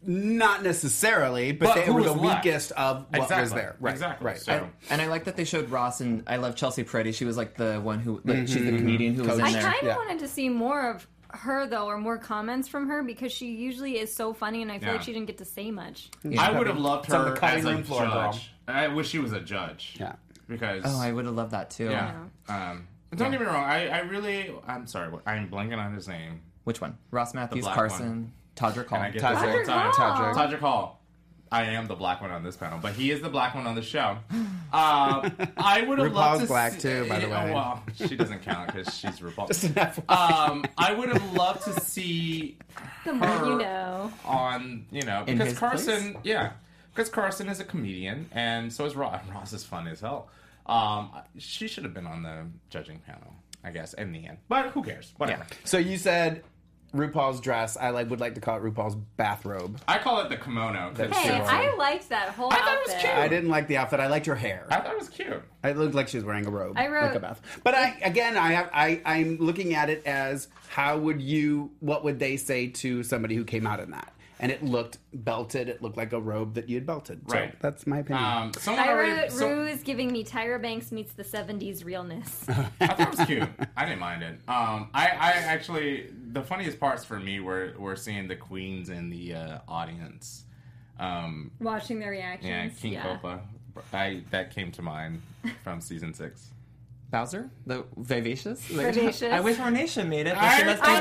Not 0.05 0.63
necessarily, 0.63 1.51
but, 1.51 1.73
But 1.75 1.85
they 1.85 1.91
were 1.91 2.03
the 2.03 2.13
was 2.13 2.21
left? 2.21 2.45
weakest 2.45 2.71
of 2.73 3.05
what 3.09 3.21
exactly. 3.21 3.41
was 3.41 3.51
there. 3.53 3.75
Right. 3.79 3.91
Exactly. 3.93 4.25
Right. 4.27 4.37
So, 4.39 4.69
And 4.89 5.01
I 5.01 5.07
like 5.07 5.23
that 5.25 5.35
they 5.35 5.45
showed 5.45 5.69
Ross 5.69 6.01
and 6.01 6.23
I 6.27 6.37
love 6.37 6.55
Chelsea 6.55 6.83
Peretti. 6.83 7.13
She 7.13 7.25
was 7.25 7.37
like 7.37 7.55
the 7.55 7.79
one 7.81 7.99
who 7.99 8.21
like, 8.25 8.47
she's 8.47 8.55
the 8.65 8.77
comedian 8.77 9.13
who 9.15 9.21
was 9.23 9.31
Coach. 9.31 9.39
in 9.39 9.45
I 9.45 9.51
there. 9.53 9.61
kind 9.61 9.75
of 9.77 9.83
Yeah. 9.87 9.95
wanted 9.97 10.19
to 10.19 10.27
see 10.27 10.49
more 10.49 10.89
of 10.91 11.07
her 11.29 11.65
though, 11.67 11.85
or 11.87 11.97
more 11.97 12.17
comments 12.17 12.67
from 12.67 12.87
her 12.89 13.01
because 13.01 13.31
she 13.31 13.47
usually 13.55 13.97
is 13.97 14.13
so 14.13 14.33
funny, 14.33 14.61
and 14.61 14.71
I 14.71 14.77
feel 14.77 14.89
Yeah. 14.89 14.93
like 14.95 15.01
she 15.03 15.13
didn't 15.13 15.25
get 15.27 15.39
to 15.39 15.45
say 15.45 15.71
much. 15.71 16.09
I 16.37 16.51
would 16.51 16.67
have 16.67 16.77
loved 16.77 17.05
It's 17.05 17.13
her 17.13 17.37
as 17.43 17.65
a 17.65 17.73
room 17.73 17.83
floor, 17.83 18.01
girl. 18.05 18.31
judge. 18.33 18.53
I 18.67 18.87
wish 18.89 19.09
she 19.09 19.17
was 19.19 19.33
a 19.33 19.39
judge. 19.39 19.95
Yeah. 19.99 20.13
Because 20.47 20.83
Oh, 20.85 20.99
I 21.01 21.11
would 21.11 21.25
have 21.25 21.33
loved 21.33 21.51
that 21.51 21.69
too. 21.71 21.89
yeah. 21.89 22.13
Um, 22.49 22.87
don't 23.15 23.31
get 23.31 23.39
me 23.39 23.45
wrong. 23.47 23.63
I, 23.63 23.87
I 23.87 23.99
really. 24.01 24.53
I'm 24.67 24.85
sorry. 24.87 25.11
I'm 25.25 25.49
blanking 25.49 25.77
on 25.77 25.93
his 25.93 26.07
name. 26.07 26.41
Which 26.65 26.81
one? 26.81 26.97
Ross 27.11 27.33
Mathews, 27.33 27.63
black 27.63 27.75
Carson, 27.75 28.31
Todrick 28.55 28.87
Hall. 28.87 28.99
Can 28.99 29.01
I 29.01 29.09
get 29.11 29.21
Todrick. 29.21 29.59
this 29.59 29.69
all 29.69 29.83
the 29.89 29.91
time? 29.95 30.33
Hall. 30.35 30.47
Todrick 30.47 30.59
Hall. 30.59 30.99
I 31.51 31.65
am 31.65 31.85
the 31.87 31.93
black 31.95 32.19
one 32.19 32.31
on 32.31 32.43
this 32.43 32.57
panel, 32.57 32.79
but 32.81 32.93
he 32.93 33.11
is 33.11 33.21
the 33.21 33.29
black 33.29 33.53
one 33.53 33.67
on 33.67 33.75
the 33.75 33.83
show. 33.83 34.17
Uh, 34.71 35.29
I 35.57 35.83
would 35.87 35.99
have 35.99 36.11
loved 36.11 36.41
to 36.41 36.47
see 36.47 36.51
black 36.51 36.71
see- 36.73 36.79
too, 36.79 37.05
by 37.07 37.19
the 37.19 37.27
Yeah, 37.27 37.45
way. 37.45 37.51
Well, 37.53 37.83
she 37.93 38.15
doesn't 38.15 38.41
count 38.41 38.73
because 38.73 38.91
she's 38.97 39.19
RuPaul. 39.19 39.47
Just 39.49 39.63
an 39.65 39.73
FYI. 39.73 40.49
um, 40.49 40.65
I 40.79 40.93
would 40.93 41.09
have 41.09 41.33
loved 41.33 41.63
to 41.65 41.79
see 41.79 42.57
The 43.05 43.13
more 43.13 43.27
her 43.27 43.45
you 43.51 43.57
know. 43.59 44.11
on, 44.25 44.85
you 44.91 45.03
know, 45.03 45.19
In 45.27 45.37
because 45.37 45.49
his 45.51 45.59
Carson, 45.59 46.13
place? 46.13 46.25
yeah, 46.25 46.51
because 46.91 47.09
Carson 47.09 47.47
is 47.49 47.59
a 47.59 47.63
comedian, 47.65 48.29
and 48.31 48.73
so 48.73 48.85
is 48.85 48.95
Ross. 48.95 49.21
Ross 49.31 49.53
is 49.53 49.63
fun 49.63 49.87
as 49.87 49.99
hell. 49.99 50.29
Um, 50.65 51.11
she 51.37 51.67
should 51.67 51.83
have 51.83 51.93
been 51.93 52.07
on 52.07 52.23
the 52.23 52.47
judging 52.71 52.97
panel, 52.99 53.31
I 53.63 53.69
guess, 53.69 53.93
in 53.93 54.11
the 54.11 54.25
end. 54.25 54.39
But 54.49 54.69
who 54.71 54.81
cares? 54.81 55.13
Whatever. 55.17 55.45
So 55.65 55.77
you 55.77 55.97
said 55.97 56.41
RuPaul's 56.95 57.39
dress. 57.41 57.75
I 57.75 57.89
like 57.89 58.09
would 58.09 58.19
like 58.19 58.35
to 58.35 58.41
call 58.41 58.57
it 58.57 58.63
RuPaul's 58.63 58.95
bathrobe. 59.17 59.79
I 59.87 59.97
call 59.97 60.21
it 60.21 60.29
the 60.29 60.37
kimono. 60.37 60.89
'cause 60.89 60.97
That's 61.09 61.17
Hey, 61.17 61.27
Sure. 61.29 61.45
I 61.45 61.75
liked 61.75 62.09
that 62.09 62.29
whole 62.29 62.51
I 62.53 62.57
thought 62.57 62.67
it 62.67 62.79
outfit. 62.81 62.93
was 62.95 63.01
cute. 63.03 63.13
I 63.15 63.27
didn't 63.27 63.49
like 63.49 63.67
the 63.67 63.77
outfit. 63.77 63.99
I 63.99 64.07
liked 64.07 64.25
her 64.27 64.35
hair. 64.35 64.67
I 64.69 64.75
thought 64.79 64.91
it 64.93 64.99
was 64.99 65.09
cute. 65.09 65.41
It 65.63 65.77
looked 65.77 65.95
like 65.95 66.07
she 66.07 66.17
was 66.17 66.23
wearing 66.25 66.45
a 66.45 66.51
robe, 66.51 66.77
I 66.77 66.87
wrote- 66.87 67.05
like 67.07 67.15
a 67.15 67.19
bath. 67.19 67.41
But 67.63 67.73
I 67.75 67.97
again, 68.03 68.37
I 68.37 68.51
have, 68.53 68.69
I, 68.73 69.01
I'm 69.05 69.37
looking 69.37 69.73
at 69.73 69.89
it 69.89 70.03
as 70.05 70.47
how 70.69 70.97
would 70.97 71.19
you, 71.21 71.71
what 71.79 72.03
would 72.03 72.19
they 72.19 72.37
say 72.37 72.67
to 72.67 73.01
somebody 73.03 73.35
who 73.35 73.43
came 73.43 73.65
out 73.65 73.79
in 73.79 73.91
that? 73.91 74.13
And 74.43 74.51
it 74.51 74.61
looked 74.61 74.97
belted. 75.13 75.69
It 75.69 75.81
looked 75.81 75.95
like 75.95 76.11
a 76.11 76.19
robe 76.19 76.55
that 76.55 76.67
you 76.67 76.75
had 76.75 76.85
belted. 76.85 77.21
So 77.29 77.35
Right. 77.35 77.59
that's 77.61 77.87
my 77.87 77.99
opinion. 77.99 78.23
Um, 78.25 78.51
someone 78.53 78.83
I 78.83 78.89
already. 78.91 79.11
wrote 79.13 79.31
so- 79.31 79.47
Ru 79.49 79.65
is 79.67 79.81
giving 79.83 80.11
me 80.11 80.25
Tyra 80.25 80.61
Banks 80.61 80.91
meets 80.91 81.13
the 81.13 81.23
70s 81.23 81.85
realness. 81.85 82.43
I 82.49 82.87
thought 82.87 82.99
it 82.99 83.17
was 83.17 83.25
cute. 83.25 83.47
I 83.77 83.85
didn't 83.85 84.01
mind 84.01 84.21
it. 84.21 84.35
Um, 84.49 84.89
I, 84.93 85.07
I 85.07 85.31
actually 85.45 86.09
the 86.33 86.41
funniest 86.43 86.77
parts 86.79 87.05
for 87.05 87.19
me 87.19 87.39
were 87.39 87.73
were 87.79 87.95
seeing 87.95 88.27
the 88.27 88.35
queens 88.35 88.89
in 88.89 89.09
the 89.09 89.33
uh, 89.33 89.59
audience. 89.67 90.43
Um, 90.99 91.51
Watching 91.61 91.99
their 91.99 92.11
reactions. 92.11 92.49
yeah, 92.49 92.69
King 92.81 92.99
Copa. 92.99 93.41
I 93.93 94.23
that 94.31 94.53
came 94.53 94.71
to 94.73 94.81
mind 94.81 95.21
from 95.63 95.79
season 95.79 96.13
six. 96.13 96.49
Bowser, 97.11 97.49
the 97.65 97.85
vivacious. 97.95 98.59
Vivacious. 98.65 99.23
I 99.23 99.39
wish 99.39 99.59
our 99.59 99.71
made 99.71 100.27
it. 100.27 100.33
But 100.35 100.43
I- 100.43 100.57
she 100.57 100.63
must 100.65 100.81
I 100.83 100.99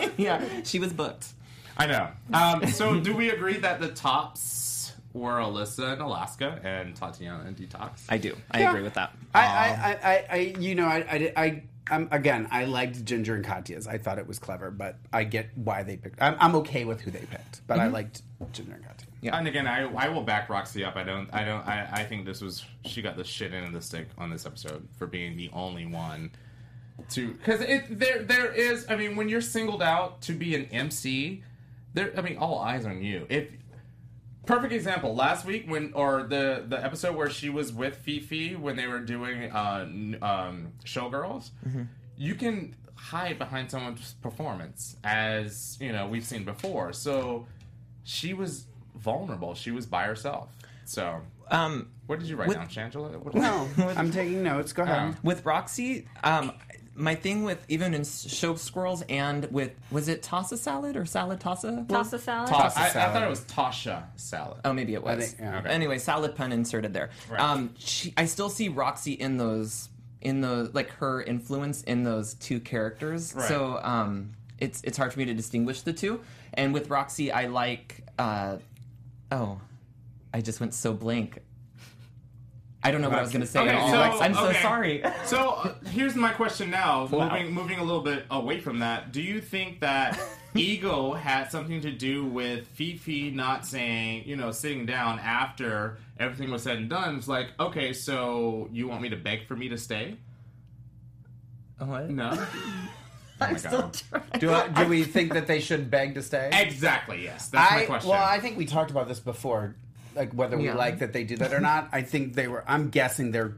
know. 0.00 0.10
yeah, 0.16 0.42
she 0.64 0.78
was 0.80 0.92
booked. 0.92 1.28
I 1.76 1.86
know. 1.86 2.08
Um, 2.32 2.66
so 2.68 3.00
do 3.00 3.14
we 3.16 3.30
agree 3.30 3.58
that 3.58 3.80
the 3.80 3.88
tops 3.88 4.92
were 5.12 5.34
Alyssa 5.38 5.94
in 5.94 6.00
Alaska 6.00 6.60
and 6.62 6.94
Tatianna 6.94 7.46
in 7.46 7.54
Detox? 7.54 8.02
I 8.08 8.18
do. 8.18 8.36
I 8.50 8.60
Yeah. 8.60 8.70
agree 8.70 8.82
with 8.82 8.94
that. 8.94 9.12
I, 9.34 9.40
I, 9.44 9.46
I, 9.46 9.98
I, 10.12 10.26
I, 10.30 10.36
you 10.58 10.74
know, 10.74 10.86
I, 10.86 10.98
I, 10.98 11.32
I, 11.44 11.62
I'm 11.90 12.08
again. 12.12 12.48
I 12.50 12.64
liked 12.64 13.04
Ginger 13.04 13.34
and 13.34 13.44
Katya's. 13.44 13.86
I 13.86 13.98
thought 13.98 14.18
it 14.18 14.26
was 14.26 14.38
clever, 14.38 14.70
but 14.70 14.96
I 15.12 15.24
get 15.24 15.50
why 15.56 15.82
they 15.82 15.96
picked. 15.98 16.22
I'm, 16.22 16.36
I'm 16.40 16.54
okay 16.56 16.84
with 16.86 17.00
who 17.02 17.10
they 17.10 17.26
picked, 17.26 17.66
but 17.66 17.78
I 17.78 17.88
liked 17.88 18.22
Ginger 18.52 18.72
and 18.72 18.82
Katya. 18.84 19.06
Yeah. 19.20 19.36
And 19.36 19.46
again, 19.46 19.66
I, 19.66 19.82
I 19.94 20.08
will 20.08 20.22
back 20.22 20.48
Roxxxy 20.48 20.86
up. 20.86 20.96
I 20.96 21.02
don't. 21.04 21.28
I 21.32 21.44
don't. 21.44 21.66
I, 21.66 21.86
I 21.92 22.04
think 22.04 22.24
this 22.24 22.40
was 22.40 22.64
she 22.86 23.02
got 23.02 23.16
the 23.18 23.24
shit 23.24 23.52
end 23.52 23.66
of 23.66 23.72
the 23.72 23.82
stick 23.82 24.08
on 24.16 24.30
this 24.30 24.46
episode 24.46 24.86
for 24.98 25.06
being 25.06 25.36
the 25.36 25.50
only 25.52 25.84
one 25.86 26.30
to 27.10 27.32
because 27.32 27.60
it 27.60 27.98
there 27.98 28.22
there 28.22 28.50
is. 28.50 28.86
I 28.88 28.96
mean, 28.96 29.14
when 29.14 29.28
you're 29.28 29.40
singled 29.42 29.82
out 29.82 30.22
to 30.22 30.32
be 30.32 30.54
an 30.54 30.64
MC, 30.66 31.42
there. 31.94 32.12
I 32.16 32.20
mean, 32.20 32.36
all 32.36 32.58
eyes 32.58 32.84
on 32.84 33.02
you. 33.02 33.26
If 33.28 33.48
perfect 34.46 34.72
example 34.74 35.14
last 35.14 35.46
week 35.46 35.64
when 35.66 35.92
or 35.94 36.24
the 36.24 36.64
the 36.68 36.82
episode 36.84 37.16
where 37.16 37.30
she 37.30 37.48
was 37.48 37.72
with 37.72 37.96
Phi 38.04 38.20
Phi 38.20 38.54
when 38.56 38.76
they 38.76 38.86
were 38.86 39.00
doing 39.00 39.50
uh 39.50 39.86
um 40.22 40.72
showgirls, 40.84 41.50
you 42.16 42.34
can 42.34 42.76
hide 42.96 43.38
behind 43.38 43.70
someone's 43.70 44.14
performance 44.22 44.96
as 45.04 45.76
you 45.80 45.92
know 45.92 46.06
we've 46.06 46.24
seen 46.24 46.44
before. 46.44 46.92
So 46.92 47.46
she 48.04 48.34
was 48.34 48.66
vulnerable. 48.96 49.54
She 49.54 49.70
was 49.70 49.86
by 49.86 50.04
herself. 50.04 50.50
So, 50.86 51.22
Um, 51.50 51.90
what 52.06 52.18
did 52.20 52.28
you 52.28 52.36
write 52.36 52.48
With- 52.48 52.58
down, 52.58 52.68
Shangela? 52.68 53.16
What 53.16 53.34
No, 53.34 53.66
I'm 53.96 54.10
taking 54.10 54.42
notes. 54.42 54.72
Go 54.74 54.82
ahead. 54.82 54.98
Um, 54.98 55.16
with 55.22 55.42
Roxxxy, 55.44 56.04
um, 56.22 56.52
my 56.96 57.14
thing 57.14 57.42
with 57.44 57.64
even 57.68 57.92
in 57.94 58.04
show 58.04 58.54
squirrels 58.54 59.02
and 59.08 59.44
with 59.50 59.72
was 59.90 60.08
it 60.08 60.22
Tossa 60.22 60.56
salad 60.56 60.96
or 60.96 61.04
salad 61.04 61.40
Tossa? 61.40 61.86
Toss 61.88 62.12
a 62.12 62.18
salad. 62.18 62.48
Toss- 62.48 62.76
I, 62.76 62.86
I 62.86 62.90
thought 62.90 63.22
it 63.22 63.28
was 63.28 63.40
Tasha 63.46 64.04
salad. 64.16 64.60
Oh, 64.64 64.72
maybe 64.72 64.94
it 64.94 65.02
was. 65.02 65.30
think- 65.32 65.40
yeah. 65.40 65.58
Okay. 65.58 65.68
Anyway, 65.70 65.98
salad 65.98 66.36
pun 66.36 66.52
inserted 66.52 66.92
there. 66.92 67.10
Right. 67.28 67.40
Um, 67.40 67.74
she, 67.78 68.12
I 68.16 68.26
still 68.26 68.48
see 68.48 68.68
Roxxxy 68.70 69.16
in 69.18 69.36
those, 69.38 69.88
in 70.20 70.40
those, 70.40 70.72
like 70.74 70.90
her 70.92 71.22
influence 71.22 71.82
in 71.82 72.04
those 72.04 72.34
two 72.34 72.60
characters. 72.60 73.34
Right. 73.34 73.48
So 73.48 73.78
um, 73.82 74.32
it's 74.58 74.80
it's 74.82 74.96
hard 74.96 75.12
for 75.12 75.18
me 75.18 75.24
to 75.26 75.34
distinguish 75.34 75.82
the 75.82 75.92
two. 75.92 76.20
And 76.54 76.72
with 76.72 76.88
Roxxxy, 76.88 77.32
I 77.32 77.46
like. 77.46 78.02
Uh, 78.18 78.58
oh, 79.32 79.60
I 80.32 80.40
just 80.40 80.60
went 80.60 80.74
so 80.74 80.92
blank. 80.92 81.40
I 82.84 82.90
don't 82.90 83.00
know 83.00 83.08
what 83.08 83.18
I 83.18 83.22
was 83.22 83.30
going 83.32 83.40
to 83.40 83.46
say 83.46 83.60
Okay, 83.60 83.70
at 83.70 83.80
all. 83.80 83.90
so- 83.90 84.20
I'm 84.22 84.34
so 84.34 84.48
okay. 84.48 84.60
sorry. 84.60 85.02
So 85.24 85.48
uh, 85.48 85.74
here's 85.90 86.14
my 86.14 86.32
question 86.32 86.70
now. 86.70 87.06
Wow. 87.06 87.30
Moving 87.30 87.52
moving 87.54 87.78
a 87.78 87.82
little 87.82 88.02
bit 88.02 88.26
away 88.30 88.60
from 88.60 88.80
that, 88.80 89.10
do 89.10 89.22
you 89.22 89.40
think 89.40 89.80
that 89.80 90.20
ego 90.54 91.14
had 91.14 91.50
something 91.50 91.80
to 91.80 91.90
do 91.90 92.26
with 92.26 92.68
Phi 92.68 92.96
Phi 92.98 93.30
not 93.34 93.64
saying, 93.66 94.24
you 94.26 94.36
know, 94.36 94.50
sitting 94.50 94.84
down 94.84 95.18
after 95.18 95.96
everything 96.18 96.50
was 96.50 96.62
said 96.62 96.76
and 96.76 96.90
done? 96.90 97.16
It's 97.16 97.26
like, 97.26 97.48
okay, 97.58 97.94
so 97.94 98.68
you 98.70 98.86
want 98.86 99.00
me 99.00 99.08
to 99.08 99.16
beg 99.16 99.46
for 99.48 99.56
me 99.56 99.70
to 99.70 99.78
stay? 99.78 100.18
what? 101.78 102.10
No. 102.10 102.30
I'm 103.40 103.52
my 103.52 103.58
still 103.58 103.90
trying. 103.90 104.22
Do, 104.38 104.52
I, 104.52 104.68
do 104.68 104.86
we 104.88 105.04
think 105.04 105.32
that 105.32 105.46
they 105.46 105.60
should 105.60 105.90
beg 105.90 106.14
to 106.14 106.22
stay? 106.22 106.50
Exactly. 106.52 107.24
Yes. 107.24 107.48
That's 107.48 107.72
my 107.72 107.84
question. 107.86 108.10
well, 108.10 108.22
I 108.22 108.38
think 108.40 108.56
we 108.56 108.64
talked 108.64 108.90
about 108.90 109.08
this 109.08 109.20
before, 109.20 109.74
like 110.14 110.32
whether 110.32 110.56
we 110.56 110.66
Yeah. 110.66 110.74
like 110.74 110.98
that 111.00 111.12
they 111.12 111.24
do 111.24 111.36
that 111.38 111.52
or 111.52 111.60
not. 111.60 111.88
I 111.92 112.02
think 112.02 112.34
they 112.34 112.48
were. 112.48 112.64
I'm 112.66 112.90
guessing 112.90 113.30
they're 113.32 113.56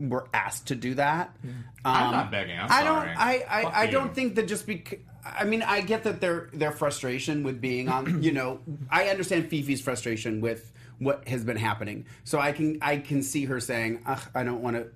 were 0.00 0.26
asked 0.34 0.68
to 0.68 0.74
do 0.74 0.94
that. 0.94 1.36
I'm 1.84 2.06
Um, 2.06 2.12
not 2.12 2.30
begging. 2.30 2.58
I'm 2.58 2.70
I 2.70 2.82
don't. 2.82 3.08
I 3.08 3.44
I, 3.48 3.62
Fuck 3.62 3.74
I 3.76 3.84
you. 3.84 3.90
don't 3.92 4.14
think 4.14 4.34
that 4.36 4.48
just 4.48 4.66
because. 4.66 4.98
I 5.24 5.44
mean, 5.44 5.62
I 5.62 5.82
get 5.82 6.02
that 6.04 6.20
their 6.20 6.48
their 6.52 6.72
frustration 6.72 7.42
with 7.44 7.60
being 7.60 7.88
on. 7.88 8.22
You 8.22 8.32
know, 8.32 8.60
I 8.90 9.08
understand 9.08 9.48
Phi 9.50 9.62
Phi's 9.62 9.80
frustration 9.80 10.40
with 10.40 10.72
what 10.98 11.26
has 11.28 11.44
been 11.44 11.56
happening. 11.56 12.06
So 12.24 12.40
I 12.40 12.52
can 12.52 12.78
I 12.82 12.96
can 12.96 13.22
see 13.22 13.44
her 13.44 13.60
saying, 13.60 14.00
Ugh, 14.06 14.20
"I 14.34 14.42
don't 14.42 14.60
want 14.62 14.76
to, 14.76 14.86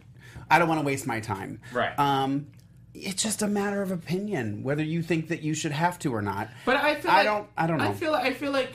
I 0.50 0.58
don't 0.58 0.68
want 0.68 0.80
to 0.80 0.86
waste 0.86 1.06
my 1.06 1.20
time." 1.20 1.60
Right. 1.72 1.96
Um, 1.98 2.48
it's 2.94 3.22
just 3.22 3.42
a 3.42 3.46
matter 3.46 3.82
of 3.82 3.92
opinion 3.92 4.62
whether 4.62 4.82
you 4.82 5.02
think 5.02 5.28
that 5.28 5.42
you 5.42 5.52
should 5.54 5.72
have 5.72 5.98
to 6.00 6.12
or 6.14 6.22
not. 6.22 6.48
But 6.64 6.76
I 6.76 6.94
feel 6.96 7.10
I 7.10 7.14
like, 7.18 7.24
don't- 7.26 7.48
I 7.56 7.66
don't 7.66 7.78
know. 7.78 7.84
I 7.90 7.92
feel 7.92 8.14
I 8.14 8.32
feel 8.32 8.50
like 8.52 8.72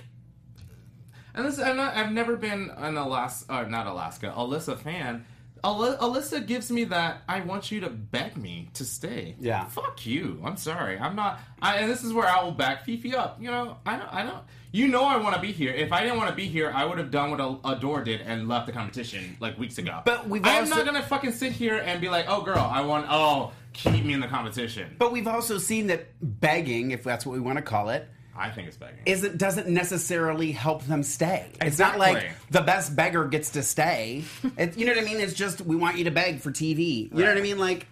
and 1.34 1.46
this 1.46 1.60
I'm 1.60 1.78
not 1.78 1.96
I've 1.96 2.12
never 2.12 2.36
been 2.36 2.70
an 2.78 2.98
Alaska 2.98 3.54
uh, 3.54 3.64
not 3.64 3.88
Alaska, 3.88 4.34
Alyssa 4.36 4.78
fan. 4.78 5.26
Aly- 5.64 5.96
Alyssa 5.98 6.46
gives 6.48 6.72
me 6.72 6.86
that 6.86 7.22
I 7.30 7.42
want 7.42 7.72
you 7.72 7.82
to 7.82 7.90
beg 7.92 8.36
me 8.36 8.70
to 8.74 8.84
stay. 8.84 9.36
Yeah. 9.40 9.66
Fuck 9.66 10.08
you. 10.08 10.42
I'm 10.44 10.58
sorry. 10.58 10.98
I'm 10.98 11.16
not 11.16 11.40
I, 11.62 11.76
and 11.78 11.92
this 11.92 12.04
is 12.04 12.12
where 12.14 12.28
I 12.28 12.44
will 12.44 12.52
back 12.52 12.84
Phi 12.86 12.98
Phi 12.98 13.14
up. 13.16 13.38
You 13.40 13.52
know, 13.52 13.78
I 13.86 13.96
don't 13.98 14.12
I 14.14 14.24
don't 14.24 14.40
you 14.72 14.88
know 14.88 15.04
I 15.04 15.18
want 15.18 15.36
to 15.36 15.42
be 15.42 15.52
here. 15.52 15.72
If 15.72 15.92
I 15.92 16.02
didn't 16.02 16.18
want 16.18 16.30
to 16.30 16.36
be 16.36 16.48
here, 16.48 16.72
I 16.74 16.86
would 16.86 16.98
have 16.98 17.12
done 17.12 17.30
what 17.30 17.40
Ad- 17.42 17.78
Adore 17.78 18.04
did 18.04 18.22
and 18.22 18.48
left 18.48 18.66
the 18.68 18.72
competition 18.72 19.38
like 19.40 19.60
weeks 19.60 19.78
ago. 19.78 20.02
But 20.04 20.28
we've 20.28 20.44
I'm 20.46 20.62
also- 20.64 20.78
not 20.78 20.86
gonna 20.86 21.04
fucking 21.04 21.34
sit 21.34 21.52
here 21.52 21.78
and 21.78 22.02
be 22.02 22.10
like, 22.10 22.26
oh 22.28 22.42
girl, 22.42 22.58
I 22.58 22.82
want 22.82 23.06
oh 23.10 23.52
keep 23.74 24.04
me 24.04 24.14
in 24.14 24.20
the 24.20 24.28
competition. 24.28 24.96
But 24.98 25.12
we've 25.12 25.28
also 25.28 25.58
seen 25.60 25.88
that 25.88 26.08
begging, 26.22 26.90
if 26.92 27.04
that's 27.04 27.26
what 27.26 27.34
we 27.34 27.40
want 27.40 27.58
to 27.58 27.62
call 27.62 27.90
it, 27.90 28.10
I 28.36 28.50
think 28.50 28.68
it's 28.68 28.78
begging. 28.78 29.00
isn't 29.06 29.38
doesn't 29.38 29.68
necessarily 29.68 30.52
help 30.52 30.84
them 30.86 31.04
stay. 31.04 31.48
It's 31.62 31.80
not 31.80 32.00
like 32.00 32.32
the 32.50 32.62
best 32.62 32.96
beggar 32.96 33.26
gets 33.28 33.52
to 33.52 33.64
stay. 33.64 34.24
It, 34.58 34.78
you 34.78 34.86
know 34.86 34.94
what 34.94 35.02
I 35.02 35.06
mean? 35.06 35.20
It's 35.20 35.34
just 35.34 35.62
we 35.62 35.76
want 35.76 35.98
you 35.98 36.06
to 36.06 36.12
beg 36.12 36.40
for 36.40 36.52
TV. 36.52 37.12
You 37.12 37.20
know 37.24 37.28
what 37.28 37.38
I 37.38 37.42
mean? 37.42 37.58
Like 37.60 37.88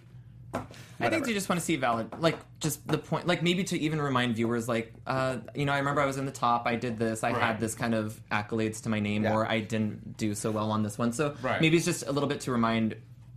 I 1.02 1.08
think 1.08 1.24
they 1.24 1.32
just 1.32 1.48
want 1.48 1.58
to 1.60 1.64
see 1.64 1.76
valid, 1.76 2.08
like 2.20 2.36
just 2.60 2.86
the 2.86 2.98
point, 2.98 3.26
like 3.26 3.42
maybe 3.42 3.64
to 3.64 3.78
even 3.78 4.02
remind 4.02 4.36
viewers, 4.36 4.68
like, 4.68 4.92
uh, 5.06 5.38
you 5.54 5.64
know, 5.64 5.72
I 5.72 5.78
remember 5.78 6.02
I 6.02 6.06
was 6.06 6.18
in 6.18 6.26
the 6.26 6.32
top, 6.32 6.66
I 6.66 6.76
did 6.76 6.98
this, 6.98 7.24
I 7.24 7.30
Right. 7.32 7.40
had 7.40 7.60
this 7.60 7.74
kind 7.74 7.94
of 7.94 8.20
accolades 8.30 8.82
to 8.82 8.90
my 8.90 9.00
name, 9.00 9.22
Yeah. 9.24 9.32
or 9.32 9.46
I 9.50 9.60
didn't 9.60 10.18
do 10.18 10.34
so 10.34 10.50
well 10.50 10.70
on 10.70 10.82
this 10.82 10.98
one. 10.98 11.12
So 11.12 11.36
Right. 11.40 11.58
maybe 11.60 11.76
it's 11.78 11.86
just 11.86 12.06
a 12.06 12.12
little 12.12 12.28
bit 12.28 12.40
to 12.42 12.52
remind 12.52 12.96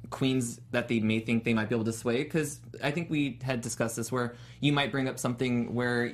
queens 0.09 0.59
that 0.71 0.89
they 0.89 0.99
may 0.99 1.19
think 1.19 1.43
they 1.45 1.53
might 1.53 1.69
be 1.69 1.75
able 1.75 1.85
to 1.85 1.93
sway, 1.93 2.23
because 2.23 2.59
I 2.83 2.91
think 2.91 3.09
we 3.09 3.39
had 3.41 3.61
discussed 3.61 3.95
this 3.95 4.11
where 4.11 4.35
you 4.59 4.73
might 4.73 4.91
bring 4.91 5.07
up 5.07 5.17
something 5.17 5.73
where. 5.73 6.13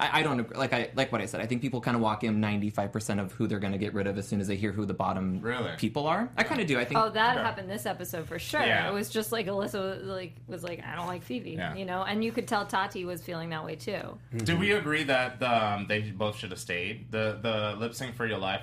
I, 0.00 0.20
I 0.20 0.22
don't 0.22 0.40
agree. 0.40 0.56
like 0.56 0.72
I 0.72 0.90
like 0.94 1.12
what 1.12 1.20
I 1.20 1.26
said. 1.26 1.40
I 1.40 1.46
think 1.46 1.60
people 1.62 1.80
kind 1.80 1.94
of 1.96 2.02
walk 2.02 2.24
in 2.24 2.40
ninety 2.40 2.70
five 2.70 2.92
percent 2.92 3.20
of 3.20 3.32
who 3.32 3.46
they're 3.46 3.58
going 3.58 3.72
to 3.72 3.78
get 3.78 3.94
rid 3.94 4.06
of 4.06 4.16
as 4.18 4.26
soon 4.26 4.40
as 4.40 4.48
they 4.48 4.56
hear 4.56 4.72
who 4.72 4.84
the 4.86 4.94
bottom 4.94 5.40
Really? 5.40 5.70
people 5.76 6.06
are. 6.06 6.28
I 6.36 6.42
kind 6.42 6.60
of 6.60 6.66
do. 6.66 6.78
I 6.78 6.84
think. 6.84 6.98
Oh, 7.00 7.10
that 7.10 7.36
Okay. 7.36 7.44
happened 7.44 7.70
this 7.70 7.86
episode 7.86 8.26
for 8.26 8.38
sure. 8.38 8.60
Yeah. 8.62 8.88
It 8.88 8.92
was 8.94 9.08
just 9.10 9.32
like 9.32 9.46
Alyssa 9.46 9.98
was 9.98 10.02
like 10.06 10.32
was 10.48 10.62
like 10.64 10.82
I 10.84 10.94
don't 10.96 11.06
like 11.06 11.22
Phoebe, 11.22 11.50
Yeah. 11.52 11.74
you 11.74 11.84
know, 11.84 12.02
and 12.02 12.24
you 12.24 12.32
could 12.32 12.48
tell 12.48 12.66
Tati 12.66 13.04
was 13.04 13.22
feeling 13.22 13.50
that 13.50 13.64
way 13.64 13.76
too. 13.76 14.18
Do 14.44 14.56
we 14.56 14.72
agree 14.72 15.04
that 15.04 15.42
um, 15.42 15.86
they 15.88 16.00
both 16.00 16.36
should 16.38 16.50
have 16.50 16.60
stayed? 16.60 17.10
The 17.10 17.38
the 17.40 17.76
lip 17.78 17.94
sync 17.94 18.14
for 18.16 18.26
your 18.26 18.38
life, 18.38 18.62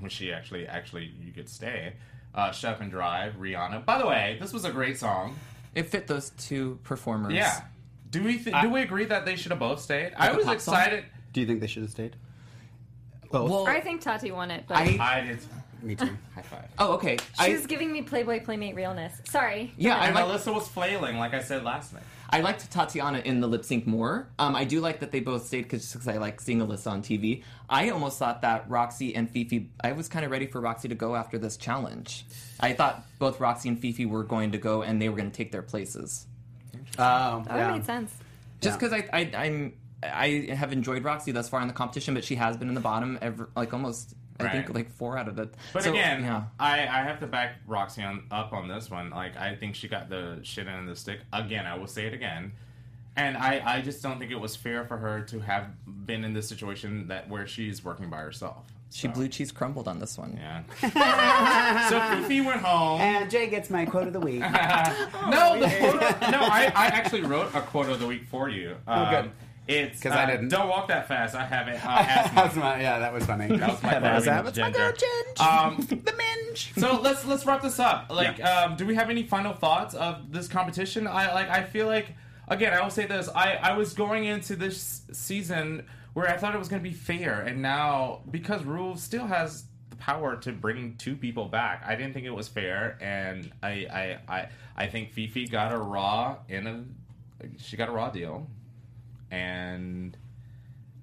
when 0.00 0.10
she 0.10 0.32
actually 0.32 0.66
actually 0.66 1.12
you 1.24 1.32
could 1.32 1.48
stay. 1.48 1.94
Uh, 2.34 2.52
Shut 2.52 2.74
Up 2.74 2.80
and 2.82 2.90
Drive, 2.90 3.34
Rihanna. 3.36 3.84
By 3.84 3.98
the 3.98 4.06
way, 4.06 4.36
this 4.40 4.52
was 4.52 4.64
a 4.64 4.70
great 4.70 4.98
song. 4.98 5.34
it 5.74 5.84
fit 5.86 6.06
those 6.06 6.30
two 6.30 6.78
performers. 6.84 7.32
Yeah. 7.32 7.62
Do 8.10 8.22
we 8.22 8.38
th- 8.38 8.56
do 8.62 8.70
we 8.70 8.82
agree 8.82 9.04
that 9.04 9.24
they 9.24 9.36
should 9.36 9.50
have 9.50 9.58
both 9.58 9.80
stayed? 9.80 10.12
I 10.16 10.32
was 10.32 10.44
pop 10.44 10.60
song? 10.60 10.74
excited. 10.74 11.04
Do 11.32 11.40
you 11.40 11.46
think 11.46 11.60
they 11.60 11.66
should 11.66 11.82
have 11.82 11.90
stayed? 11.90 12.16
Both. 13.30 13.50
Well, 13.50 13.66
I 13.66 13.80
think 13.80 14.00
Tati 14.00 14.30
won 14.30 14.50
it, 14.50 14.64
but 14.66 14.78
I 14.78 14.96
I 15.00 15.20
did. 15.20 15.38
Me 15.82 15.94
too. 15.94 16.06
High 16.34 16.42
five. 16.42 16.64
oh 16.78 16.94
okay. 16.94 17.18
she 17.18 17.24
I 17.38 17.52
was 17.52 17.66
giving 17.66 17.92
me 17.92 18.02
Playboy 18.02 18.42
Playmate 18.42 18.74
realness. 18.74 19.20
Sorry. 19.24 19.72
yeah, 19.76 19.96
I 19.96 20.06
And 20.06 20.14
like 20.14 20.24
Alyssa 20.24 20.52
was 20.52 20.66
flailing, 20.66 21.18
like 21.18 21.34
I 21.34 21.40
said 21.40 21.62
last 21.62 21.92
night. 21.92 22.02
I 22.30 22.40
liked 22.40 22.70
Tatianna 22.70 23.22
in 23.24 23.40
the 23.40 23.46
lip 23.46 23.64
sync 23.64 23.86
more. 23.86 24.28
Um, 24.38 24.54
I 24.54 24.64
do 24.64 24.80
like 24.80 25.00
that 25.00 25.12
they 25.12 25.20
both 25.20 25.46
stayed 25.46 25.62
because 25.62 26.06
I 26.06 26.18
like 26.18 26.40
seeing 26.40 26.58
Alyssa 26.58 26.90
on 26.90 27.02
TV. 27.02 27.42
I 27.70 27.88
almost 27.90 28.18
thought 28.18 28.42
that 28.42 28.68
Roxxxy 28.68 29.12
and 29.14 29.30
Phi 29.30 29.44
Phi. 29.44 29.68
I 29.82 29.92
was 29.92 30.08
kind 30.08 30.24
of 30.24 30.30
ready 30.30 30.46
for 30.46 30.60
Roxxxy 30.60 30.88
to 30.90 30.94
go 30.94 31.14
after 31.16 31.38
this 31.38 31.56
challenge. 31.56 32.26
I 32.60 32.72
thought 32.74 33.06
both 33.18 33.38
Roxxxy 33.38 33.66
and 33.66 33.80
Phi 33.80 33.92
Phi 33.92 34.04
were 34.04 34.24
going 34.24 34.52
to 34.52 34.58
go 34.58 34.82
and 34.82 35.00
they 35.00 35.08
were 35.08 35.16
going 35.16 35.30
to 35.30 35.36
take 35.36 35.52
their 35.52 35.62
places. 35.62 36.26
Oh, 36.98 37.44
That 37.46 37.56
yeah. 37.56 37.72
made 37.72 37.84
sense. 37.84 38.14
Just 38.60 38.80
Yeah. 38.80 38.88
because 38.88 39.04
I, 39.12 39.18
I 39.18 39.30
I'm 39.46 39.72
I 40.02 40.54
have 40.54 40.72
enjoyed 40.72 41.02
Roxxxy 41.02 41.32
thus 41.32 41.48
far 41.48 41.60
in 41.60 41.68
the 41.68 41.74
competition, 41.74 42.14
but 42.14 42.24
she 42.24 42.36
has 42.36 42.56
been 42.56 42.68
in 42.68 42.74
the 42.74 42.80
bottom 42.80 43.18
ever 43.20 43.48
like 43.56 43.72
almost 43.72 44.14
I 44.40 44.48
think 44.50 44.72
like 44.72 44.90
four 44.92 45.18
out 45.18 45.26
of 45.26 45.34
the. 45.34 45.50
But 45.72 45.82
so, 45.82 45.90
again, 45.90 46.22
yeah. 46.22 46.44
I, 46.60 46.82
I 46.82 47.02
have 47.02 47.18
to 47.20 47.26
back 47.26 47.56
Roxxxy 47.66 48.06
on, 48.06 48.22
up 48.30 48.52
on 48.52 48.68
this 48.68 48.88
one. 48.88 49.10
Like, 49.10 49.36
I 49.36 49.56
think 49.56 49.74
she 49.74 49.88
got 49.88 50.08
the 50.08 50.38
shit 50.42 50.68
end 50.68 50.80
of 50.82 50.86
the 50.86 50.94
stick. 50.94 51.20
Again, 51.32 51.66
I 51.66 51.76
will 51.76 51.88
say 51.88 52.06
it 52.06 52.14
again. 52.14 52.52
And 53.16 53.36
I, 53.36 53.60
I 53.64 53.80
just 53.80 54.00
don't 54.00 54.20
think 54.20 54.30
it 54.30 54.38
was 54.38 54.54
fair 54.54 54.84
for 54.84 54.96
her 54.96 55.22
to 55.22 55.40
have 55.40 55.66
been 56.06 56.24
in 56.24 56.34
this 56.34 56.48
situation 56.48 57.08
that 57.08 57.28
where 57.28 57.48
she's 57.48 57.84
working 57.84 58.08
by 58.10 58.18
herself. 58.18 58.64
She 58.90 59.06
So, 59.06 59.12
blue 59.12 59.28
cheese 59.28 59.52
crumbled 59.52 59.86
on 59.86 59.98
this 59.98 60.16
one. 60.16 60.38
Yeah. 60.40 60.62
so 61.88 61.98
Phi 61.98 62.22
Phi 62.28 62.40
went 62.40 62.60
home. 62.62 63.00
And 63.00 63.30
Jay 63.30 63.46
gets 63.48 63.68
my 63.70 63.84
quote 63.84 64.06
of 64.06 64.12
the 64.14 64.20
week. 64.20 64.40
no, 64.40 65.60
the 65.60 65.68
quote, 65.78 66.00
no, 66.30 66.38
I, 66.40 66.72
I 66.74 66.86
actually 66.86 67.22
wrote 67.22 67.54
a 67.54 67.60
quote 67.60 67.88
of 67.90 68.00
the 68.00 68.06
week 68.06 68.24
for 68.28 68.48
you. 68.48 68.76
Um, 68.86 69.10
good. 69.10 69.30
It's 69.68 70.00
'Cause 70.00 70.12
I 70.12 70.22
uh, 70.24 70.26
didn't. 70.30 70.48
Don't 70.48 70.66
walk 70.68 70.88
that 70.88 71.06
fast. 71.08 71.34
I 71.34 71.44
have 71.44 71.68
it. 71.68 71.74
Uh, 71.84 71.88
asked 71.90 72.34
That's 72.34 72.56
my, 72.56 72.80
yeah, 72.80 72.98
that 73.00 73.12
was 73.12 73.26
funny. 73.26 73.48
That 73.54 73.68
was 73.68 73.82
my 73.82 73.90
quote 73.90 74.02
That's 74.02 74.26
of 74.26 74.46
the 74.46 74.62
week, 74.62 74.74
Ginger. 74.74 75.42
Um, 75.42 75.76
the 75.90 76.12
Minj. 76.12 76.80
so 76.80 76.98
let's 77.02 77.26
let's 77.26 77.44
wrap 77.44 77.60
this 77.60 77.78
up. 77.78 78.06
Like, 78.10 78.38
Yeah. 78.38 78.62
um, 78.62 78.76
do 78.76 78.86
we 78.86 78.94
have 78.94 79.10
any 79.10 79.24
final 79.24 79.52
thoughts 79.52 79.92
of 79.94 80.32
this 80.32 80.48
competition? 80.48 81.06
I 81.06 81.34
like. 81.34 81.50
I 81.50 81.64
feel 81.64 81.86
like 81.86 82.14
again. 82.48 82.72
I 82.72 82.80
will 82.80 82.88
say 82.88 83.04
this. 83.04 83.28
I 83.34 83.56
I 83.56 83.76
was 83.76 83.92
going 83.92 84.24
into 84.24 84.56
this 84.56 85.02
season 85.12 85.84
where 86.18 86.28
I 86.28 86.36
thought 86.36 86.52
it 86.52 86.58
was 86.58 86.66
going 86.66 86.82
to 86.82 86.88
be 86.88 86.94
fair, 86.96 87.42
and 87.42 87.62
now 87.62 88.22
because 88.28 88.64
Rule 88.64 88.96
still 88.96 89.26
has 89.26 89.66
the 89.90 89.96
power 89.96 90.34
to 90.38 90.50
bring 90.50 90.96
two 90.96 91.14
people 91.14 91.44
back, 91.44 91.84
I 91.86 91.94
didn't 91.94 92.12
think 92.12 92.26
it 92.26 92.34
was 92.34 92.48
fair, 92.48 92.98
and 93.00 93.52
I 93.62 94.18
I 94.28 94.36
I, 94.36 94.48
I 94.76 94.86
think 94.88 95.12
Phi 95.12 95.28
Phi 95.28 95.44
got 95.44 95.72
a 95.72 95.78
raw 95.78 96.38
in 96.48 96.66
a 96.66 96.84
she 97.58 97.76
got 97.76 97.88
a 97.88 97.92
raw 97.92 98.10
deal, 98.10 98.48
and 99.30 100.16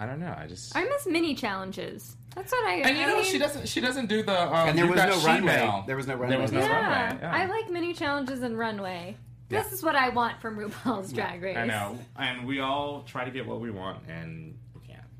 I 0.01 0.05
don't 0.05 0.19
know. 0.19 0.35
I 0.37 0.47
just. 0.47 0.75
I 0.75 0.83
miss 0.83 1.07
mini 1.07 1.33
challenges. 1.33 2.17
That's 2.35 2.51
what 2.51 2.65
I. 2.65 2.73
and 2.79 2.97
you 2.97 3.03
I 3.03 3.07
know 3.07 3.15
mean, 3.15 3.25
she 3.25 3.39
doesn't. 3.39 3.69
She 3.69 3.79
doesn't 3.79 4.07
do 4.07 4.21
the. 4.21 4.37
Um, 4.53 4.67
And 4.67 4.77
there 4.77 4.83
you 4.83 4.91
was 4.91 4.99
no 4.99 5.25
runway. 5.25 5.53
She-Mail. 5.53 5.83
There 5.87 5.95
was 5.95 6.07
no 6.07 6.17
There 6.27 6.39
was 6.39 6.51
no 6.51 6.59
runway. 6.59 6.75
Yeah, 6.75 7.03
runway. 7.05 7.21
Yeah. 7.21 7.33
I 7.33 7.45
like 7.45 7.69
mini 7.69 7.93
challenges 7.93 8.41
and 8.41 8.59
runway. 8.59 9.15
This 9.47 9.71
is 9.71 9.81
what 9.81 9.95
I 9.95 10.09
want 10.09 10.41
from 10.41 10.57
RuPaul's 10.57 11.13
Drag 11.13 11.41
Race. 11.41 11.55
I 11.55 11.65
know, 11.65 11.97
and 12.17 12.45
we 12.45 12.59
all 12.59 13.03
try 13.03 13.23
to 13.23 13.31
get 13.31 13.47
what 13.47 13.61
we 13.61 13.71
want, 13.71 13.99
and 14.09 14.35
we 14.35 14.43
can't. 14.47 14.64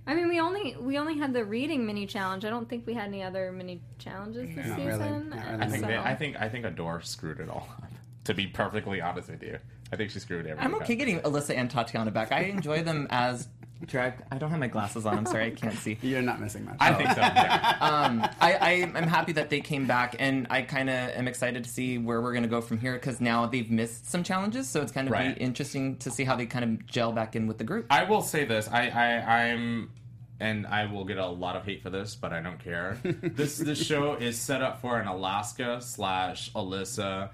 I 0.08 0.14
mean, 0.14 0.28
we 0.30 0.40
only 0.40 0.76
we 0.80 0.98
only 0.98 1.18
had 1.18 1.34
the 1.34 1.44
reading 1.44 1.86
mini 1.86 2.06
challenge. 2.06 2.46
I 2.46 2.50
don't 2.50 2.70
think 2.70 2.86
we 2.86 2.94
had 2.94 3.06
any 3.08 3.24
other 3.24 3.52
mini 3.52 3.82
challenges 3.98 4.56
this 4.56 4.66
Not 4.68 4.78
really. 4.78 4.92
season. 4.92 5.30
Not 5.30 5.46
really. 5.46 5.62
I 5.64 5.68
think 5.68 5.82
so- 5.82 5.88
they, 5.88 5.98
I 5.98 6.16
think 6.16 6.36
I 6.40 6.50
think 6.50 6.66
Adore 6.66 7.02
screwed 7.02 7.40
it 7.40 7.50
all 7.50 7.68
up. 7.82 7.92
To 8.26 8.34
be 8.34 8.48
perfectly 8.48 9.02
honest 9.02 9.30
with 9.30 9.44
you, 9.44 9.60
I 9.92 9.96
think 9.96 10.10
she 10.10 10.20
screwed 10.20 10.48
everything. 10.48 10.66
I'm 10.66 10.76
okay 10.82 10.94
up. 10.94 10.98
getting 11.00 11.20
Alyssa 11.20 11.56
and 11.56 11.70
Tatianna 11.70 12.12
back. 12.12 12.32
I 12.32 12.42
enjoy 12.46 12.82
them 12.82 13.06
as 13.12 13.48
drag. 13.86 14.14
I 14.32 14.38
don't 14.38 14.50
have 14.50 14.60
my 14.60 14.68
glasses 14.68 15.06
on. 15.06 15.18
I'm 15.18 15.26
sorry, 15.26 15.46
I 15.46 15.50
can't 15.52 15.76
see. 15.78 15.98
You're 16.02 16.22
not 16.22 16.40
missing 16.40 16.66
much. 16.66 16.78
I 16.80 16.94
think 16.94 17.10
so. 17.12 17.22
Yeah. 17.22 17.78
Um, 17.86 18.22
I, 18.42 18.54
I 18.54 18.72
am 18.72 19.08
happy 19.08 19.34
that 19.34 19.50
they 19.50 19.60
came 19.62 19.86
back, 19.86 20.16
and 20.20 20.48
I 20.50 20.62
kind 20.64 20.90
of 20.90 20.96
am 21.12 21.28
excited 21.28 21.64
to 21.66 21.70
see 21.70 21.98
where 21.98 22.22
we're 22.22 22.32
going 22.32 22.44
to 22.44 22.50
go 22.50 22.62
from 22.62 22.80
here 22.80 22.94
because 22.94 23.22
now 23.22 23.46
they've 23.46 23.70
missed 23.70 24.10
some 24.10 24.24
challenges, 24.24 24.68
so 24.70 24.82
it's 24.82 24.92
kind 24.92 25.08
of 25.08 25.12
Right. 25.12 25.36
be 25.38 25.42
interesting 25.44 25.98
to 25.98 26.10
see 26.12 26.24
how 26.24 26.36
they 26.36 26.46
kind 26.46 26.64
of 26.66 26.86
gel 26.88 27.12
back 27.12 27.36
in 27.36 27.48
with 27.48 27.58
the 27.58 27.64
group. 27.64 27.86
I 27.90 28.04
will 28.06 28.22
say 28.22 28.46
this. 28.46 28.68
I, 28.72 28.88
I 28.90 29.44
I'm 29.44 29.92
and 30.40 30.68
I 30.68 30.86
will 30.92 31.06
get 31.06 31.18
a 31.18 31.28
lot 31.28 31.56
of 31.56 31.64
hate 31.66 31.82
for 31.84 31.90
this, 31.90 32.16
but 32.16 32.34
I 32.34 32.42
don't 32.42 32.60
care. 32.60 32.98
this 33.04 33.58
this 33.58 33.86
show 33.86 34.14
is 34.16 34.38
set 34.38 34.62
up 34.62 34.82
for 34.82 35.00
an 35.00 35.08
Alaska 35.08 35.80
slash 35.82 36.52
Alyssa 36.54 37.30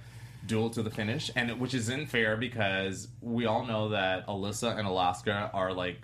duel 0.46 0.70
to 0.72 0.84
the 0.84 0.90
finish, 0.92 1.32
and 1.36 1.60
which 1.60 1.74
is 1.74 1.90
unfair 1.90 2.36
because 2.36 3.08
we 3.22 3.46
all 3.46 3.66
know 3.66 3.90
that 3.90 4.28
Alyssa 4.28 4.78
and 4.78 4.88
Alaska 4.88 5.50
are 5.54 5.72
like 5.74 6.02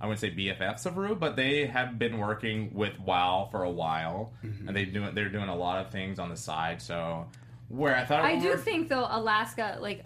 I 0.00 0.06
wouldn't 0.06 0.20
say 0.20 0.30
BFFs 0.30 0.86
of 0.86 0.96
Ru, 0.96 1.14
but 1.14 1.34
they 1.34 1.66
have 1.66 1.98
been 1.98 2.18
working 2.18 2.70
with 2.72 2.98
WoW 3.00 3.48
for 3.50 3.64
a 3.64 3.70
while, 3.70 4.32
mm-hmm. 4.44 4.68
and 4.68 4.76
they 4.76 4.84
do 4.84 5.10
they're 5.10 5.28
doing 5.28 5.48
a 5.48 5.56
lot 5.56 5.84
of 5.84 5.90
things 5.90 6.18
on 6.18 6.28
the 6.28 6.36
side. 6.36 6.80
So 6.80 7.26
where 7.68 7.96
I 7.96 8.04
thought 8.04 8.24
I 8.24 8.34
we 8.34 8.40
do 8.40 8.50
were- 8.50 8.56
think 8.56 8.88
though 8.88 9.06
Alaska 9.08 9.78
like 9.80 10.04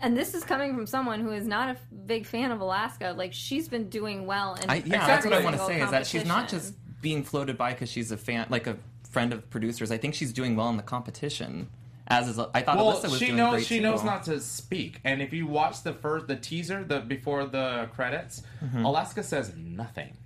and 0.00 0.16
this 0.16 0.34
is 0.34 0.44
coming 0.44 0.74
from 0.74 0.86
someone 0.86 1.20
who 1.20 1.32
is 1.32 1.46
not 1.46 1.68
a 1.68 1.72
f- 1.72 1.80
big 2.04 2.26
fan 2.26 2.50
of 2.50 2.60
Alaska. 2.60 3.14
Like 3.16 3.32
she's 3.32 3.68
been 3.68 3.88
doing 3.88 4.26
well 4.26 4.58
and 4.60 4.86
yeah, 4.86 5.06
that's 5.06 5.24
what 5.24 5.34
I 5.34 5.42
want 5.42 5.56
to 5.56 5.64
say 5.64 5.80
is 5.80 5.90
that 5.90 6.06
she's 6.06 6.26
not 6.26 6.48
just 6.48 6.74
being 7.00 7.22
floated 7.22 7.56
by 7.56 7.72
because 7.72 7.90
she's 7.90 8.10
a 8.10 8.16
fan, 8.16 8.46
like 8.50 8.66
a 8.66 8.76
friend 9.08 9.32
of 9.32 9.48
producers. 9.48 9.90
I 9.90 9.96
think 9.96 10.14
she's 10.14 10.32
doing 10.32 10.56
well 10.56 10.68
in 10.68 10.76
the 10.76 10.82
competition. 10.82 11.68
As 12.08 12.28
is, 12.28 12.38
I 12.38 12.62
thought 12.62 12.76
well, 12.76 12.92
Alyssa 12.92 13.10
was 13.10 13.18
she 13.18 13.26
doing 13.26 13.36
knows 13.36 13.52
great 13.54 13.66
she 13.66 13.76
too. 13.78 13.82
knows 13.82 14.04
not 14.04 14.24
to 14.24 14.40
speak. 14.40 15.00
And 15.04 15.20
if 15.20 15.32
you 15.32 15.46
watch 15.46 15.82
the 15.82 15.92
first 15.92 16.28
the 16.28 16.36
teaser, 16.36 16.84
the 16.84 17.00
before 17.00 17.46
the 17.46 17.88
credits, 17.94 18.42
Mm-hmm. 18.64 18.84
Alaska 18.84 19.22
says 19.22 19.52
nothing, 19.56 20.16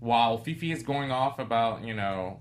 while 0.00 0.38
Phi 0.38 0.54
Phi 0.54 0.72
is 0.72 0.82
going 0.82 1.10
off 1.12 1.38
about 1.38 1.84
you 1.84 1.94
know, 1.94 2.40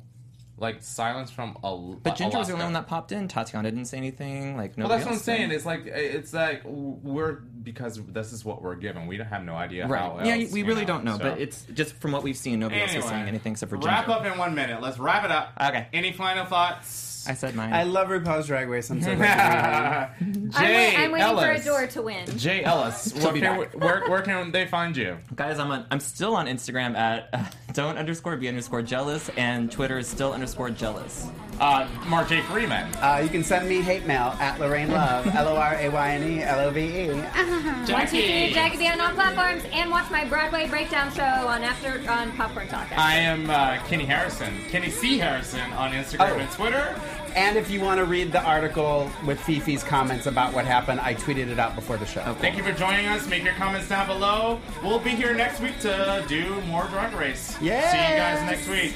like 0.57 0.81
silence 0.81 1.29
from 1.29 1.57
Al- 1.63 1.99
But 2.01 2.15
Ginger 2.15 2.37
was 2.39 2.47
the 2.47 2.53
only 2.53 2.65
one 2.65 2.73
that 2.73 2.87
popped 2.87 3.11
in. 3.11 3.27
Tatianna 3.27 3.63
didn't 3.63 3.85
say 3.85 3.97
anything. 3.97 4.57
Like 4.57 4.77
no. 4.77 4.87
Well, 4.87 4.97
that's 4.97 5.05
what 5.05 5.11
I'm 5.13 5.17
did. 5.19 5.23
saying. 5.23 5.51
It's 5.51 5.65
like 5.65 5.85
it's 5.85 6.33
like 6.33 6.63
we're 6.65 7.41
because 7.67 8.01
this 8.13 8.31
is 8.31 8.45
what 8.45 8.61
we're 8.61 8.75
given. 8.75 9.07
We 9.07 9.17
don't 9.17 9.27
have 9.27 9.43
no 9.43 9.53
idea 9.55 9.85
Right. 9.87 9.99
how. 9.99 10.21
yeah, 10.23 10.35
else, 10.35 10.53
we 10.53 10.61
you 10.61 10.65
really 10.65 10.85
don't 10.85 11.03
know, 11.03 11.17
so. 11.17 11.23
but 11.23 11.41
it's 11.41 11.65
just 11.73 11.95
from 11.95 12.13
what 12.13 12.23
we've 12.23 12.37
seen, 12.37 12.61
nobody 12.61 12.79
else 12.81 12.95
is 12.95 13.03
saying 13.03 13.27
anything 13.27 13.51
except 13.51 13.69
for 13.69 13.75
Ginger. 13.75 13.89
Wrap 13.89 14.07
up 14.07 14.25
in 14.25 14.37
one 14.37 14.55
minute. 14.55 14.81
Let's 14.81 14.97
wrap 14.97 15.25
it 15.25 15.31
up. 15.31 15.51
Okay. 15.61 15.87
Any 15.91 16.13
final 16.13 16.45
thoughts? 16.45 17.25
I 17.27 17.33
said 17.33 17.55
mine. 17.55 17.73
I 17.73 17.83
love 17.83 18.07
RuPaul's 18.07 18.47
Drag 18.47 18.69
Race. 18.69 18.89
I'm 18.89 19.01
so 19.01 19.13
glad 19.17 20.11
I'm, 20.21 20.49
Jay 20.49 20.59
wait, 20.61 20.97
I'm 20.97 21.11
waiting 21.11 21.27
Ellis. 21.27 21.45
for 21.65 21.69
Adore 21.71 21.87
to 21.87 22.01
win. 22.03 22.37
Jay 22.37 22.63
Ellis. 22.63 23.11
She'll 23.15 23.23
where, 23.25 23.33
be 23.33 23.41
can, 23.41 23.59
back. 23.59 23.73
where, 23.73 24.09
where 24.09 24.21
can 24.21 24.51
they 24.53 24.65
find 24.65 24.95
you? 24.95 25.17
Guys, 25.35 25.59
I'm 25.59 25.69
on, 25.69 25.85
I'm 25.91 25.99
still 25.99 26.37
on 26.37 26.45
Instagram 26.45 26.95
at 26.95 27.27
uh, 27.33 27.43
don't 27.73 27.97
underscore 27.97 28.37
be 28.37 28.47
underscore 28.47 28.81
jealous, 28.81 29.29
and 29.35 29.69
Twitter 29.69 29.97
is 29.97 30.07
still 30.07 30.31
underscore 30.31 30.69
jealous. 30.69 31.27
Uh, 31.59 31.87
Mark 32.07 32.29
J. 32.29 32.41
Freeman. 32.41 32.93
Uh, 32.95 33.19
you 33.23 33.29
can 33.29 33.43
send 33.43 33.67
me 33.67 33.81
hate 33.81 34.05
mail 34.05 34.35
at 34.39 34.59
Lorayne 34.59 34.89
Love, 34.91 35.27
L 35.35 35.47
O 35.47 35.55
R 35.55 35.75
A 35.75 35.89
Y 35.89 36.11
N 36.11 36.31
E 36.31 36.43
L 36.43 36.59
O 36.67 36.69
V 36.69 36.79
E. 36.81 37.07
One, 37.09 38.05
two, 38.07 38.07
three, 38.21 38.53
Jackie 38.53 38.77
B 38.77 38.87
on 38.87 38.99
all 39.01 39.11
platforms, 39.13 39.63
and 39.71 39.89
watch 39.89 40.09
my 40.11 40.23
Broadway 40.25 40.67
breakdown 40.67 41.11
show 41.13 41.23
on 41.23 41.63
after 41.63 41.99
on 42.11 42.31
Popcorn 42.33 42.67
Talk. 42.67 42.87
I 42.97 43.15
am 43.15 43.49
uh, 43.49 43.77
Kenny 43.87 44.05
Harrison, 44.05 44.53
Kenny 44.69 44.89
C. 44.91 45.17
Harrison 45.17 45.71
on 45.73 45.91
Instagram 45.93 46.35
Oh. 46.35 46.39
and 46.39 46.51
Twitter. 46.51 46.99
And 47.35 47.55
if 47.57 47.69
you 47.69 47.81
want 47.81 47.99
to 47.99 48.05
read 48.05 48.31
the 48.31 48.41
article 48.43 49.09
with 49.25 49.39
Phi 49.39 49.59
Phi's 49.59 49.83
comments 49.83 50.25
about 50.25 50.53
what 50.53 50.65
happened, 50.65 50.99
I 50.99 51.13
tweeted 51.13 51.49
it 51.49 51.59
out 51.59 51.75
before 51.75 51.97
the 51.97 52.05
show. 52.05 52.35
Thank 52.39 52.57
you 52.57 52.63
for 52.63 52.71
joining 52.73 53.05
us. 53.07 53.27
Make 53.27 53.43
your 53.43 53.53
comments 53.53 53.87
down 53.89 54.07
below. 54.07 54.59
We'll 54.83 54.97
be 54.99 55.11
here 55.11 55.33
next 55.35 55.59
week 55.59 55.79
to 55.81 56.25
do 56.27 56.59
more 56.61 56.85
Drag 56.85 57.13
Race. 57.13 57.55
Yes. 57.61 57.91
See 57.91 57.97
you 58.13 58.17
guys 58.19 58.41
next 58.49 58.67
week. 58.67 58.95